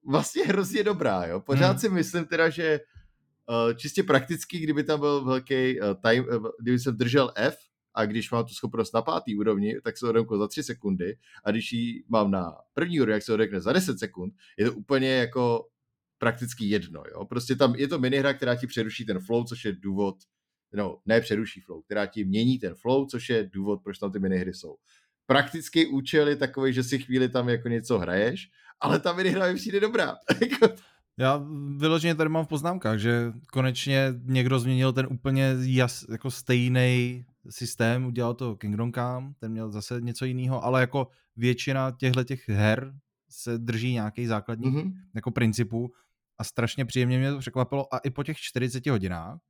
[0.06, 1.40] vlastně hrozně dobrá, jo.
[1.40, 1.78] Pořád hmm.
[1.78, 2.80] si myslím teda, že
[3.48, 7.56] uh, čistě prakticky, kdyby tam byl velký uh, time, uh, kdyby jsem držel F,
[7.94, 11.50] a když mám tu schopnost na pátý úrovni, tak se odemknu za 3 sekundy a
[11.50, 15.10] když ji mám na první úrovni, jak se odekne za 10 sekund, je to úplně
[15.10, 15.66] jako
[16.18, 17.02] prakticky jedno.
[17.12, 17.24] Jo?
[17.24, 20.16] Prostě tam je to minihra, která ti přeruší ten flow, což je důvod,
[20.74, 24.18] no, ne přeruší flow, která ti mění ten flow, což je důvod, proč tam ty
[24.18, 24.76] minihry jsou.
[25.26, 28.50] Praktický účel je takový, že si chvíli tam jako něco hraješ,
[28.80, 30.16] ale ta minihra mi přijde dobrá.
[31.18, 31.46] Já
[31.76, 38.06] vyloženě tady mám v poznámkách, že konečně někdo změnil ten úplně jas, jako stejný systém,
[38.06, 42.94] udělal to Kingdom Come, ten měl zase něco jiného, ale jako většina těchto těch her
[43.28, 44.92] se drží nějaký základní mm-hmm.
[45.14, 45.92] jako principů
[46.38, 49.40] a strašně příjemně mě to překvapilo a i po těch 40 hodinách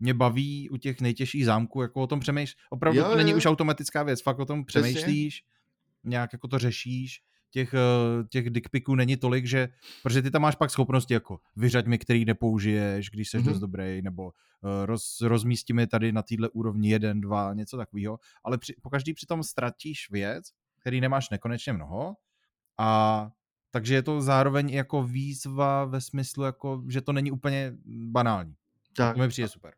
[0.00, 2.56] mě baví u těch nejtěžších zámků, jako o tom přemýšlíš.
[2.70, 3.36] Opravdu jo, to není jo.
[3.36, 6.10] už automatická věc, fakt o tom přemýšlíš, Přesně.
[6.10, 9.68] nějak jako to řešíš těch, eh, těch dickpiků není tolik, že,
[10.02, 13.44] protože ty tam máš pak schopnosti jako vyřaď mi, který nepoužiješ, když jsi mm-hmm.
[13.44, 14.32] dost dobrý, nebo
[14.64, 19.14] eh, roz, rozmístíme tady na téhle úrovni jeden, dva, něco takového, ale při, po každý
[19.14, 20.44] přitom ztratíš věc,
[20.80, 22.14] který nemáš nekonečně mnoho
[22.78, 23.30] a
[23.70, 28.54] takže je to zároveň jako výzva ve smyslu, jako, že to není úplně banální.
[28.96, 29.14] Tak.
[29.14, 29.74] To mi přijde super.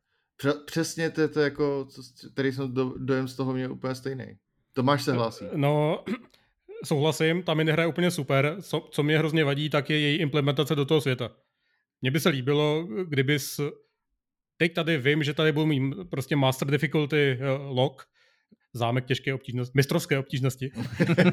[0.67, 1.89] Přesně to je to jako,
[2.33, 4.39] který jsem do, dojem z toho měl úplně stejný.
[4.73, 5.45] Tomáš se hlásí.
[5.55, 6.05] No,
[6.85, 8.57] souhlasím, ta je úplně super.
[8.63, 11.31] Co, co mě hrozně vadí, tak je její implementace do toho světa.
[12.03, 13.61] Mně by se líbilo, kdybys...
[14.57, 18.03] Teď tady vím, že tady budu mít prostě Master Difficulty uh, lock,
[18.73, 20.71] zámek těžké obtížnosti, mistrovské obtížnosti,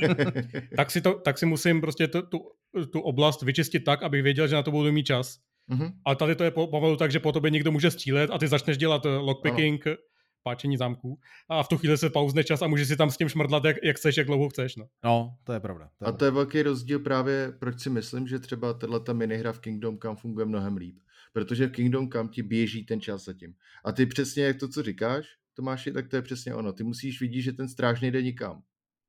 [0.75, 2.39] tak, si to, tak si musím prostě tu, tu,
[2.85, 5.37] tu oblast vyčistit tak, abych věděl, že na to budu mít čas.
[5.69, 5.91] Mm-hmm.
[6.05, 8.77] Ale tady to je pomalu tak, že po tobě někdo může střílet a ty začneš
[8.77, 9.97] dělat eh, lockpicking, ano
[10.43, 11.19] páčení zámků
[11.49, 13.77] a v tu chvíli se pauzne čas a můžeš si tam s tím šmrdlat, jak,
[13.83, 14.75] jak chceš, jak dlouho chceš.
[14.75, 15.89] No, no to je pravda.
[15.97, 19.53] To je a to je velký rozdíl právě, proč si myslím, že třeba tato minihra
[19.53, 20.99] v Kingdom Come funguje mnohem líp.
[21.33, 23.53] Protože v Kingdom Come ti běží ten čas zatím.
[23.85, 26.73] A ty přesně, jak to, co říkáš, Tomáši, tak to je přesně ono.
[26.73, 28.63] Ty musíš vidět, že ten stráž nejde nikam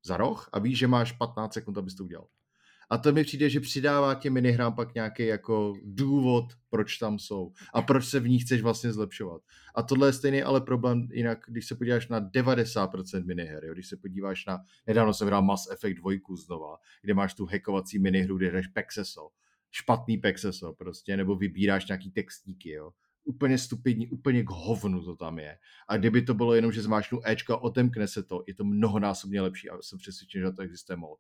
[0.05, 2.29] za roh a víš, že máš 15 sekund, abys to udělal.
[2.91, 7.53] A to mi přijde, že přidává těm minihrám pak nějaký jako důvod, proč tam jsou
[7.75, 9.43] a proč se v nich chceš vlastně zlepšovat.
[9.75, 13.73] A tohle je stejný ale problém jinak, když se podíváš na 90% miniher, jo?
[13.75, 17.99] když se podíváš na, nedávno jsem hrál Mass Effect 2 znova, kde máš tu hackovací
[17.99, 19.29] minihru, kde hraješ Pexeso,
[19.71, 22.91] špatný Pexeso prostě, nebo vybíráš nějaký textíky, jo
[23.29, 25.59] úplně stupidní, úplně k hovnu to tam je.
[25.89, 29.41] A kdyby to bylo jenom, že zmáčknu Ečko a otemkne se to, je to mnohonásobně
[29.41, 31.19] lepší a jsem přesvědčen, že to existuje mod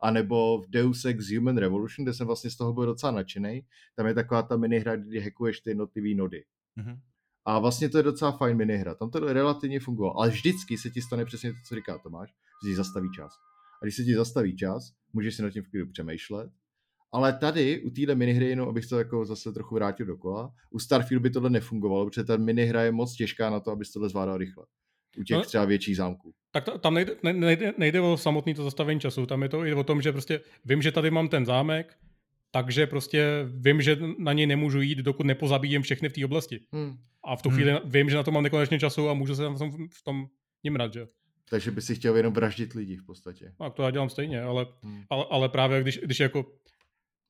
[0.00, 3.62] anebo v Deus Ex Human Revolution, kde jsem vlastně z toho byl docela nadšený.
[3.96, 6.44] Tam je taková ta minihra, kdy hackuješ ty jednotlivý nody.
[6.78, 6.98] Mm-hmm.
[7.44, 8.94] A vlastně to je docela fajn minihra.
[8.94, 12.30] Tam to relativně fungovalo, ale vždycky se ti stane přesně to, co říká Tomáš,
[12.64, 13.32] že ti zastaví čas.
[13.82, 16.50] A když se ti zastaví čas, můžeš si nad tím v chvíli přemýšlet.
[17.12, 21.22] Ale tady u téhle minihry, jenom abych to jako zase trochu vrátil dokola, u Starfield
[21.22, 24.66] by tohle nefungovalo, protože ta minihra je moc těžká na to, abys tohle zvládal rychle.
[25.18, 26.34] U těch no, třeba větších zámků.
[26.50, 29.74] Tak to, tam nejde, nejde, nejde o samotný to zastavení času, tam je to i
[29.74, 31.96] o tom, že prostě vím, že tady mám ten zámek,
[32.50, 36.60] takže prostě vím, že na něj nemůžu jít, dokud nepozabíjem všechny v té oblasti.
[36.72, 36.96] Hmm.
[37.24, 37.80] A v tu chvíli hmm.
[37.84, 40.26] vím, že na to mám nekonečně času a můžu se tam v tom, v tom
[40.64, 41.06] nimrat, že?
[41.50, 43.52] Takže by si chtěl jenom vraždit lidi v podstatě.
[43.58, 45.02] Tak to já dělám stejně, ale, hmm.
[45.10, 46.46] ale, ale právě když, když jako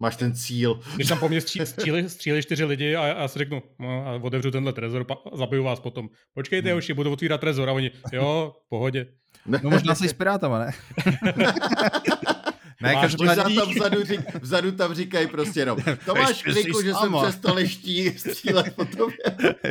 [0.00, 0.80] máš ten cíl.
[0.94, 1.66] Když tam po mně střílí,
[2.08, 5.80] střílí čtyři lidi a já si řeknu, no, a otevřu tenhle trezor, pa, zabiju vás
[5.80, 6.08] potom.
[6.34, 6.78] Počkejte, hmm.
[6.78, 9.06] už budu otvírat trezor a oni, jo, pohodě.
[9.46, 10.72] No možná jsi s pirátama, ne?
[12.82, 13.54] Ne, každopádně...
[13.60, 18.20] tam vzadu, řík, vzadu tam říkají prostě jenom, to máš kliku, že jsme přestali štít,
[18.30, 19.16] střílet po tobě.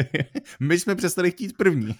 [0.60, 1.96] My jsme přestali chtít první.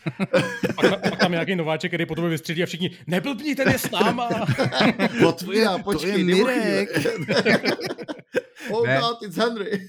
[0.76, 3.92] pak, pak tam nějaký nováček, který po tobě vystřelí a všichni, neblbni, ten je s
[3.92, 4.30] náma.
[5.24, 6.90] Potvrdá, počkej, to je Mirek.
[8.72, 9.00] oh ne.
[9.00, 9.88] God, it's Henry.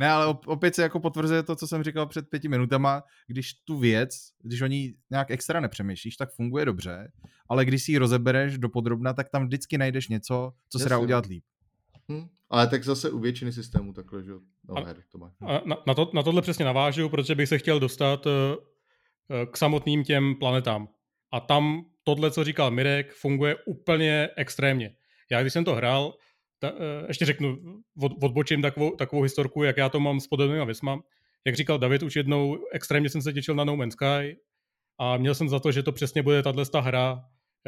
[0.00, 3.78] ne, ale opět se jako potvrzuje to, co jsem říkal před pěti minutama, když tu
[3.78, 4.10] věc,
[4.44, 7.08] když o ní nějak extra nepřemýšlíš, tak funguje dobře,
[7.52, 10.98] ale když si ji rozebereš do podrobna, tak tam vždycky najdeš něco, co se dá
[10.98, 11.44] udělat líp.
[12.12, 12.28] Hm.
[12.50, 14.32] Ale tak zase u většiny systémů takhle, že
[14.68, 15.32] no, a, her, to má.
[15.46, 18.32] A na, na, to, na tohle přesně navážu, protože bych se chtěl dostat uh,
[19.50, 20.88] k samotným těm planetám.
[21.32, 24.94] A tam tohle, co říkal Mirek, funguje úplně extrémně.
[25.30, 26.14] Já když jsem to hrál,
[26.58, 27.58] ta, uh, ještě řeknu,
[28.02, 31.00] od, odbočím takovou, takovou historku, jak já to mám s podobnými věcma.
[31.44, 34.36] Jak říkal David už jednou, extrémně jsem se těšil na No Man's Sky
[34.98, 37.24] a měl jsem za to, že to přesně bude tato hra,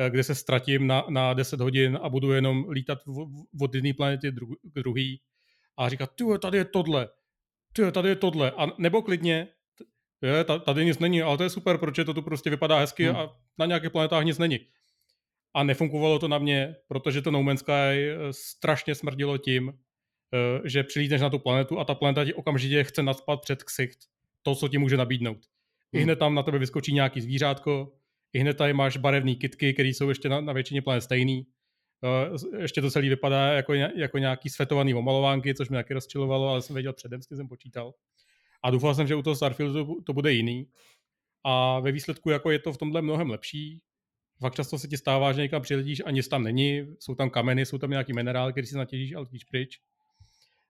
[0.09, 2.99] kde se ztratím na, na 10 hodin a budu jenom lítat
[3.61, 5.21] od jedné planety dru, k druhý
[5.77, 7.09] a říkat, ty tady je tohle,
[7.73, 9.49] ty tady je tohle, a nebo klidně,
[10.23, 13.17] je, tady nic není, ale to je super, protože to tu prostě vypadá hezky hmm.
[13.17, 14.59] a na nějakých planetách nic není.
[15.55, 19.73] A nefungovalo to na mě, protože to No Man's Sky eh, strašně smrdilo tím,
[20.35, 23.99] eh, že přilítneš na tu planetu a ta planeta ti okamžitě chce nadspat před ksicht
[24.43, 25.39] to, co ti může nabídnout.
[25.93, 27.93] I hned tam na tebe vyskočí nějaký zvířátko,
[28.35, 31.47] i hned tady máš barevné kitky, které jsou ještě na, na většině planet stejný.
[32.03, 36.63] Uh, ještě to celé vypadá jako, jako nějaký svetovaný omalovánky, což mě taky rozčilovalo, ale
[36.63, 37.95] jsem věděl předem, s jsem počítal.
[38.63, 40.67] A doufal jsem, že u toho Starfieldu to, bude jiný.
[41.45, 43.81] A ve výsledku jako je to v tomhle mnohem lepší.
[44.41, 47.67] Fakt často se ti stává, že někam přiletíš a nic tam není, jsou tam kameny,
[47.67, 49.81] jsou tam nějaký minerály, který si natěžíš a letíš pryč.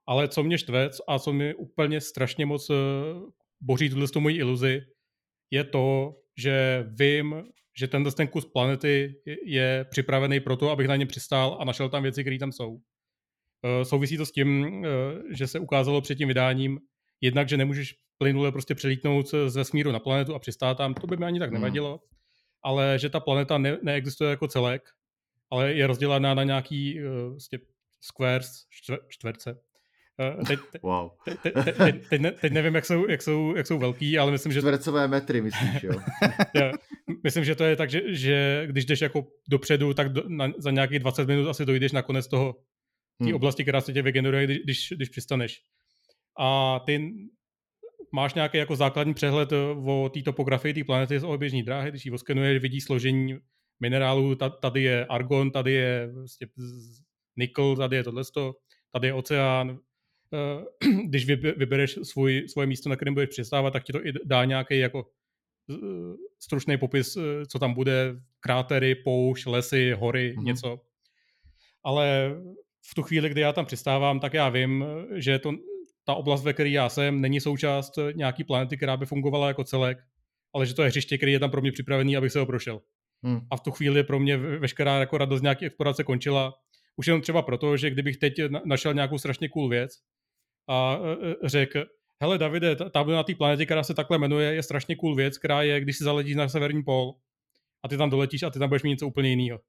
[0.06, 2.74] Ale co mě štve a co mi úplně strašně moc eh,
[3.60, 4.82] boří tuhle moji iluzi,
[5.50, 7.44] je to, že vím,
[7.78, 11.88] že tenhle ten kus planety je připravený pro to, abych na něm přistál a našel
[11.88, 12.70] tam věci, které tam jsou.
[12.70, 12.80] Uh,
[13.82, 14.84] souvisí to s tím, uh,
[15.30, 16.80] že se ukázalo před tím vydáním,
[17.20, 21.16] jednak, že nemůžeš plynule prostě přelítnout z vesmíru na planetu a přistát tam, to by
[21.16, 21.60] mi ani tak hmm.
[21.60, 22.18] nevadilo, hmm.
[22.62, 24.82] ale že ta planeta ne, neexistuje jako celek,
[25.50, 27.58] ale je rozdělená na nějaký uh, vlastně
[28.00, 29.73] squares, čtver, čtverce, Eh,
[30.46, 31.10] teď, wow.
[31.24, 34.52] teď, teď, teď, ne, teď nevím, jak jsou, jak, jsou, jak jsou velký, ale myslím,
[34.52, 34.60] že...
[34.60, 35.92] Čtvercové metry, myslíš, jo?
[36.54, 36.72] já,
[37.24, 40.70] myslím, že to je tak, že, že když jdeš jako dopředu, tak do, na, za
[40.70, 42.52] nějakých 20 minut asi dojdeš na konec toho,
[43.18, 43.34] té hmm.
[43.34, 45.60] oblasti, která se tě vygeneruje, když, když, když přistaneš.
[46.38, 47.12] A ty
[48.12, 52.06] máš nějaký jako základní přehled eh, o té topografii té planety z oběžní dráhy, když
[52.06, 53.38] ji oskenuješ, vidíš složení
[53.80, 56.46] minerálů, tady je argon, tady je vlastně
[57.36, 58.22] nikl, tady je tohle,
[58.92, 59.93] tady je oceán, Eh,
[61.04, 64.78] když vybereš svůj, svoje místo, na kterém budeš přistávat, tak ti to i dá nějaký
[64.78, 65.06] jako
[65.70, 65.74] eh,
[66.38, 70.44] stručný popis, eh, co tam bude, krátery, poušť, lesy, hory, mm-hmm.
[70.44, 70.80] něco.
[71.84, 72.36] Ale
[72.90, 74.84] v tu chvíli, kdy já tam přistávám, tak já vím,
[75.14, 75.52] že to,
[76.04, 79.98] ta oblast, ve které já jsem, není součást nějaký planety, která by fungovala jako celek,
[80.54, 82.80] ale že to je hřiště, který je tam pro mě připravený, abych se ho prošel.
[83.22, 83.40] Mm.
[83.50, 86.54] A v tu chvíli pro mě veškerá jako radost nějaké explorace končila.
[86.96, 88.32] Už jenom třeba proto, že kdybych teď
[88.64, 89.90] našel nějakou strašně cool věc,
[90.68, 91.84] a e, e, řekl,
[92.22, 95.62] hele Davide, tam na té planetě, která se takhle jmenuje, je strašně cool věc, která
[95.62, 97.14] je, když si zaletíš na severní pol
[97.82, 99.60] a ty tam doletíš a ty tam budeš mít něco úplně jiného.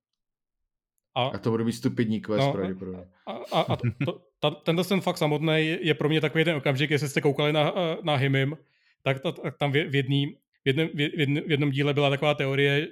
[1.15, 3.05] A, a to bude mít stupidní quest no, pravděpodobně.
[3.27, 6.91] A, a, a to, ta, tenhle ten fakt samotný je pro mě takový ten okamžik,
[6.91, 7.73] jestli jste koukali na,
[8.03, 8.57] na Himim,
[9.03, 10.27] tak, ta, tak tam v, v, jedný,
[10.63, 12.88] v, jednom, v, jednom, v jednom díle byla taková teorie,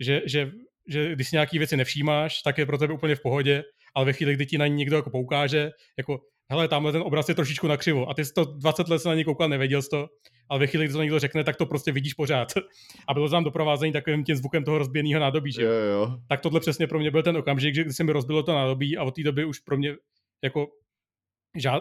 [0.00, 0.52] že, že,
[0.88, 3.64] že když si nějaký věci nevšímáš, tak je pro tebe úplně v pohodě,
[3.94, 6.20] ale ve chvíli, kdy ti na ní někdo jako poukáže, jako
[6.50, 9.14] hele, tamhle ten obraz je trošičku nakřivo a ty jsi to 20 let se na
[9.14, 10.08] něj koukal, nevěděl jsi to,
[10.48, 12.48] ale ve chvíli, kdy to někdo řekne, tak to prostě vidíš pořád.
[13.08, 16.16] A bylo tam doprovázení takovým tím zvukem toho rozběného nádobí, že jo, jo.
[16.28, 18.96] Tak tohle přesně pro mě byl ten okamžik, že když se mi rozbilo to nádobí
[18.96, 19.96] a od té doby už pro mě
[20.44, 20.66] jako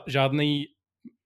[0.08, 0.66] žádný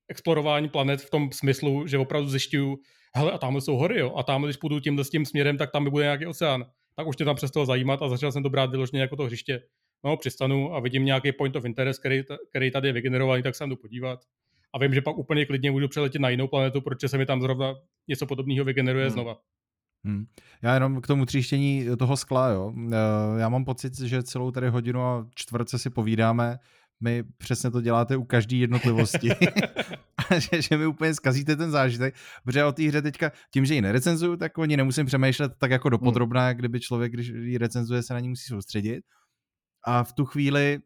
[0.08, 2.78] explorování planet v tom smyslu, že opravdu zjišťuju,
[3.16, 5.72] hele, a tamhle jsou hory, jo, a tamhle, když půjdu tímhle s tím směrem, tak
[5.72, 6.66] tam by bude nějaký oceán.
[6.96, 9.62] Tak už mě tam přestalo zajímat a začal jsem to brát vyloženě jako to hřiště
[10.04, 13.68] no, přistanu a vidím nějaký point of interest, který, který tady je vygenerovaný, tak se
[13.68, 14.20] jdu podívat.
[14.74, 17.42] A vím, že pak úplně klidně můžu přeletět na jinou planetu, protože se mi tam
[17.42, 17.76] zrovna
[18.08, 19.14] něco podobného vygeneruje hmm.
[19.14, 19.38] znova.
[20.06, 20.26] Hmm.
[20.62, 22.74] Já jenom k tomu tříštění toho skla, jo.
[22.92, 26.60] Eh, já mám pocit, že celou tady hodinu a čtvrtce si povídáme,
[27.04, 29.30] my přesně to děláte u každé jednotlivosti.
[30.38, 33.82] že, že mi úplně zkazíte ten zážitek, protože o té hře teďka, tím, že ji
[33.82, 36.58] nerecenzuju, tak oni nemusím přemýšlet tak jako dopodrobná, hmm.
[36.58, 39.04] kdyby člověk, když ji recenzuje, se na ní musí soustředit
[39.86, 40.80] a v tu chvíli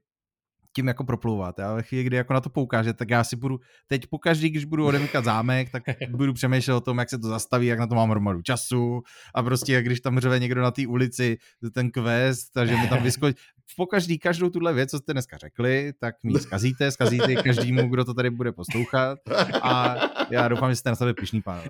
[0.75, 1.59] tím jako proplouvat.
[1.59, 4.65] A ve chvíli, kdy jako na to poukáže, tak já si budu, teď pokaždý, když
[4.65, 7.95] budu odemykat zámek, tak budu přemýšlet o tom, jak se to zastaví, jak na to
[7.95, 9.01] mám hromadu času
[9.35, 11.37] a prostě jak když tam řve někdo na té ulici
[11.73, 13.35] ten quest, takže mi tam vyskočí.
[13.77, 18.13] Pokaždý, každou tuhle věc, co jste dneska řekli, tak mi zkazíte, zkazíte každému, kdo to
[18.13, 19.19] tady bude poslouchat
[19.61, 19.95] a
[20.29, 21.69] já doufám, že jste na sebe pišný, pánové.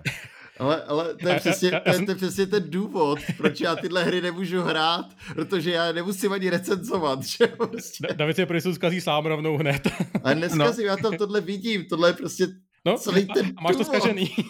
[0.59, 4.03] Ale, ale to, je přesně, to, je, to je přesně ten důvod, proč já tyhle
[4.03, 8.07] hry nemůžu hrát, protože já nemusím ani recenzovat, že prostě.
[8.13, 9.87] David je prostě zkazí sám rovnou hned.
[10.23, 10.91] Ale neskazím, no.
[10.91, 12.47] já tam tohle vidím, tohle je prostě
[12.85, 14.29] no, celý ten a, máš to zkažený.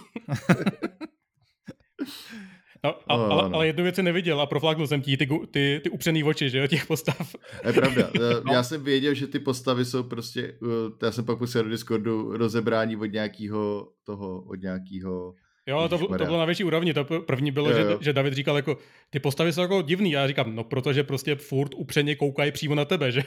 [2.83, 3.55] No, a, oh, ale, no.
[3.55, 6.67] ale jednu věc neviděl a profláknul jsem ti ty, ty, ty upřený oči, že jo,
[6.67, 7.35] těch postav.
[7.67, 8.09] Je pravda.
[8.45, 8.53] no.
[8.53, 10.57] Já jsem věděl, že ty postavy jsou prostě,
[11.03, 15.33] já jsem pak pustil do Discordu rozebrání od nějakého toho, od nějakého
[15.67, 16.93] Jo, to, to bylo na větší úrovni.
[16.93, 17.89] To první bylo, jo, jo.
[17.89, 18.77] Že, že David říkal jako,
[19.09, 20.11] ty postavy jsou jako divný.
[20.11, 23.23] Já říkám, no protože prostě furt upřeně koukají přímo na tebe, že?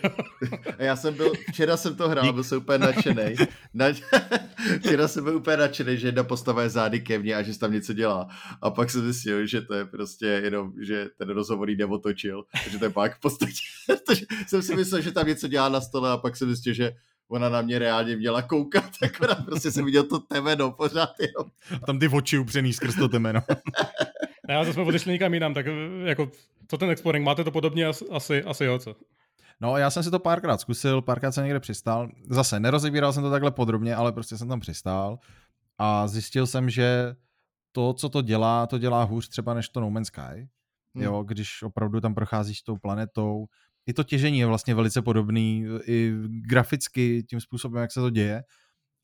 [0.78, 3.34] A já jsem byl, včera jsem to hrál, byl jsem úplně nadšený.
[3.74, 3.86] Na,
[4.80, 7.72] včera jsem byl úplně nadšený, že jedna postava je zády ke mně a že tam
[7.72, 8.28] něco dělá.
[8.62, 12.78] A pak jsem zjistil, že to je prostě jenom, že ten rozhovor jí otočil, že
[12.78, 13.52] to je pak v podstatě,
[14.46, 16.92] jsem si myslel, že tam něco dělá na stole a pak jsem zjistil, že
[17.28, 21.50] ona na mě reálně měla koukat, akorát prostě jsem viděl to temeno pořád jenom.
[21.82, 23.40] A tam ty oči upřený skrz to temeno.
[24.48, 25.66] Ne, já jsme odešli někam jinam, tak
[26.04, 26.30] jako,
[26.68, 28.96] co ten exploring, máte to podobně asi, asi jo, co?
[29.60, 32.08] No, já jsem si to párkrát zkusil, párkrát jsem někde přistál.
[32.30, 35.18] Zase nerozebíral jsem to takhle podrobně, ale prostě jsem tam přistál
[35.78, 37.14] a zjistil jsem, že
[37.72, 40.48] to, co to dělá, to dělá hůř třeba než to No Man's Sky.
[40.94, 41.04] Hmm.
[41.04, 43.46] Jo, když opravdu tam procházíš tou planetou.
[43.88, 48.42] I to těžení je vlastně velice podobný, i graficky tím způsobem, jak se to děje.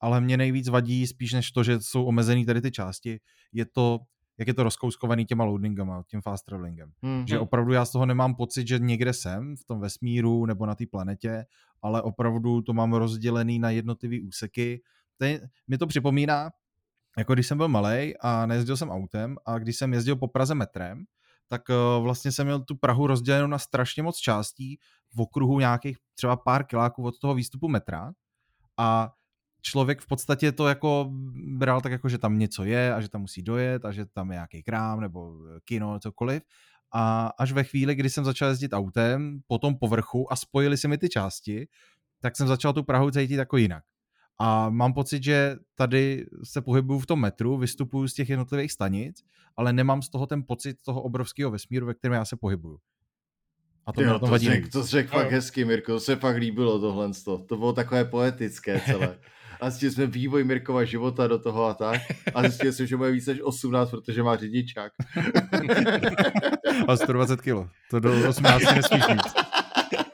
[0.00, 3.20] Ale mě nejvíc vadí spíš než to, že jsou omezený tady ty části,
[3.52, 4.00] je to,
[4.38, 6.92] jak je to rozkouskovaný těma loadingama, tím fast travelingem.
[7.02, 7.26] Hmm.
[7.26, 10.74] Že opravdu já z toho nemám pocit, že někde jsem v tom vesmíru nebo na
[10.74, 11.44] té planetě,
[11.82, 14.82] ale opravdu to mám rozdělený na jednotlivé úseky.
[15.16, 16.50] Ten, mi to připomíná,
[17.18, 20.54] jako když jsem byl malý a nejezdil jsem autem a když jsem jezdil po Praze
[20.54, 21.04] metrem,
[21.48, 24.78] tak uh, vlastně jsem měl tu Prahu rozdělenou na strašně moc částí
[25.14, 28.12] v okruhu nějakých třeba pár kiláků od toho výstupu metra
[28.78, 29.10] a
[29.62, 31.10] člověk v podstatě to jako
[31.56, 34.30] bral tak jako, že tam něco je a že tam musí dojet a že tam
[34.30, 35.34] je nějaký krám nebo
[35.64, 36.42] kino, cokoliv.
[36.94, 40.88] A až ve chvíli, kdy jsem začal jezdit autem po tom povrchu a spojili se
[40.88, 41.66] mi ty části,
[42.20, 43.84] tak jsem začal tu Prahu cítit jako jinak.
[44.38, 49.24] A mám pocit, že tady se pohybuju v tom metru, vystupuju z těch jednotlivých stanic,
[49.56, 52.78] ale nemám z toho ten pocit toho obrovského vesmíru, ve kterém já se pohybuju.
[53.86, 56.78] A to, jo, to, vadí řek, to řekl fakt hezky, Mirko, to se fakt líbilo
[56.78, 57.10] tohle.
[57.46, 59.18] To bylo takové poetické celé.
[59.60, 62.00] A zjistili jsme vývoj Mirkova života do toho a tak.
[62.34, 64.92] A zjistili jsme, že bude víc než 18, protože má řidičák.
[66.88, 67.68] a 120 kilo.
[67.90, 69.22] To do 18 nesmíš mít.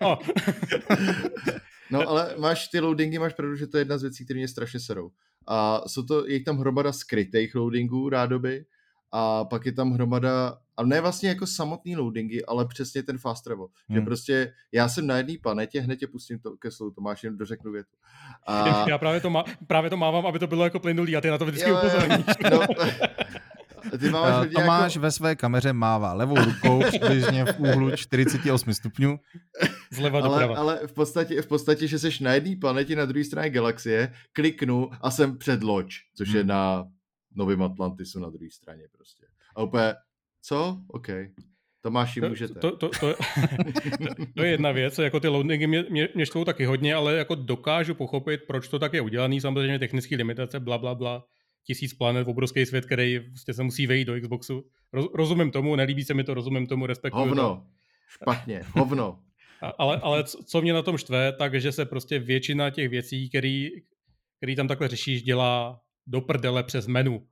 [1.91, 4.49] No ale máš ty loadingy, máš pravdu, že to je jedna z věcí, které mě
[4.49, 5.11] strašně serou.
[5.47, 8.65] A jsou to, je tam hromada skrytých loadingů rádoby,
[9.13, 13.45] a pak je tam hromada, a ne vlastně jako samotný loadingy, ale přesně ten fast
[13.45, 13.69] travel.
[13.89, 13.99] Hmm.
[13.99, 17.37] Že prostě já jsem na jedné planetě, hned tě pustím to, ke slovu, Tomáš, jen
[17.37, 17.97] dořeknu větu.
[18.47, 18.85] A...
[18.89, 21.39] Já právě to, má, právě to mávám, aby to bylo jako plynulý a ty na
[21.39, 22.27] to vždycky upozorníš.
[22.51, 22.61] No,
[23.99, 25.03] ty máš uh, Tomáš jako...
[25.03, 29.19] ve své kameře mává levou rukou přibližně v úhlu 48 stupňů.
[29.93, 33.51] Zleva ale, ale v podstatě, v podstatě, že jsi na jedné planetě na druhé straně
[33.51, 36.37] galaxie, kliknu a jsem před loď, což hmm.
[36.37, 36.85] je na
[37.35, 39.27] Novém Atlantisu na druhé straně prostě.
[39.57, 39.95] A úplně,
[40.43, 40.81] co?
[40.89, 41.09] OK.
[41.83, 42.55] Tomáši, můžete.
[42.55, 43.15] To, to, to, to,
[44.37, 47.35] to je jedna věc, jako ty loadingy mě, mě, mě štvou taky hodně, ale jako
[47.35, 51.25] dokážu pochopit, proč to tak je udělaný, samozřejmě technické limitace, bla, bla, bla,
[51.65, 54.65] tisíc planet, obrovský svět, který prostě se musí vejít do Xboxu.
[54.93, 57.63] Roz, rozumím tomu, nelíbí se mi to, rozumím tomu, respektuju Hovno, to.
[58.09, 59.19] špatně, hovno.
[59.79, 63.71] ale, ale co mě na tom štve, tak že se prostě většina těch věcí, který,
[64.37, 67.27] který tam takhle řešíš, dělá do prdele přes menu.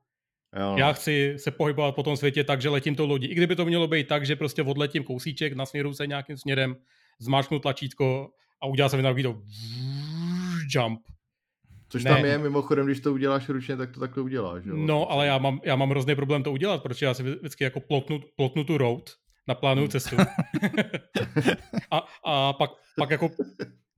[0.60, 0.74] Jo.
[0.78, 3.26] Já chci se pohybovat po tom světě tak, že letím to lodí.
[3.26, 6.76] I kdyby to mělo být tak, že prostě odletím kousíček, nasměru se nějakým směrem,
[7.18, 8.30] zmáčknu tlačítko
[8.62, 9.42] a udělá se mi takový to
[10.74, 11.00] jump.
[11.88, 12.10] Což ne.
[12.10, 14.64] tam je, mimochodem, když to uděláš ručně, tak to takhle uděláš.
[14.64, 14.76] Jo?
[14.76, 17.80] No, ale já mám, já mám hrozný problém to udělat, protože já si vždycky jako
[17.80, 19.10] plotnu, plotnu tu road,
[19.48, 19.90] naplánuju hmm.
[19.90, 20.16] cestu.
[21.90, 23.30] a, a pak, pak jako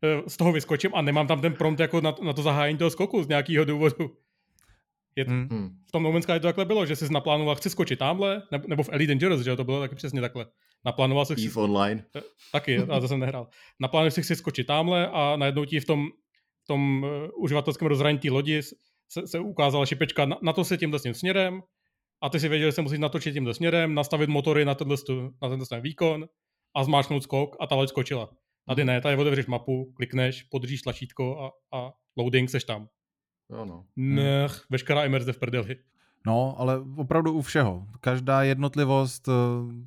[0.03, 2.91] eh, z toho vyskočím a nemám tam ten prompt jako na, na to zahájení toho
[2.91, 4.17] skoku z nějakého důvodu.
[5.17, 5.71] Je, hmm.
[5.89, 8.83] V tom No Man's Sky to takhle bylo, že jsi naplánoval, chci skočit tamhle, nebo
[8.83, 10.47] v Elite Dangerous, že to bylo taky přesně takhle.
[10.85, 11.47] Naplánoval si...
[11.47, 12.05] Eve Online.
[12.17, 12.21] Eh,
[12.53, 13.49] taky, a to jsem nehrál.
[13.81, 16.09] Naplánoval si chci skočit tamhle a najednou ti v tom,
[16.71, 18.63] tom uh, uživatelském rozhraní té lodi
[19.09, 21.63] se, se ukázala šipečka, na, na to se tímhle tím směrem
[22.23, 24.97] a ty si věděl, že se musíš natočit tímhle směrem, nastavit motory na tenhle,
[25.43, 26.29] na tenhle výkon
[26.75, 28.31] a zmáčknout skok a ta loď skočila.
[28.69, 32.89] Tady ne, tady otevřeš mapu, klikneš, podržíš tlačítko a, a loading, seš tam.
[33.51, 33.87] Jo no.
[33.97, 35.77] Nech, veškerá imerze v prdeli.
[36.27, 37.87] No, ale opravdu u všeho.
[38.01, 39.33] Každá jednotlivost eh,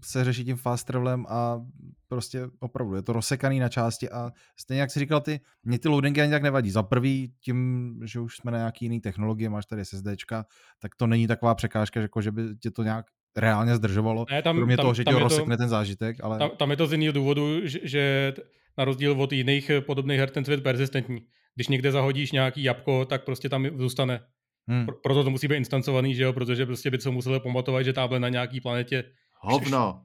[0.05, 1.61] se řeší tím fast travelem a
[2.07, 5.87] prostě opravdu je to rozsekaný na části a stejně jak jsi říkal ty, mě ty
[5.87, 6.71] loadingy ani tak nevadí.
[6.71, 10.45] Za prvý tím, že už jsme na nějaký jiný technologie, máš tady SSDčka,
[10.79, 13.05] tak to není taková překážka, že, jako, že by tě to nějak
[13.37, 16.17] reálně zdržovalo, ne, tam, kromě tam, toho, že tě rozsekne to, ten zážitek.
[16.23, 16.37] Ale...
[16.37, 18.33] Tam, tam je to z jiného důvodu, že, že
[18.77, 21.21] na rozdíl od jiných podobných her ten svět persistentní
[21.55, 24.19] když někde zahodíš nějaký jabko, tak prostě tam zůstane.
[24.67, 24.85] Hmm.
[25.03, 28.19] Proto to musí být instancovaný, že jo, protože prostě by se museli pamatovat, že táble
[28.19, 29.03] na nějaký planetě.
[29.39, 30.01] Hovno.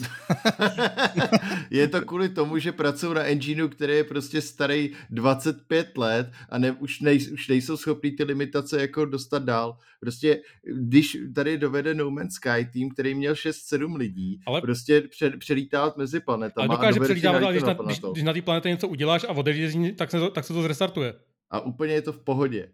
[1.70, 6.58] je to kvůli tomu, že pracují na engineu, který je prostě starý 25 let a
[6.58, 9.78] ne, už, nej, už nejsou schopní ty limitace jako dostat dál.
[10.00, 10.40] Prostě
[10.74, 14.60] když tady dovede No Man's Sky tým, který měl 6-7 lidí, ale...
[14.60, 16.66] prostě před, přelítat mezi planetama.
[16.66, 19.76] Ale dokáže přelítávat, ale když na, když, když na té planetě něco uděláš a odejdeš
[19.96, 21.14] tak se, to, tak se to zrestartuje.
[21.50, 22.68] A úplně je to v pohodě.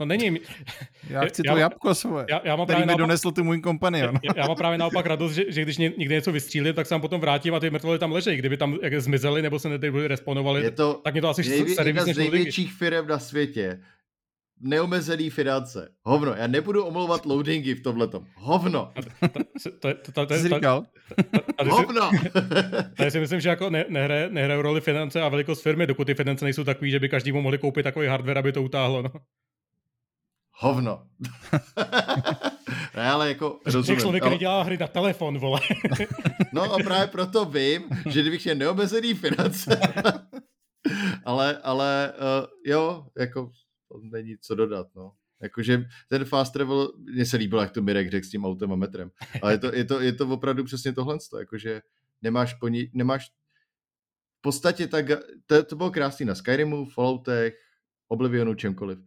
[0.00, 0.40] No není.
[1.10, 3.60] Já chci já, to jabko svoje, já, já mám který mi naopak, donesl ty můj
[3.60, 4.18] kompanion.
[4.22, 7.20] Já, já, mám právě naopak radost, že, že když někde něco vystřílím, tak se potom
[7.20, 8.38] vrátím a ty mrtvoly tam ležejí.
[8.38, 11.74] Kdyby tam jak zmizeli nebo se byli responovali, je to tak mě to asi nejvě,
[11.86, 13.80] jedna z největších firm na světě.
[14.60, 15.88] Neomezený finance.
[16.02, 18.26] Hovno, já nebudu omlouvat loadingy v tomhletom.
[18.34, 18.92] Hovno.
[20.12, 20.84] To jsi říkal?
[21.70, 22.10] Hovno.
[22.96, 26.44] Tady si myslím, že jako nehraje, nehraje roli finance a velikost firmy, dokud ty finance
[26.44, 29.02] nejsou takový, že by každému mohli koupit takový hardware, aby to utáhlo.
[29.02, 29.10] No
[30.54, 31.06] hovno.
[32.96, 34.00] ne, ale jako rozumím.
[34.00, 35.60] člověk, který dělá hry na telefon, vole.
[36.52, 39.80] no a právě proto vím, že kdybych měl neomezený finance,
[41.24, 43.50] ale, ale uh, jo, jako
[43.88, 45.12] to není co dodat, no.
[45.42, 48.76] Jakože ten fast travel, mně se líbilo, jak to Mirek řekl s tím autem a
[48.76, 49.10] metrem,
[49.42, 51.82] ale je to, je to, je to opravdu přesně tohle, jakože
[52.22, 53.28] nemáš po ní, nemáš
[54.38, 55.06] v podstatě tak,
[55.46, 57.54] to, to bylo krásný na Skyrimu, Falloutech,
[58.08, 58.98] Oblivionu, čemkoliv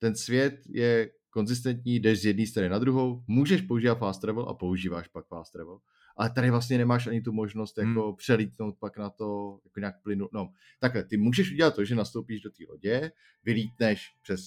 [0.00, 4.54] ten svět je konzistentní, jdeš z jedné strany na druhou, můžeš používat fast travel a
[4.54, 5.78] používáš pak fast travel,
[6.16, 8.16] ale tady vlastně nemáš ani tu možnost jako hmm.
[8.16, 10.28] přelítnout pak na to, jako nějak plynu.
[10.32, 13.12] No, takhle, ty můžeš udělat to, že nastoupíš do té lodě,
[13.44, 14.40] vylítneš přes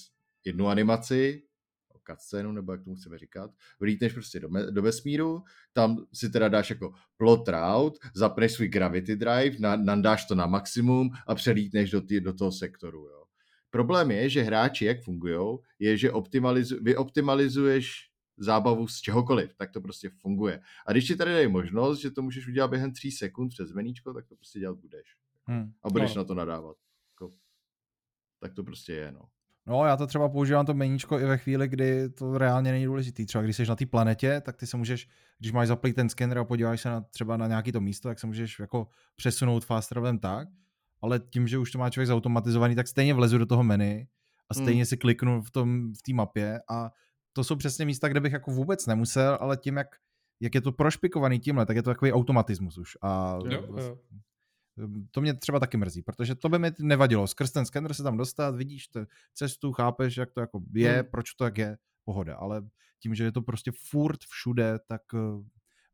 [0.46, 1.44] jednu animaci,
[2.12, 5.44] cutscénu, nebo jak tomu chceme říkat, vylítneš prostě do, me, do vesmíru,
[5.74, 10.46] tam si teda dáš jako plot route, zapneš svůj gravity drive, na, nandáš to na
[10.46, 13.23] maximum a přelítneš do, tý, do toho sektoru, jo.
[13.74, 19.72] Problém je, že hráči, jak fungují, je, že optimalizu, vy optimalizuješ zábavu z čehokoliv, tak
[19.72, 20.62] to prostě funguje.
[20.88, 24.14] A když ti tady dají možnost, že to můžeš udělat během tří sekund přes meníčko,
[24.14, 25.16] tak to prostě dělat budeš.
[25.46, 25.72] Hmm.
[25.84, 26.20] A budeš no.
[26.20, 26.78] na to nadávat.
[27.14, 27.34] Jako,
[28.40, 29.22] tak to prostě je, no.
[29.66, 33.26] No, já to třeba používám to meníčko i ve chvíli, kdy to reálně není důležitý.
[33.26, 35.08] Třeba když jsi na té planetě, tak ty se můžeš,
[35.40, 38.20] když máš zaplý ten skener a podíváš se na, třeba na nějaký to místo, tak
[38.20, 40.48] se můžeš jako přesunout fast travelem tak,
[41.04, 44.08] ale tím, že už to má člověk zautomatizovaný, tak stejně vlezu do toho menu
[44.50, 44.86] a stejně hmm.
[44.86, 46.92] si kliknu v tom v té mapě a
[47.34, 49.88] to jsou přesně místa, kde bych jako vůbec nemusel, ale tím, jak,
[50.40, 52.98] jak je to prošpikovaný tímhle, tak je to takový automatismus už.
[53.02, 53.98] A jo, jo.
[55.12, 57.28] To mě třeba taky mrzí, protože to by mi nevadilo.
[57.28, 59.00] Skrz ten skener se tam dostat, vidíš tu
[59.34, 61.12] cestu, chápeš, jak to jako je, hmm.
[61.12, 62.36] proč to tak je, pohoda.
[62.36, 62.62] Ale
[63.00, 65.46] tím, že je to prostě furt všude, tak uh,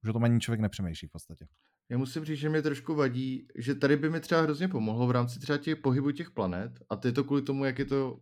[0.04, 1.48] už o tom ani člověk nepřemýšlí v podstatě.
[1.90, 5.12] Já musím říct, že mě trošku vadí, že tady by mi třeba hrozně pomohlo v
[5.12, 8.20] rámci třeba těch pohybu těch planet a to je to kvůli tomu, jak je to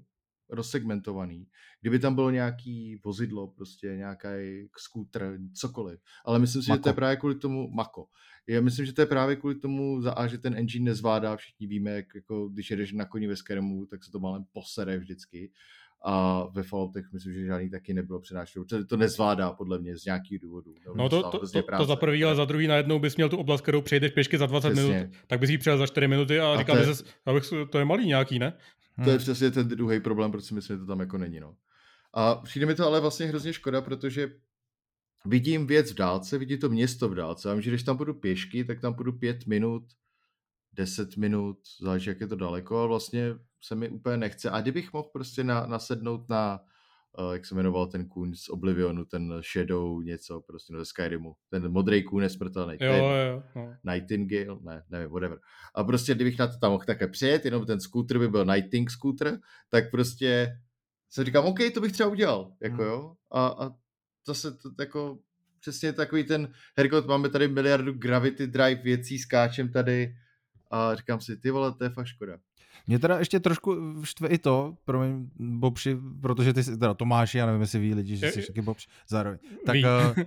[0.49, 1.47] rozsegmentovaný.
[1.81, 5.99] Kdyby tam bylo nějaký vozidlo, prostě nějaký skútr, cokoliv.
[6.25, 6.79] Ale myslím si, Mako.
[6.79, 8.07] že to je právě kvůli tomu Mako.
[8.47, 11.67] Já myslím, že to je právě kvůli tomu, za A, že ten engine nezvládá, všichni
[11.67, 15.51] víme, jak jako, když jedeš na koni ve Skyrimu, tak se to malem posere vždycky
[16.09, 18.65] a ve Falloutech myslím, že žádný taky nebylo přenášeno.
[18.65, 20.73] To, to nezvládá podle mě z nějakých důvodů.
[20.95, 23.61] No to, to, to, to, za prvý, ale za druhý najednou bys měl tu oblast,
[23.61, 24.93] kterou přejdeš pěšky za 20 přesně.
[24.93, 27.85] minut, tak bys ji přijel za 4 minuty a, a říkal bys, abych, to je
[27.85, 28.53] malý nějaký, ne?
[29.03, 29.17] To je hmm.
[29.17, 31.39] přesně ten druhý problém, proč si myslím, že to tam jako není.
[31.39, 31.55] No.
[32.13, 34.31] A přijde mi to ale vlastně hrozně škoda, protože
[35.25, 37.49] vidím věc v dálce, vidím to město v dálce.
[37.49, 39.83] A vím, že když tam budu pěšky, tak tam budu pět minut,
[40.77, 44.49] 10 minut, záleží, jak je to daleko, ale vlastně se mi úplně nechce.
[44.49, 46.59] A kdybych mohl prostě na, nasednout na,
[47.19, 51.35] uh, jak se jmenoval ten kůň z Oblivionu, ten Shadow něco, prostě no, ze Skyrimu,
[51.49, 52.77] ten modrý kůň nesmrtelný.
[52.81, 53.43] Jo, jo, jo.
[53.55, 53.93] No.
[53.93, 55.39] Nightingale, ne, nevím, whatever.
[55.75, 58.89] A prostě kdybych na to tam mohl také přijet, jenom ten scooter by byl Nighting
[58.91, 59.39] scooter,
[59.69, 60.59] tak prostě
[61.09, 62.85] se říkám, OK, to bych třeba udělal, jako hmm.
[62.85, 63.13] jo.
[63.31, 63.71] A, a
[64.27, 65.19] zase to jako
[65.59, 70.13] přesně takový ten, Hergot, máme tady miliardu Gravity Drive věcí, skáčem tady
[70.71, 72.37] a říkám si, ty vole, to je fakt škoda.
[72.87, 77.45] Mě teda ještě trošku štve i to, promiň, Bobři, protože ty jsi, teda Tomáš, já
[77.45, 79.39] nevím, jestli ví lidi, že jsi taky Bobři, zároveň.
[79.65, 80.23] Tak, uh,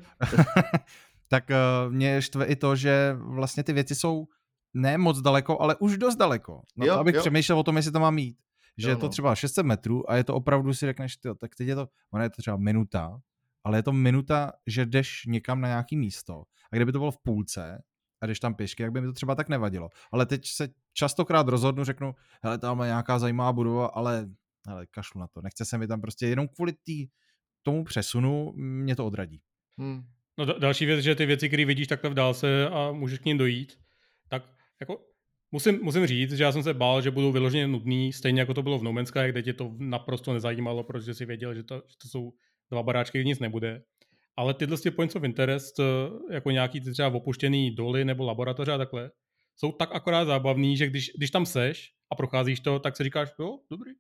[1.29, 4.27] tak uh, mě štve i to, že vlastně ty věci jsou
[4.75, 6.63] ne moc daleko, ale už dost daleko.
[6.77, 7.21] Na jo, to, abych jo.
[7.21, 8.37] přemýšlel o tom, jestli to má mít.
[8.79, 9.11] Že jo, je to no.
[9.11, 12.23] třeba 600 metrů a je to opravdu si řekneš, tyjo, tak teď je to, ono
[12.23, 13.21] je to třeba minuta,
[13.65, 16.43] ale je to minuta, že jdeš někam na nějaký místo.
[16.73, 17.83] A kdyby to bylo v půlce,
[18.23, 19.89] a jdeš tam pěšky, jak by mi to třeba tak nevadilo.
[20.13, 24.29] Ale teď se častokrát rozhodnu, řeknu, hele, tam je nějaká zajímavá budova, ale
[24.67, 25.41] hele, kašlu na to.
[25.43, 27.07] Nechce se mi tam prostě jenom kvůli tý,
[27.63, 29.41] tomu přesunu, mě to odradí.
[29.79, 30.03] Hmm.
[30.39, 33.39] No další věc, že ty věci, které vidíš takhle v dálce a můžeš k ním
[33.39, 33.79] dojít,
[34.29, 34.45] tak
[34.81, 34.99] jako
[35.53, 38.63] musím, musím říct, že já jsem se bál, že budou vyloženě nudný, stejně jako to
[38.63, 41.83] bylo v No Man's Sky, kde tě to naprosto nezajímalo, protože si věděl, že to,
[41.89, 42.33] že to jsou
[42.71, 43.83] dva baráčky, kde nic nebude
[44.41, 45.85] ale tyhle ty points of interest, eh,
[46.35, 49.11] jako nějaký ty třeba opuštěný doly nebo laboratoře a takhle,
[49.57, 53.29] jsou tak akorát zábavný, že když, když tam seš a procházíš to, tak si říkáš,
[53.39, 53.93] jo, dobrý,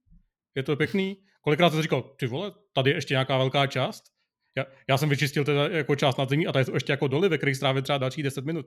[0.54, 1.16] je to pěkný.
[1.40, 4.04] Kolikrát jsem říkal, ty vole, tady je ještě nějaká velká část.
[4.56, 7.28] Já, já jsem vyčistil teda jako část nad zemí a tady jsou ještě jako doly,
[7.28, 8.66] ve kterých strávím třeba další 10 minut.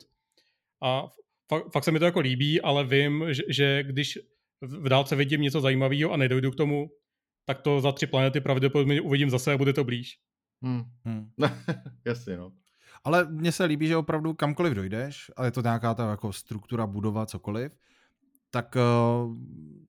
[0.84, 1.08] A
[1.50, 4.20] fakt, fakt se mi to jako líbí, ale vím, že, že když
[4.62, 6.90] v dálce vidím něco zajímavého a nedojdu k tomu,
[7.46, 10.20] tak to za tři planety pravděpodobně uvidím zase a bude to blíž.
[10.64, 10.84] Hmm.
[11.06, 11.30] Hmm.
[12.06, 12.52] Jasně, no.
[13.04, 16.88] Ale mně se líbí, že opravdu kamkoliv dojdeš, a je to nějaká ta jako struktura,
[16.88, 17.72] budova, cokoliv,
[18.52, 19.36] tak uh,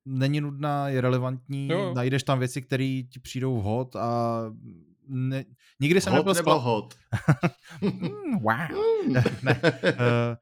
[0.04, 1.94] není nudná, je relevantní, jo.
[1.94, 4.40] najdeš tam věci, které ti přijdou vhod a
[5.08, 5.44] ne,
[5.80, 6.54] nikdy jsem hot nebyl skla...
[6.54, 6.94] hot?
[7.82, 8.56] mm, wow.
[9.42, 10.36] ne, uh,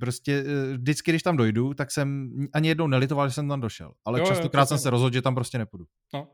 [0.00, 3.92] prostě uh, vždycky, když tam dojdu, tak jsem ani jednou nelitoval, že jsem tam došel.
[4.04, 5.84] Ale jo, častokrát jo, jsem se rozhodl, že tam prostě nepůjdu.
[6.14, 6.28] No.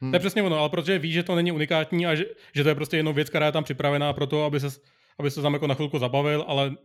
[0.00, 0.10] Hmm.
[0.10, 2.24] To je přesně ono, ale protože víš, že to není unikátní a že,
[2.54, 4.80] že to je prostě jenom věc, která je tam připravená pro to, aby se,
[5.18, 6.76] aby se tam jako na chvilku zabavil, ale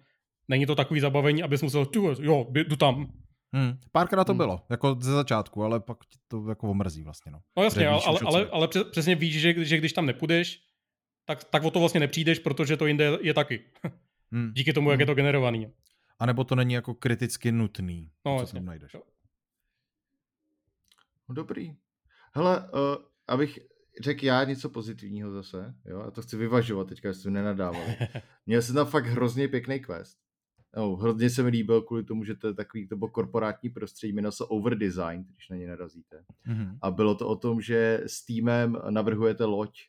[0.47, 1.87] není to takový zabavení, abys musel,
[2.19, 3.07] jo, jdu tam,
[3.55, 3.77] Hmm.
[3.91, 4.37] Párkrát to hmm.
[4.37, 5.97] bylo, jako ze začátku, ale pak
[6.27, 7.31] to jako omrzí vlastně.
[7.31, 10.61] No, no jasně, ale, ale, ale, ale přesně víš, že, že když tam nepůjdeš,
[11.25, 13.63] tak, tak o to vlastně nepřijdeš, protože to jinde je taky.
[14.31, 14.51] Hmm.
[14.53, 15.01] Díky tomu, jak hmm.
[15.01, 15.71] je to generovaný.
[16.19, 18.59] A nebo to není jako kriticky nutný, no, co jasně.
[18.59, 18.93] tam najdeš.
[21.29, 21.75] No, dobrý.
[22.36, 23.60] Hele, uh, abych
[24.02, 27.98] řekl já něco pozitivního zase, jo, a to chci vyvažovat teďka, jestli nenadávali.
[28.45, 30.26] Měl jsem tam fakt hrozně pěkný quest
[30.76, 34.14] no, hrozně se mi líbil kvůli tomu, že to je takový, to bylo korporátní prostředí,
[34.14, 36.26] jmenuje se Overdesign, když na ně narazíte.
[36.48, 36.78] Mm-hmm.
[36.82, 39.80] A bylo to o tom, že s týmem navrhujete loď.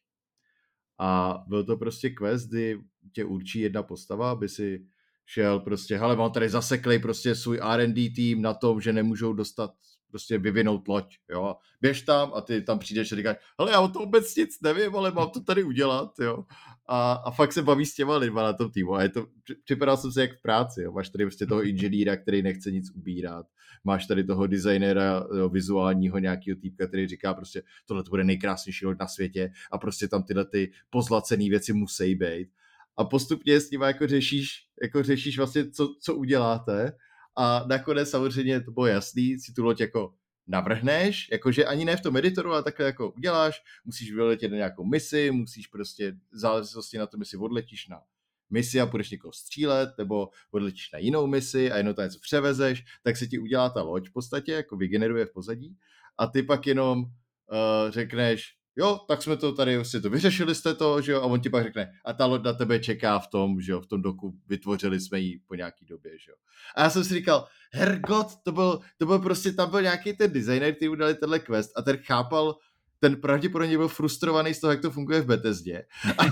[0.98, 2.81] A byl to prostě quest, kdy
[3.12, 4.86] tě určí jedna postava, aby si
[5.27, 9.70] šel prostě, hele, mám tady zaseklej prostě svůj R&D tým na tom, že nemůžou dostat
[10.16, 11.56] prostě vyvinout loď, jo.
[11.80, 14.97] Běž tam a ty tam přijdeš a říkáš, hele, já o to vůbec nic nevím,
[14.97, 16.44] ale mám to tady udělat, jo.
[16.88, 19.26] A, a fakt se baví s těma lidma na tom týmu a je to,
[19.64, 20.93] připadal jsem se jak v práci, jo.
[20.93, 23.47] Máš tady prostě toho inženýra, který nechce nic ubírat,
[23.84, 28.86] máš tady toho designéra jo, vizuálního nějakého týpka, který říká prostě, tohle to bude nejkrásnější
[28.86, 32.48] loď na světě a prostě tam tyhle ty pozlacené věci musí být
[32.97, 36.93] a postupně s tím jako řešíš, jako řešíš vlastně, co, co uděláte
[37.36, 40.14] a nakonec samozřejmě to bylo jasný, si tu loď jako
[40.46, 44.84] navrhneš, jakože ani ne v tom editoru, ale takhle jako uděláš, musíš vyletět na nějakou
[44.84, 48.02] misi, musíš prostě záležitosti na tom, jestli odletíš na
[48.50, 52.84] misi a budeš někoho střílet, nebo odletíš na jinou misi a jenom to něco převezeš,
[53.02, 55.76] tak se ti udělá ta loď v podstatě, jako vygeneruje v pozadí.
[56.18, 60.74] A ty pak jenom uh, řekneš, jo, tak jsme to tady si to vyřešili jste
[60.74, 63.26] to, že jo, a on ti pak řekne, a ta loď na tebe čeká v
[63.26, 66.36] tom, že jo, v tom doku vytvořili jsme ji po nějaký době, že jo.
[66.76, 70.32] A já jsem si říkal, hergot, to byl, to byl prostě, tam byl nějaký ten
[70.32, 72.56] designer, který udali tenhle quest a ten chápal,
[73.00, 75.84] ten pravděpodobně byl frustrovaný z toho, jak to funguje v Bethesdě.
[76.18, 76.24] A,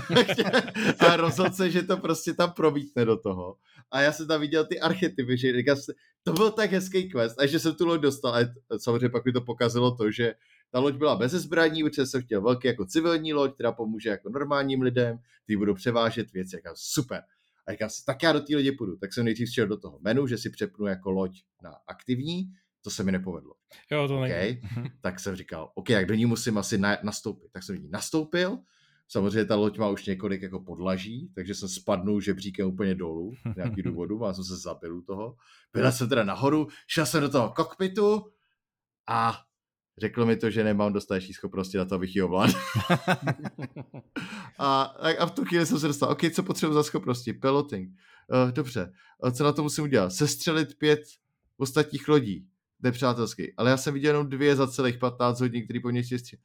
[1.07, 3.55] a rozhodl se, že to prostě tam promítne do toho.
[3.91, 5.53] A já jsem tam viděl ty archetypy, že
[6.23, 8.35] to byl tak hezký quest, a že jsem tu loď dostal.
[8.35, 8.39] A
[8.77, 10.33] samozřejmě pak mi to pokazilo to, že
[10.75, 14.29] ta loď byla bez zbraní, protože jsem chtěl velký jako civilní loď, která pomůže jako
[14.29, 17.21] normálním lidem, ty budou převážet věci, jako super.
[17.67, 18.97] A říkám si, tak já do té lodě půjdu.
[18.97, 22.89] Tak jsem nejdřív šel do toho menu, že si přepnu jako loď na aktivní, to
[22.89, 23.53] se mi nepovedlo.
[23.91, 24.61] Jo, to okay.
[25.01, 27.51] Tak jsem říkal, OK, jak do ní musím asi na, nastoupit.
[27.51, 28.59] Tak jsem do ní nastoupil,
[29.07, 33.55] Samozřejmě ta loď má už několik jako podlaží, takže jsem spadnul žebříkem úplně dolů z
[33.55, 35.35] nějaký důvodu, má jsem se zabil u toho.
[35.73, 38.25] Byl jsem teda nahoru, šel jsem do toho kokpitu
[39.07, 39.44] a
[39.97, 42.53] Řekl mi to, že nemám dostatečný schopnosti na to, abych ji ovládl.
[44.59, 44.81] a,
[45.19, 47.33] a v tu chvíli jsem se dostal, OK, co potřebuji za schopnosti?
[47.33, 47.89] Piloting.
[47.89, 48.91] Uh, dobře,
[49.23, 50.09] uh, co na to musím udělat?
[50.09, 50.99] Sestřelit pět
[51.57, 52.47] ostatních lodí,
[52.83, 53.53] nepřátelský.
[53.57, 56.39] Ale já jsem viděl jenom dvě za celých 15 hodin, který po něj střel.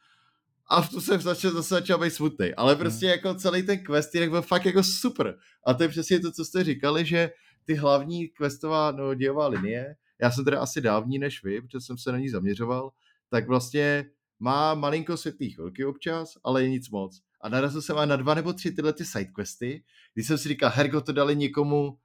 [0.66, 2.54] A v tu jsem začal, zase začal být smutný.
[2.54, 2.80] Ale hmm.
[2.80, 3.12] prostě hmm.
[3.12, 5.38] jako celý ten quest byl fakt jako super.
[5.66, 7.30] A to je přesně to, co jste říkali, že
[7.64, 11.98] ty hlavní questová no, dějová linie, já jsem teda asi dávní než vy, protože jsem
[11.98, 12.90] se na ní zaměřoval,
[13.30, 14.04] tak vlastně
[14.38, 17.20] má malinko světlý chvilky občas, ale je nic moc.
[17.40, 19.84] A narazil jsem na dva nebo tři tyhle ty sidequesty,
[20.14, 21.98] když jsem si říkal, Hergo to dali někomu,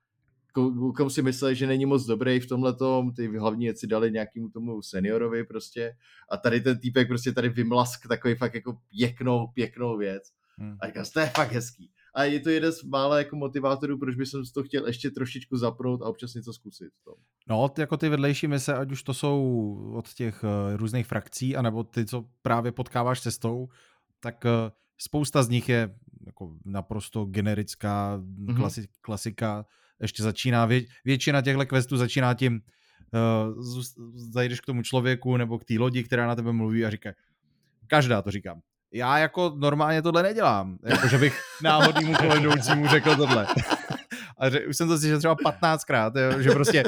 [0.95, 4.49] komu si mysleli, že není moc dobrý v tomhle tom, ty hlavní věci dali nějakému
[4.49, 5.95] tomu seniorovi prostě
[6.31, 10.23] a tady ten týpek prostě tady vymlask takový fakt jako pěknou, pěknou věc.
[10.57, 10.77] Hmm.
[10.81, 14.15] A říkám, to je fakt hezký a je to jeden z mála jako motivátorů, proč
[14.15, 16.89] bych to chtěl ještě trošičku zapnout a občas něco zkusit.
[17.03, 17.15] To.
[17.49, 21.83] No, jako ty vedlejší mise, ať už to jsou od těch uh, různých frakcí, anebo
[21.83, 23.67] ty, co právě potkáváš cestou,
[24.19, 24.51] tak uh,
[24.97, 28.57] spousta z nich je jako naprosto generická mm-hmm.
[28.57, 29.65] klasi- klasika.
[30.01, 32.61] Ještě začíná, vě- většina těchto questů začíná tím,
[33.53, 33.81] uh,
[34.15, 37.13] zajdeš k tomu člověku nebo k té lodi, která na tebe mluví a říká,
[37.87, 38.61] každá to říkám,
[38.93, 43.47] já jako normálně tohle nedělám, jako že bych náhodnému koledoucímu řekl tohle.
[44.37, 46.83] A ře, už jsem to slyšel třeba 15krát, že prostě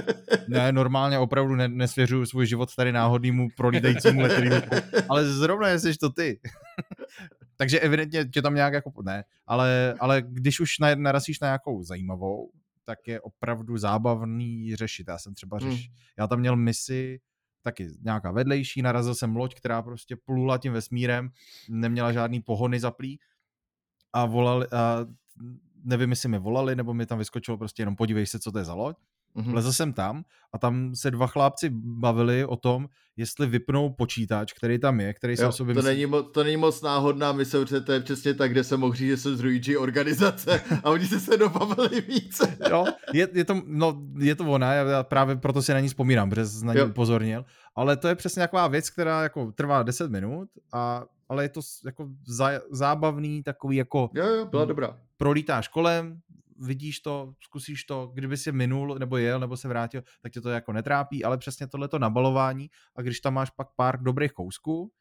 [0.48, 4.76] ne, normálně opravdu ne, nesvěřuju svůj život tady náhodnému prolítajícímu letríku,
[5.10, 6.40] ale zrovna jsi to ty.
[7.58, 12.52] Takže evidentně tě tam nějak jako, ne, ale, ale když už narazíš na nějakou zajímavou,
[12.86, 15.08] tak je opravdu zábavný řešit.
[15.08, 15.96] Já jsem třeba řeš, hmm.
[16.18, 17.20] já tam měl misi
[17.68, 21.30] taky nějaká vedlejší, narazil jsem loď, která prostě plula tím vesmírem,
[21.70, 23.20] neměla žádný pohony zaplý
[24.14, 25.06] a volali, a
[25.84, 28.66] nevím, jestli mi volali, nebo mi tam vyskočilo prostě jenom podívej se, co to je
[28.66, 28.96] za loď.
[29.38, 29.54] Mm-hmm.
[29.54, 30.24] Lezl jsem tam
[30.54, 32.88] a tam se dva chlápci bavili o tom,
[33.18, 35.90] jestli vypnou počítač, který tam je, který se o sobě to, myslí...
[35.90, 38.94] není mo- to není moc náhodná mise, protože to je přesně tak, kde jsem mohl
[38.94, 42.42] říct, že jsem z Ruigi organizace a oni se se dobavili víc.
[42.70, 46.30] jo, je, je, to, no, je to ona, já právě proto si na ní vzpomínám,
[46.30, 47.46] protože jsem na ní upozornil,
[47.76, 51.62] ale to je přesně taková věc, která jako trvá 10 minut a ale je to
[51.86, 54.10] jako zá, zábavný, takový jako...
[54.14, 54.98] Jo, jo, byla dobrá.
[55.18, 56.20] Prolítáš kolem,
[56.60, 60.50] vidíš to, zkusíš to, kdyby si minul, nebo jel, nebo se vrátil, tak tě to
[60.50, 64.92] jako netrápí, ale přesně tohleto nabalování a když tam máš pak pár dobrých kousků,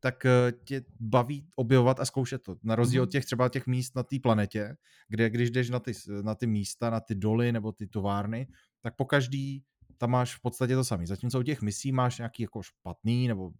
[0.00, 2.56] tak eh, tě baví objevovat a zkoušet to.
[2.62, 3.06] Na rozdíl mm-hmm.
[3.06, 4.76] od těch třeba těch míst na té planetě,
[5.08, 5.92] kde když jdeš na ty,
[6.22, 8.46] na ty místa, na ty doly nebo ty továrny,
[8.80, 9.62] tak po každý
[9.98, 11.06] tam máš v podstatě to samé.
[11.06, 13.50] Zatímco u těch misí máš nějaký jako špatný nebo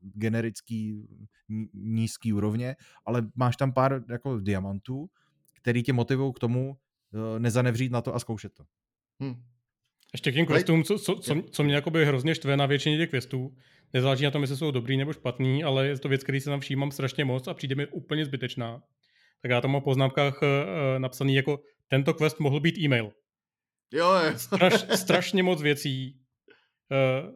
[0.00, 1.08] generický
[1.74, 2.76] nízký úrovně,
[3.06, 5.10] ale máš tam pár jako diamantů,
[5.60, 6.76] který tě motivují k tomu
[7.38, 8.64] nezanevřít na to a zkoušet to.
[9.20, 9.42] Hmm.
[10.12, 13.10] Ještě k těm questům, co, co, co, co mě jakoby hrozně štve na většině těch
[13.10, 13.56] questů,
[13.92, 16.60] nezáleží na tom, jestli jsou dobrý nebo špatný, ale je to věc, který se tam
[16.60, 18.82] všímám strašně moc a přijde mi úplně zbytečná.
[19.42, 20.48] Tak já tam mám v poznámkách uh,
[20.98, 23.12] napsaný jako tento quest mohl být e-mail.
[23.92, 24.38] Jo, je.
[24.38, 26.20] Straš, strašně moc věcí
[26.90, 27.30] uh,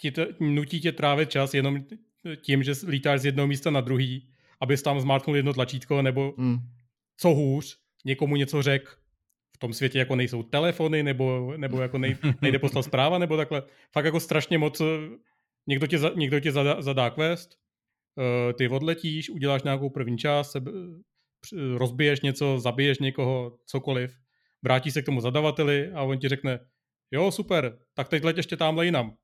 [0.00, 1.84] ti to, nutí tě trávit čas jenom
[2.42, 4.28] tím, že lítáš z jednoho místa na druhý,
[4.60, 6.58] abys tam zmátknul jedno tlačítko, nebo hmm.
[7.16, 8.98] co hůř, někomu něco řek,
[9.54, 13.62] v tom světě jako nejsou telefony, nebo, nebo jako nej, nejde poslat zpráva, nebo takhle.
[13.92, 14.84] Fakt jako strašně moc, eh,
[15.66, 17.58] někdo ti, za, někdo ti zadá, zadá quest,
[18.16, 20.60] uh, ty odletíš, uděláš nějakou první část, se,
[21.76, 24.16] rozbiješ něco, zabiješ někoho, cokoliv,
[24.62, 26.58] vrátí se k tomu zadavateli a on ti řekne,
[27.10, 29.16] jo, super, tak teď letěš ještě tamhle jinam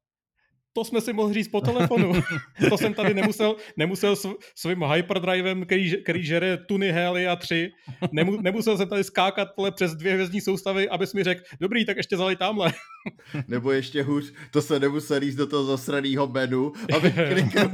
[0.73, 2.13] to jsme si mohli říct po telefonu.
[2.69, 4.17] to jsem tady nemusel, nemusel
[4.55, 7.71] svým hyperdrivem, který, který žere tuny Helia 3,
[8.13, 12.17] nemu, nemusel jsem tady skákat přes dvě hvězdní soustavy, abys mi řekl, dobrý, tak ještě
[12.17, 12.73] zalej tamhle.
[13.49, 17.71] Nebo ještě hůř, to se nemusel jít do toho zasraného menu, aby klikl.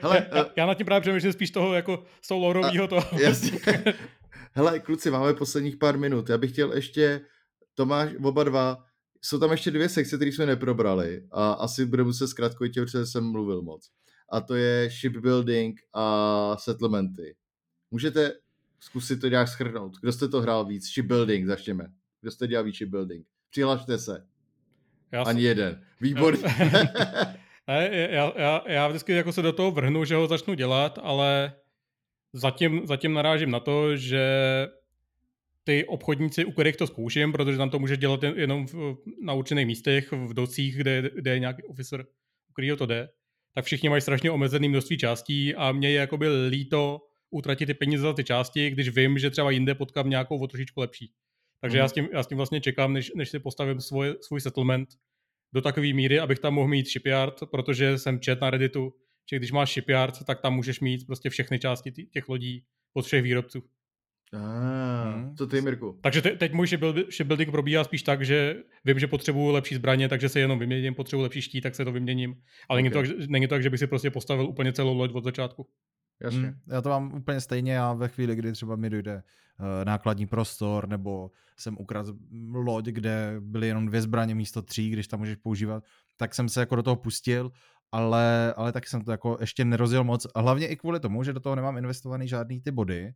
[0.00, 3.04] Hele, já, já nad tím právě přemýšlím spíš toho jako z toho lorovýho toho.
[3.18, 3.58] Jasně.
[4.52, 6.28] Hele, kluci, máme posledních pár minut.
[6.28, 7.20] Já bych chtěl ještě,
[7.74, 8.84] Tomáš, oba dva,
[9.22, 13.24] jsou tam ještě dvě sekce, které jsme neprobrali a asi bude muset zkratkovitě, protože jsem
[13.24, 13.90] mluvil moc.
[14.32, 17.36] A to je shipbuilding a settlementy.
[17.90, 18.32] Můžete
[18.80, 19.96] zkusit to nějak schrnout.
[20.00, 20.86] Kdo jste to hrál víc?
[20.86, 21.86] Shipbuilding, začněme.
[22.20, 23.26] Kdo jste dělal víc shipbuilding?
[23.50, 24.26] Přihlašte se.
[25.12, 25.46] Já Ani jsem...
[25.46, 25.84] jeden.
[26.00, 26.42] Výborný.
[27.68, 31.52] já, já, já vždycky jako se do toho vrhnu, že ho začnu dělat, ale
[32.32, 34.26] zatím, zatím narážím na to, že
[35.64, 39.66] ty obchodníci, u kterých to zkouším, protože tam to můžeš dělat jenom v, na určených
[39.66, 42.00] místech, v docích, kde, kde je nějaký officer,
[42.50, 43.08] u kterého to jde,
[43.54, 47.00] tak všichni mají strašně omezené množství částí a mě je jakoby líto
[47.30, 50.80] utratit ty peníze za ty části, když vím, že třeba jinde potkám nějakou o trošičku
[50.80, 51.12] lepší.
[51.60, 51.80] Takže mm.
[51.80, 54.88] já, s tím, já s tím vlastně čekám, než, než si postavím svoj, svůj settlement
[55.52, 58.94] do takové míry, abych tam mohl mít shipyard, protože jsem čet na Redditu,
[59.30, 62.64] že když máš shipyard, tak tam můžeš mít prostě všechny části těch lodí
[62.94, 63.62] od všech výrobců.
[64.32, 65.36] Ah, hmm.
[65.36, 65.98] Co ty, Mirku?
[66.00, 66.66] Takže te, teď můj
[67.10, 71.22] shipbuilding probíhá spíš tak, že vím, že potřebuju lepší zbraně, takže se jenom vyměním, potřebuju
[71.22, 72.34] lepší štít, tak se to vyměním.
[72.68, 72.82] Ale okay.
[72.82, 75.24] není, to tak, není to tak, že bych si prostě postavil úplně celou loď od
[75.24, 75.66] začátku.
[76.22, 76.40] Jasně.
[76.40, 79.14] Hmm, já to mám úplně stejně a ve chvíli, kdy třeba mi dojde
[79.60, 82.16] uh, nákladní prostor, nebo jsem ukradl
[82.52, 85.84] loď, kde byly jenom dvě zbraně místo tří, když tam můžeš používat,
[86.16, 87.52] tak jsem se jako do toho pustil,
[87.92, 90.26] ale, ale taky jsem to jako ještě nerozjel moc.
[90.34, 93.12] A hlavně i kvůli tomu, že do toho nemám investovaný žádný ty body,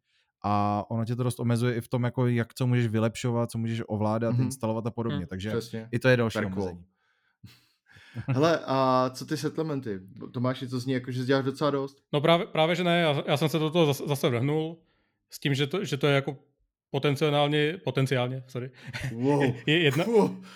[0.46, 3.58] a ono tě to dost omezuje i v tom, jako jak co můžeš vylepšovat, co
[3.58, 4.44] můžeš ovládat, mm-hmm.
[4.44, 5.88] instalovat a podobně, mm, takže přesně.
[5.92, 6.84] i to je další omezení.
[8.28, 10.00] Hele, a co ty settlementy?
[10.32, 12.02] Tomáši, to zní jako, že děláš docela dost.
[12.12, 14.78] No právě, právě že ne, já, já jsem se do toho zase, zase vrhnul
[15.30, 16.36] s tím, že to, že to je jako
[16.90, 18.70] potenciálně, potenciálně, sorry,
[19.12, 19.42] wow.
[19.66, 20.04] je, jedna,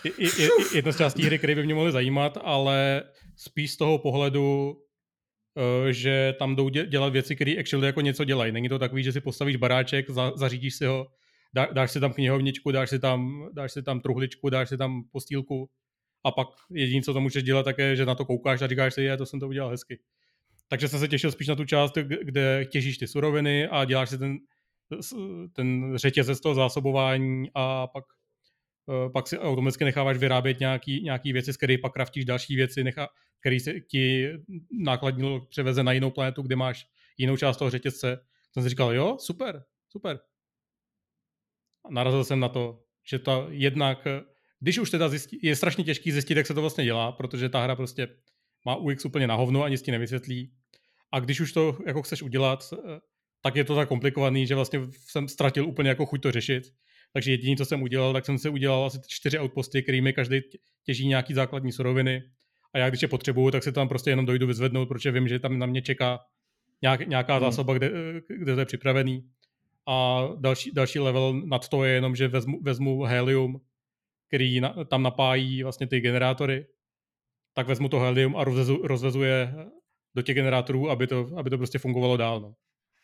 [0.05, 3.03] je, je, je, jedna z částí hry, které by mě mohly zajímat, ale
[3.37, 4.77] spíš z toho pohledu,
[5.91, 8.53] že tam jdou dělat věci, které actually jako něco dělají.
[8.53, 11.07] Není to takový, že si postavíš baráček, za, zařídíš si ho,
[11.55, 15.03] dá, dáš si tam knihovničku, dáš si tam, dáš si tam truhličku, dáš si tam
[15.13, 15.71] postýlku
[16.25, 18.95] a pak jediné, co to můžeš dělat, tak je, že na to koukáš a říkáš
[18.95, 20.01] si, je, to jsem to udělal hezky.
[20.69, 24.19] Takže jsem se těšil spíš na tu část, kde těžíš ty suroviny a děláš si
[24.19, 24.39] ten,
[25.53, 28.18] ten řetězec toho zásobování a pak Eh,
[29.13, 33.09] pak si automaticky necháváš vyrábět nějaký, nějaký věci, z kterých pak kraftíš další věci, nechá,
[33.41, 34.33] který se ti
[34.71, 36.87] nákladní převeze na jinou planetu, kde máš
[37.19, 38.19] jinou část toho řetězce.
[38.53, 40.21] Jsem si říkal, jo, super, super.
[41.85, 44.07] A narazil jsem na to, že to jednak
[44.61, 47.63] když už teda zjistí, je strašně těžký zjistit, jak se to vlastně dělá, protože ta
[47.63, 48.09] hra prostě
[48.67, 50.53] má UX úplně na hovno, ani ti nevysvětlí.
[51.13, 52.99] A když už to jako chceš udělat, eh,
[53.43, 56.65] tak je to tak komplikovaný, že vlastně jsem ztratil úplně jako chuť to řešit.
[57.13, 60.41] Takže jediné, co jsem udělal, tak jsem se udělal asi čtyři outposty, kterými každý
[60.85, 62.23] těží nějaký základní suroviny.
[62.73, 65.39] A já když je potřebuju, tak se tam prostě jenom dojdu vyzvednout, protože vím, že
[65.39, 66.21] tam na mě čeká
[66.83, 67.45] nějak, nějaká hmm.
[67.45, 67.91] zásoba, kde,
[68.29, 69.31] kde to je připravený.
[69.87, 73.61] A další, další level nad to je jenom, že vezmu, vezmu helium,
[74.29, 76.67] který na, tam napájí vlastně ty generátory,
[77.55, 79.55] tak vezmu to helium a rozvezu, rozvezuje
[80.15, 82.41] do těch generátorů, aby to, aby to prostě fungovalo dál.
[82.41, 82.55] No.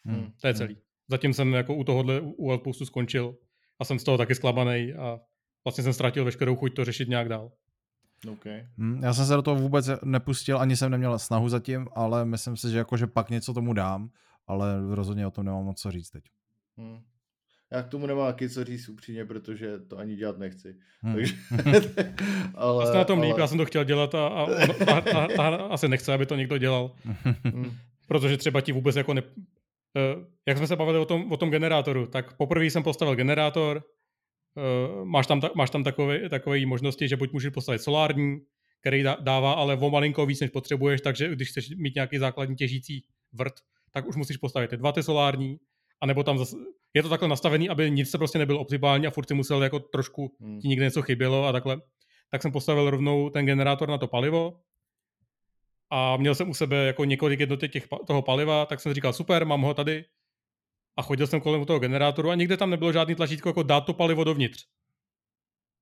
[0.05, 0.33] Hmm.
[0.41, 0.59] To je hmm.
[0.59, 0.77] celý.
[1.09, 3.37] Zatím jsem jako u tohohle u outpostu skončil
[3.81, 5.21] a jsem z toho taky sklabaný a
[5.65, 7.53] vlastně jsem ztratil veškerou chuť to řešit nějak dál.
[8.33, 8.67] Okay.
[8.79, 12.57] Hmm, já jsem se do toho vůbec nepustil, ani jsem neměl snahu zatím, ale myslím
[12.57, 14.11] si, že jakože pak něco tomu dám,
[14.47, 16.25] ale rozhodně o tom nemám moc co říct teď.
[16.77, 16.99] Hmm.
[17.71, 20.77] Já k tomu nemám taky co říct upřímně, protože to ani dělat nechci.
[21.03, 21.15] Hmm.
[21.15, 21.35] Takže,
[22.55, 23.29] ale, Asi na tom ale...
[23.29, 24.47] líp, já jsem to chtěl dělat a, a,
[24.93, 26.91] a, a, a asi nechce, aby to někdo dělal.
[27.45, 27.71] Hmm.
[28.07, 29.23] protože třeba ti vůbec jako ne...
[29.97, 33.83] Uh, jak jsme se bavili o tom, o tom generátoru, tak poprvé jsem postavil generátor,
[34.57, 38.39] uh, máš tam, ta, máš tam takové, takové možnosti, že buď můžeš postavit solární,
[38.81, 43.05] který dává ale o malinko víc, než potřebuješ, takže když chceš mít nějaký základní těžící
[43.33, 43.55] vrt,
[43.93, 45.57] tak už musíš postavit ty dva ty solární,
[46.01, 46.57] anebo tam zase,
[46.95, 49.79] je to takhle nastavený, aby nic se prostě nebylo optimální a furt si musel jako
[49.79, 50.61] trošku, hmm.
[50.61, 51.81] ti někde něco chybělo a takhle.
[52.31, 54.61] Tak jsem postavil rovnou ten generátor na to palivo
[55.91, 59.45] a měl jsem u sebe jako několik jednotek těch, toho paliva, tak jsem říkal, super,
[59.45, 60.05] mám ho tady.
[60.97, 63.95] A chodil jsem kolem toho generátoru a nikde tam nebylo žádný tlačítko, jako dát to
[63.95, 64.65] palivo dovnitř.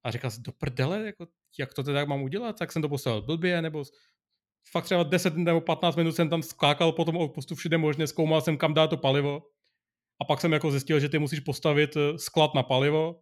[0.05, 1.27] A říkal jsem, do prdele, jako,
[1.59, 2.59] jak to teda mám udělat?
[2.59, 3.85] Tak jsem to postavil blbě, nebo
[4.71, 8.41] fakt třeba 10 nebo 15 minut jsem tam skákal po tom outpostu všude možně, zkoumal
[8.41, 9.43] jsem, kam dát to palivo.
[10.21, 13.21] A pak jsem jako zjistil, že ty musíš postavit eh, sklad na palivo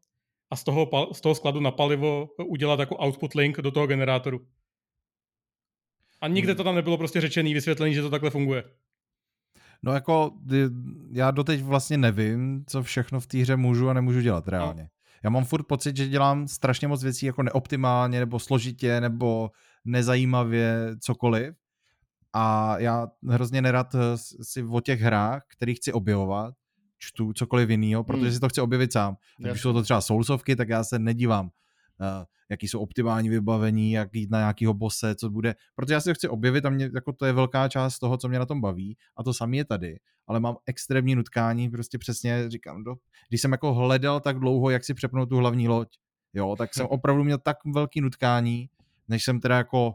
[0.50, 4.46] a z toho, z toho skladu na palivo udělat jako output link do toho generátoru.
[6.20, 6.56] A nikde hmm.
[6.56, 8.64] to tam nebylo prostě řečený, vysvětlený, že to takhle funguje.
[9.82, 10.32] No jako
[11.12, 14.50] já doteď vlastně nevím, co všechno v té hře můžu a nemůžu dělat no.
[14.50, 14.82] reálně.
[14.82, 14.88] No.
[15.24, 19.50] Já mám furt pocit, že dělám strašně moc věcí jako neoptimálně, nebo složitě, nebo
[19.84, 21.54] nezajímavě, cokoliv.
[22.32, 23.98] A já hrozně nerad eh,
[24.42, 26.54] si o těch hrách, který chci objevovat,
[26.98, 28.32] čtu cokoliv jiného, protože hmm.
[28.32, 29.16] si to chci objevit sám.
[29.38, 31.50] Když jsou to třeba soulsovky, tak já se nedívám,
[32.50, 36.14] jaký jsou optimální vybavení, jak jít na nějakýho bose, co bude, protože já si to
[36.14, 38.96] chci objevit a mě, jako to je velká část toho, co mě na tom baví.
[39.16, 39.96] A to samé je tady,
[40.26, 42.94] ale mám extrémní nutkání, prostě přesně říkám, do,
[43.28, 45.88] když jsem jako hledal tak dlouho, jak si přepnout tu hlavní loď,
[46.34, 48.68] jo, tak jsem opravdu měl tak velký nutkání,
[49.08, 49.94] než jsem teda jako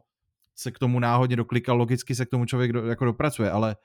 [0.56, 3.76] se k tomu náhodně doklikal, logicky se k tomu člověk do, jako dopracuje, ale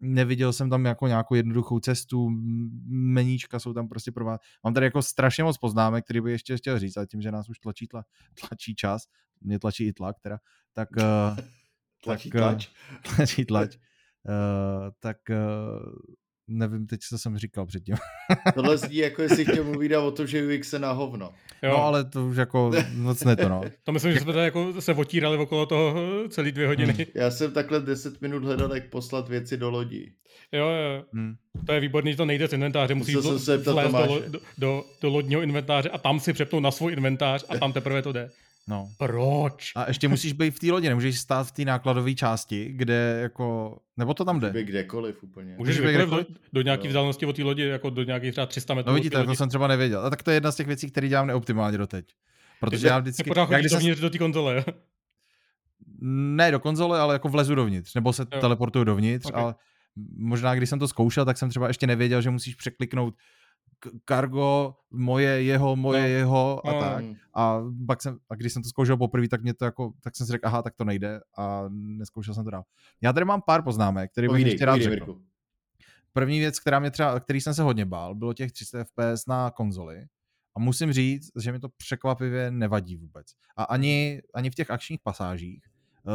[0.00, 2.28] neviděl jsem tam jako nějakou jednoduchou cestu,
[2.88, 4.40] meníčka jsou tam prostě pro vás.
[4.64, 7.48] Mám tady jako strašně moc poznámek, který by ještě chtěl říct, ale tím, že nás
[7.48, 8.04] už tlačí, tla,
[8.48, 9.02] tlačí čas,
[9.40, 10.38] mě tlačí i tlak teda,
[10.72, 10.88] tak...
[10.96, 11.44] Uh,
[12.04, 12.68] tlačí tak, tlač.
[12.68, 13.76] Uh, tlačí tlač.
[13.76, 15.92] Uh, tak uh,
[16.48, 17.96] nevím teď, co jsem říkal předtím.
[18.54, 21.32] Tohle zní jako jestli chtěl mluvit o tom, že UX je na hovno.
[21.62, 21.70] Jo.
[21.70, 23.62] No ale to už jako moc ne to, no.
[23.84, 25.94] To myslím, že jsme tady jako se otírali okolo toho
[26.28, 26.92] celý dvě hodiny.
[26.92, 27.04] Hmm.
[27.14, 30.12] Já jsem takhle 10 minut hledal, jak poslat věci do lodí.
[30.52, 31.04] Jo, jo.
[31.12, 31.34] Hmm.
[31.66, 35.42] To je výborný, že to nejde z inventáře, musíš vlézt do, do, do, do, lodního
[35.42, 38.30] inventáře a tam si přepnout na svůj inventář a tam teprve to jde.
[38.68, 38.88] No.
[38.98, 39.72] Proč?
[39.76, 43.78] A ještě musíš být v té lodi, nemůžeš stát v té nákladové části, kde jako,
[43.96, 44.46] nebo to tam jde?
[44.46, 45.54] Můžeš být kdekoliv úplně.
[45.58, 46.88] Můžeš, být kdekoliv, do, do nějaké no.
[46.88, 48.90] vzdálenosti od té lodi, jako do nějakých třeba 300 metrů.
[48.90, 50.00] No vidíte, to jsem třeba nevěděl.
[50.00, 52.06] A tak to je jedna z těch věcí, které dělám neoptimálně doteď.
[52.60, 53.28] Protože já vždycky...
[53.28, 54.64] Pořád jak když do té konzole,
[56.00, 58.40] Ne do konzole, ale jako vlezu dovnitř, nebo se jo.
[58.40, 59.42] teleportuju dovnitř, okay.
[59.42, 59.54] ale
[60.16, 63.14] možná když jsem to zkoušel, tak jsem třeba ještě nevěděl, že musíš překliknout
[64.08, 66.06] cargo, moje, jeho, moje, no.
[66.08, 66.80] jeho a no.
[66.80, 67.04] tak.
[67.34, 70.26] A pak jsem, a když jsem to zkoušel poprvé, tak mě to jako, tak jsem
[70.26, 72.62] si řekl, aha, tak to nejde a neskoušel jsem to dál.
[73.00, 75.20] Já tady mám pár poznámek, které bych ještě rád řekl.
[76.12, 79.50] První věc, která mě třeba, který jsem se hodně bál, bylo těch 300 FPS na
[79.50, 80.06] konzoli.
[80.56, 83.26] A musím říct, že mi to překvapivě nevadí vůbec.
[83.56, 85.64] A ani, ani v těch akčních pasážích,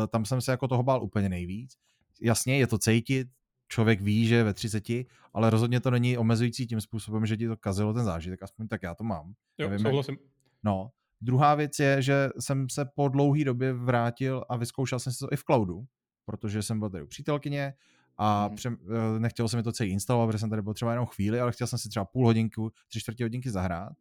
[0.03, 1.75] eh, tam jsem se jako toho bál úplně nejvíc.
[2.21, 3.27] Jasně, je to cítit,
[3.67, 4.83] člověk ví, že je ve 30,
[5.33, 8.83] ale rozhodně to není omezující tím způsobem, že ti to kazilo ten zážitek, aspoň tak
[8.83, 9.33] já to mám.
[9.57, 10.17] Jo, Nevím, souhlasím.
[10.63, 10.91] No.
[11.21, 15.27] Druhá věc je, že jsem se po dlouhé době vrátil a vyzkoušel jsem si to
[15.31, 15.85] i v cloudu,
[16.25, 17.73] protože jsem byl tady u přítelkyně
[18.17, 18.55] a hmm.
[18.55, 18.77] přem,
[19.15, 21.51] eh, nechtělo se mi to celý instalovat, protože jsem tady byl třeba jenom chvíli, ale
[21.51, 23.93] chtěl jsem si třeba půl hodinku, tři čtvrtě hodinky zahrát.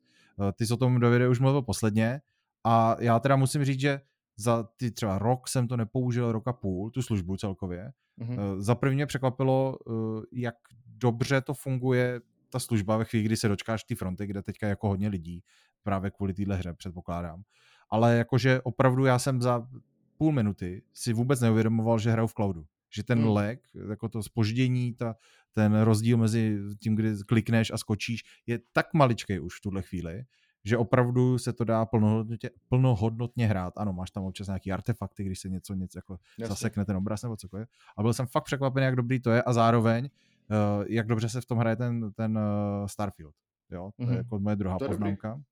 [0.48, 2.20] Eh, ty jsi o tom do videa už mluvil posledně
[2.64, 4.01] a já teda musím říct, že
[4.43, 7.93] za ty třeba rok jsem to nepoužil, rok a půl, tu službu celkově.
[8.20, 8.60] Mm-hmm.
[8.60, 9.93] Za první mě překvapilo, eh,
[10.32, 10.55] jak
[10.86, 12.20] dobře to funguje
[12.51, 15.43] ta služba ve chvíli, kdy se dočkáš té fronty, kde teďka jako hodně lidí.
[15.82, 17.43] právě kvůli téhle hře, předpokládám.
[17.90, 19.69] Ale jakože opravdu já jsem za
[20.16, 22.66] půl minuty si vůbec neuvědomoval, že hraju v cloudu.
[22.94, 23.28] Že ten hmm.
[23.28, 23.59] lag,
[23.90, 25.16] jako to spoždění, ta,
[25.52, 30.24] ten rozdíl mezi tím, kdy klikneš a skočíš, je tak maličký už v tuhle chvíli,
[30.64, 33.74] že opravdu se to dá plnohodnotně, plnohodnotně hrát.
[33.76, 37.36] Ano, máš tam občas nějaký artefakty, když se něco, něco jako zasekne ten obraz nebo
[37.36, 37.68] cokoliv.
[37.97, 40.10] A byl jsem fakt překvapený, jak dobrý to je a zároveň,
[40.51, 43.34] uh, jak dobře se v tom hraje ten, ten uh, Starfield.
[43.70, 44.06] Jo, to mm-hmm.
[44.06, 44.16] je mhm.
[44.16, 45.28] jako moje druhá to poznámka.
[45.28, 45.44] Dobrý.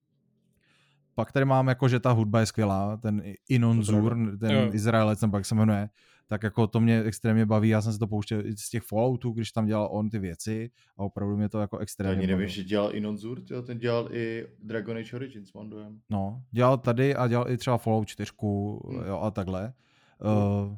[1.15, 4.71] Pak tady mám jako, že ta hudba je skvělá, ten Inon Zur, ten jo.
[4.73, 5.89] Izraelec, nebo jak se jmenuje,
[6.31, 9.53] tak jako to mě extrémně baví, já jsem se to pouštěl z těch Falloutů, když
[9.53, 12.95] tam dělal on ty věci a opravdu mě to jako extrémně Ani nevím, že dělal
[12.95, 16.01] i Nonzur, ten dělal i Dragon Age Origins, mám dojem.
[16.11, 19.07] No, dělal tady a dělal i třeba Fallout 4 hmm.
[19.07, 19.73] jo, a takhle.
[20.21, 20.69] Hmm.
[20.69, 20.77] Uh,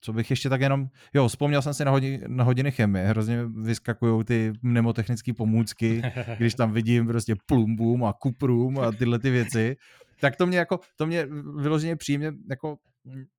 [0.00, 3.44] co bych ještě tak jenom, jo, vzpomněl jsem si na, hodin, na hodiny chemie, hrozně
[3.44, 6.02] vyskakují ty mnemotechnické pomůcky,
[6.38, 9.76] když tam vidím prostě plumbum a kuprum a tyhle ty věci,
[10.20, 11.26] tak to mě jako, to mě
[11.56, 12.76] vyloženě příjemně jako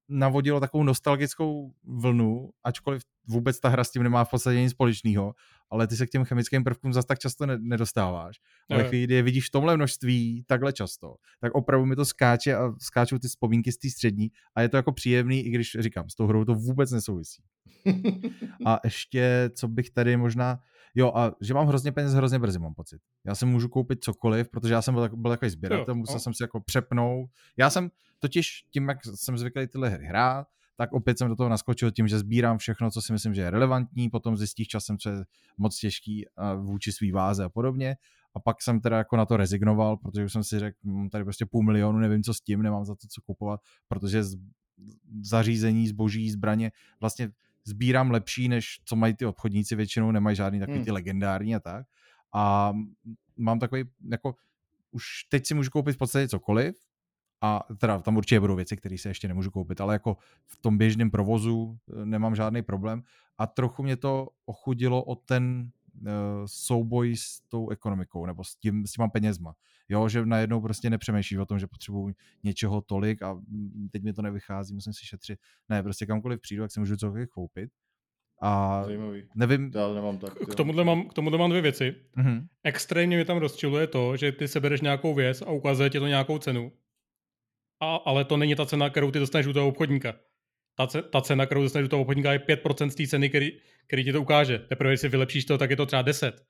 [0.09, 5.33] navodilo takovou nostalgickou vlnu, ačkoliv vůbec ta hra s tím nemá v podstatě nic společného,
[5.69, 8.35] ale ty se k těm chemickým prvkům zase tak často nedostáváš.
[8.69, 8.89] Ale no.
[8.89, 12.71] chvíli, kdy je vidíš v tomhle množství takhle často, tak opravdu mi to skáče a
[12.81, 16.15] skáčou ty vzpomínky z té střední a je to jako příjemný, i když říkám, s
[16.15, 17.43] tou hrou to vůbec nesouvisí.
[18.65, 20.59] a ještě, co bych tady možná,
[20.95, 23.01] jo, a že mám hrozně peněz hrozně brzy, mám pocit.
[23.25, 26.19] Já si můžu koupit cokoliv, protože já jsem byl, byl takový sběratel, musel no.
[26.19, 27.29] jsem si jako přepnout.
[27.57, 27.89] Já jsem
[28.25, 30.47] totiž tím, jak jsem zvyklý tyhle hry hrát,
[30.77, 33.49] tak opět jsem do toho naskočil tím, že sbírám všechno, co si myslím, že je
[33.49, 35.15] relevantní, potom zjistíš časem, co je
[35.57, 36.25] moc těžký
[36.57, 37.97] vůči svý váze a podobně.
[38.35, 41.23] A pak jsem teda jako na to rezignoval, protože už jsem si řekl, mám tady
[41.23, 44.37] prostě půl milionu, nevím, co s tím, nemám za to, co kupovat, protože z
[45.21, 47.29] zařízení, zboží, zbraně vlastně
[47.65, 50.85] sbírám lepší, než co mají ty obchodníci většinou, nemají žádný takový hmm.
[50.85, 51.85] ty legendární a tak.
[52.33, 52.73] A
[53.37, 54.35] mám takový, jako
[54.91, 56.75] už teď si můžu koupit v podstatě cokoliv,
[57.41, 60.77] a teda tam určitě budou věci, které se ještě nemůžu koupit, ale jako v tom
[60.77, 63.03] běžném provozu eh, nemám žádný problém
[63.37, 65.69] a trochu mě to ochudilo o ten
[66.01, 66.07] uh,
[66.45, 69.55] souboj s tou ekonomikou nebo s, tím, s těma penězma.
[69.89, 72.13] Jo, že najednou prostě nepřemýšlíš o tom, že potřebuji
[72.43, 75.39] něčeho tolik a mm, teď mi to nevychází, musím si šetřit.
[75.69, 77.69] Ne, prostě kamkoliv přijdu, jak si můžu cokoliv koupit.
[78.41, 79.23] A Zajímavý.
[79.35, 79.71] nevím.
[79.75, 80.33] Já nemám tak.
[80.33, 81.95] K tomuhle mám, k tomuhle mám dvě věci.
[82.17, 82.47] Mm-hmm.
[82.63, 86.37] Extrémně mi tam rozčiluje to, že ty sebereš nějakou věc a ukazuje ti to nějakou
[86.37, 86.71] cenu
[87.79, 90.13] a, ale to není ta cena, kterou ty dostaneš u toho obchodníka.
[90.77, 93.51] Ta, ce, ta cena, kterou dostaneš u toho obchodníka, je 5% z té ceny, který,
[93.87, 94.59] který ti to ukáže.
[94.59, 96.43] Teprve, když si vylepšíš to, tak je to třeba 10.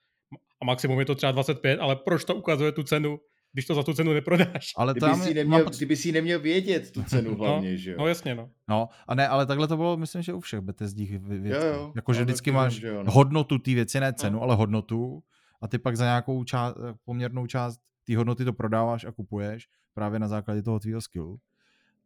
[0.62, 3.20] A maximum je to třeba 25, ale proč to ukazuje tu cenu,
[3.54, 4.72] když to za tu cenu neprodáš.
[4.78, 5.74] Ale kdyby, tam si neměl, mám...
[5.78, 7.98] kdyby si neměl vědět tu cenu no, hlavně, no, že jo?
[8.00, 8.50] No jasně, no.
[8.70, 11.68] No, a ne, ale takhle to bylo, myslím, že u všech BTSD věcí.
[11.96, 13.12] Jakože vždycky máš jo, no.
[13.12, 14.42] hodnotu té věci, ne cenu, no.
[14.42, 15.24] ale hodnotu
[15.62, 16.76] a ty pak za nějakou část,
[17.06, 21.40] poměrnou část té hodnoty to prodáváš a kupuješ právě na základě toho tvýho skillu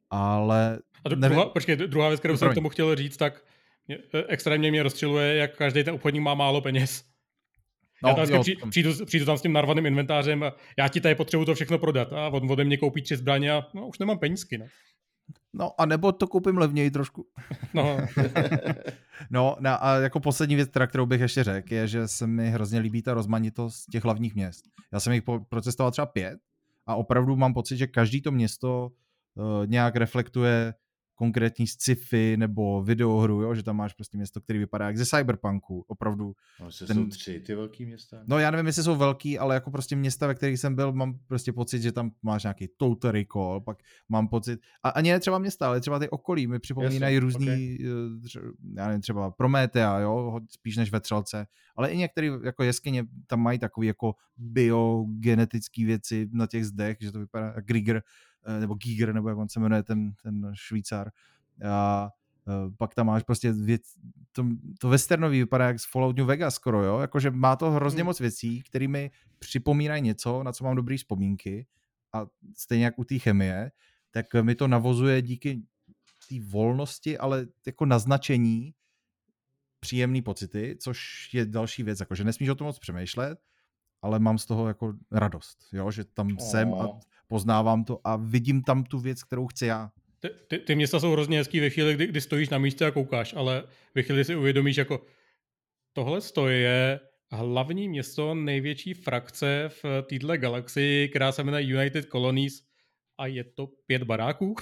[0.09, 0.79] ale...
[1.05, 3.43] A dru- druhá, počkej, druhá věc, kterou jsem k tomu chtěl říct, tak
[3.87, 7.03] mě, e, extrémně mě rozčiluje, jak každý ten obchodník má málo peněz.
[8.03, 11.01] No, já tam jo, při, přijdu, přijdu tam s tím narvaným inventářem a já ti
[11.01, 13.99] tady potřebuji to všechno prodat a od, ode mě koupí tři zbraně a no, už
[13.99, 14.57] nemám penízky.
[14.57, 14.65] No.
[15.53, 17.27] No a nebo to koupím levněji trošku.
[17.73, 17.97] No.
[19.29, 22.79] no a jako poslední věc, teda, kterou bych ještě řekl, je, že se mi hrozně
[22.79, 24.65] líbí ta rozmanitost těch hlavních měst.
[24.93, 26.39] Já jsem jich procestoval třeba pět
[26.89, 28.91] a opravdu mám pocit, že každý to město
[29.35, 30.73] uh, nějak reflektuje
[31.19, 33.55] konkrétní sci-fi nebo videohru, jo?
[33.55, 36.35] že tam máš prostě město, který vypadá jak ze Cyberpunku, opravdu.
[36.59, 36.97] No, ten...
[36.97, 38.23] jsou tři ty velký města.
[38.27, 41.19] No já nevím, jestli jsou velký, ale jako prostě města, ve kterých jsem byl, mám
[41.27, 43.77] prostě pocit, že tam máš nějaký Total Recall, pak
[44.09, 47.47] mám pocit, a ani ne třeba města, ale třeba ty okolí mi připomínají Jasně, různý,
[47.47, 47.77] okay.
[48.37, 53.39] Eh, já nevím, třeba Prometea, jo, spíš než vetřelce, ale i některé jako jeskyně tam
[53.39, 58.01] mají takové jako biogenetické věci na těch zdech, že to vypadá Eh,
[58.59, 61.11] nebo Giger, nebo jak on se jmenuje, ten, ten Švýcar.
[61.69, 62.09] A
[62.47, 63.81] eh, pak tam máš prostě věc,
[64.31, 64.45] to,
[64.79, 68.05] to westernový vypadá jak z Fallout New Vegas skoro, jo, jakože má to hrozně hmm.
[68.05, 71.67] moc věcí, které mi připomínají něco, na co mám dobrý vzpomínky
[72.13, 73.71] a stejně jak u té chemie,
[74.11, 75.61] tak mi to navozuje díky
[76.29, 78.73] té volnosti, ale jako naznačení
[79.79, 83.39] příjemný pocity, což je další věc, jakože nesmíš o tom moc přemýšlet,
[84.01, 86.37] ale mám z toho jako radost, jo, že tam oh.
[86.37, 86.99] jsem a
[87.29, 89.91] poznávám to a vidím tam tu věc, kterou chci já.
[90.19, 92.91] Ty, ty, ty města jsou hrozně hezký ve chvíli, kdy, kdy stojíš na místě a
[92.91, 93.63] koukáš, ale
[93.95, 95.05] ve chvíli si uvědomíš, jako
[95.93, 96.19] tohle
[96.49, 96.99] je
[97.31, 102.53] hlavní město největší frakce v této galaxii, která se jmenuje United Colonies
[103.17, 104.55] a je to pět baráků.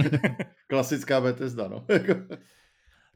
[0.66, 1.86] Klasická Bethesda, no.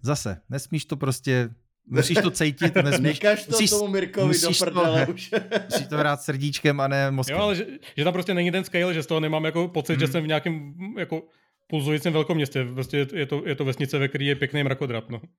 [0.02, 1.50] Zase, nesmíš to prostě
[1.86, 5.30] musíš to cítit, nesmíš, Nekaž to musíš, tomu Mirkovi do prdele to, už.
[5.70, 7.36] musíš to hrát srdíčkem a ne mozkem.
[7.36, 7.66] Jo, ale že,
[7.96, 10.00] že tam prostě není ten scale, že z toho nemám jako pocit, hmm.
[10.00, 11.22] že jsem v nějakém jako
[11.66, 12.66] pulzujícím velkoměstě.
[12.74, 15.20] Prostě je to, je to vesnice, ve které je pěkný mrakodrap, no.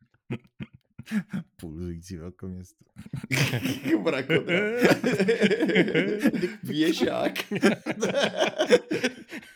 [1.56, 2.86] Pulzující velkoměsto.
[4.04, 4.46] mrakodrap.
[6.64, 7.34] Věžák.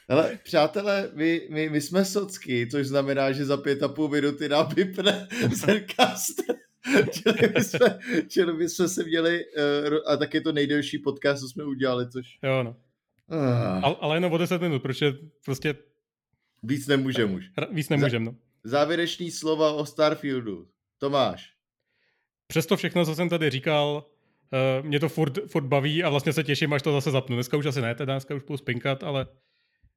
[0.09, 4.49] Ale přátelé, my, my, my jsme socky, což znamená, že za pět a půl minuty
[4.49, 6.41] nám vypne Zercast.
[7.11, 11.41] čili, my jsme, čili my jsme se měli, uh, a tak je to nejdelší podcast,
[11.41, 12.39] co jsme udělali, což...
[12.43, 12.75] Jo, no.
[13.31, 13.83] Uh.
[13.83, 15.13] Ale, ale jenom o 10 minut, protože
[15.45, 15.75] prostě...
[16.63, 17.45] Víc nemůžem už.
[17.71, 18.35] Víc nemůžem, no.
[18.63, 20.67] Závěrečný slova o Starfieldu.
[20.97, 21.53] Tomáš.
[22.47, 24.05] Přesto všechno, co jsem tady říkal,
[24.79, 27.35] uh, mě to furt, furt baví a vlastně se těším, až to zase zapnu.
[27.35, 29.27] Dneska už asi ne, teda dneska už půjdu spinkat, ale,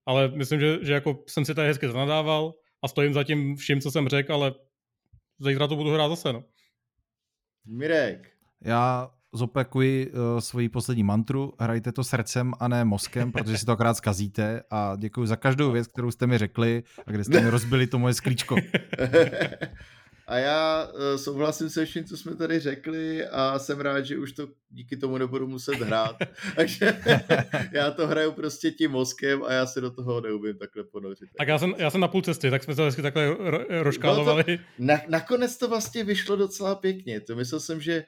[0.06, 3.80] ale myslím, že, že jako jsem si tady hezky zanadával a stojím za tím vším,
[3.80, 4.54] co jsem řekl, ale
[5.38, 6.44] zítra to budu hrát zase, no.
[7.66, 8.28] Mirek.
[8.60, 13.72] Já zopakuji uh, svoji poslední mantru, hrajte to srdcem a ne mozkem, protože si to
[13.72, 17.50] akorát zkazíte a děkuji za každou věc, kterou jste mi řekli a kde jste mi
[17.50, 18.56] rozbili to moje sklíčko.
[20.26, 24.32] A já uh, souhlasím se vším, co jsme tady řekli a jsem rád, že už
[24.32, 26.16] to díky tomu nebudu muset hrát.
[26.56, 27.00] Takže
[27.72, 31.28] já to hraju prostě tím mozkem a já se do toho neumím takhle ponořit.
[31.38, 34.44] Tak já jsem, já jsem na půl cesty, tak jsme to hezky takhle ro- roškálovali.
[34.48, 37.20] No to, na, nakonec to vlastně vyšlo docela pěkně.
[37.20, 38.04] To myslel jsem, že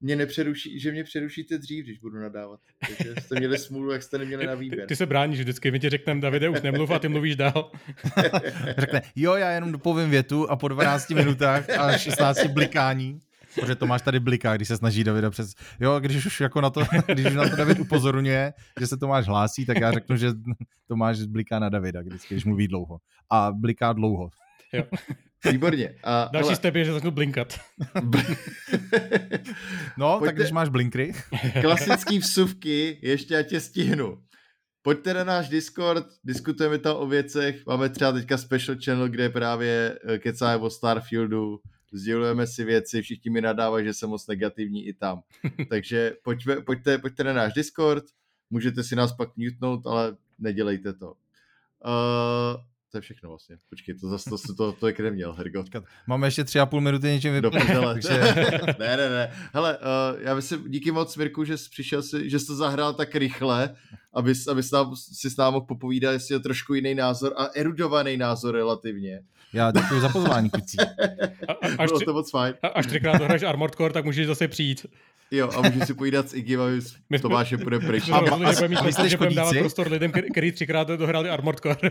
[0.00, 2.60] mě nepřeruší, že mě přerušíte dřív, když budu nadávat.
[2.88, 4.80] Takže jste měli smůlu, jak jste neměli na výběr.
[4.80, 7.70] Ty, ty se bráníš vždycky, my ti řekneme, Davide, už nemluv a ty mluvíš dál.
[8.78, 13.20] Řekne, jo, já jenom dopovím větu a po 12 minutách a 16 blikání,
[13.54, 15.54] protože to máš tady bliká, když se snaží Davida přes...
[15.80, 16.82] Jo, když už jako na to,
[17.12, 20.28] když už na to David upozorňuje, že se Tomáš hlásí, tak já řeknu, že
[20.88, 22.98] Tomáš bliká na Davida, když, když mluví dlouho.
[23.30, 24.30] A bliká dlouho.
[24.72, 24.84] Jo.
[25.52, 25.94] Výborně.
[26.04, 26.56] A, Další hele.
[26.56, 27.60] step je, že začnu blinkat.
[29.98, 30.26] no, Pojďte...
[30.26, 31.12] tak když máš blinkry.
[31.60, 34.18] Klasický vsuvky, ještě já tě stihnu.
[34.82, 39.98] Pojďte na náš Discord, diskutujeme tam o věcech, máme třeba teďka special channel, kde právě
[40.08, 41.60] eh, kecáme o Starfieldu,
[41.92, 45.20] sdělujeme si věci, všichni mi nadávají, že jsem moc negativní i tam.
[45.70, 48.04] Takže pojďme, pojďte, pojďte na náš Discord,
[48.50, 51.06] můžete si nás pak mutnout, ale nedělejte to.
[51.06, 52.62] Uh,
[52.92, 53.56] to je všechno vlastně.
[53.70, 55.64] Počkej, to zase to, to, to, je kde měl, Hergo.
[56.06, 57.66] Máme ještě tři a půl minuty něčím vyplnit.
[57.66, 58.18] takže...
[58.78, 59.32] ne, ne, ne.
[59.52, 62.94] Hele, uh, já myslím, díky moc, Mirku, že jsi přišel si, že jsi to zahrál
[62.94, 63.74] tak rychle,
[64.16, 67.44] aby, aby jsi nám, si s námi mohl popovídat, jestli je trošku jiný názor a
[67.54, 69.20] erudovaný názor relativně.
[69.52, 70.76] Já děkuji za pozvání, kucí.
[71.78, 72.54] až, Bylo to moc fajn.
[72.62, 74.86] A, až třikrát dohraješ Armored Core, tak můžeš zase přijít.
[75.30, 76.66] Jo, a můžeš si povídat s Iggy, a
[77.18, 78.08] s Tomášem půjde pryč.
[78.08, 81.90] A, a, že budeme mít že budeme dávat prostor lidem, který třikrát dohráli Armored Core.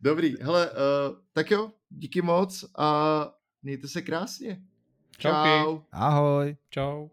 [0.00, 0.76] Dobrý, hele, uh,
[1.32, 3.28] tak jo, díky moc a
[3.62, 4.60] mějte se krásně.
[5.18, 5.78] Čau.
[5.92, 6.56] Ahoj.
[6.70, 7.08] Čau.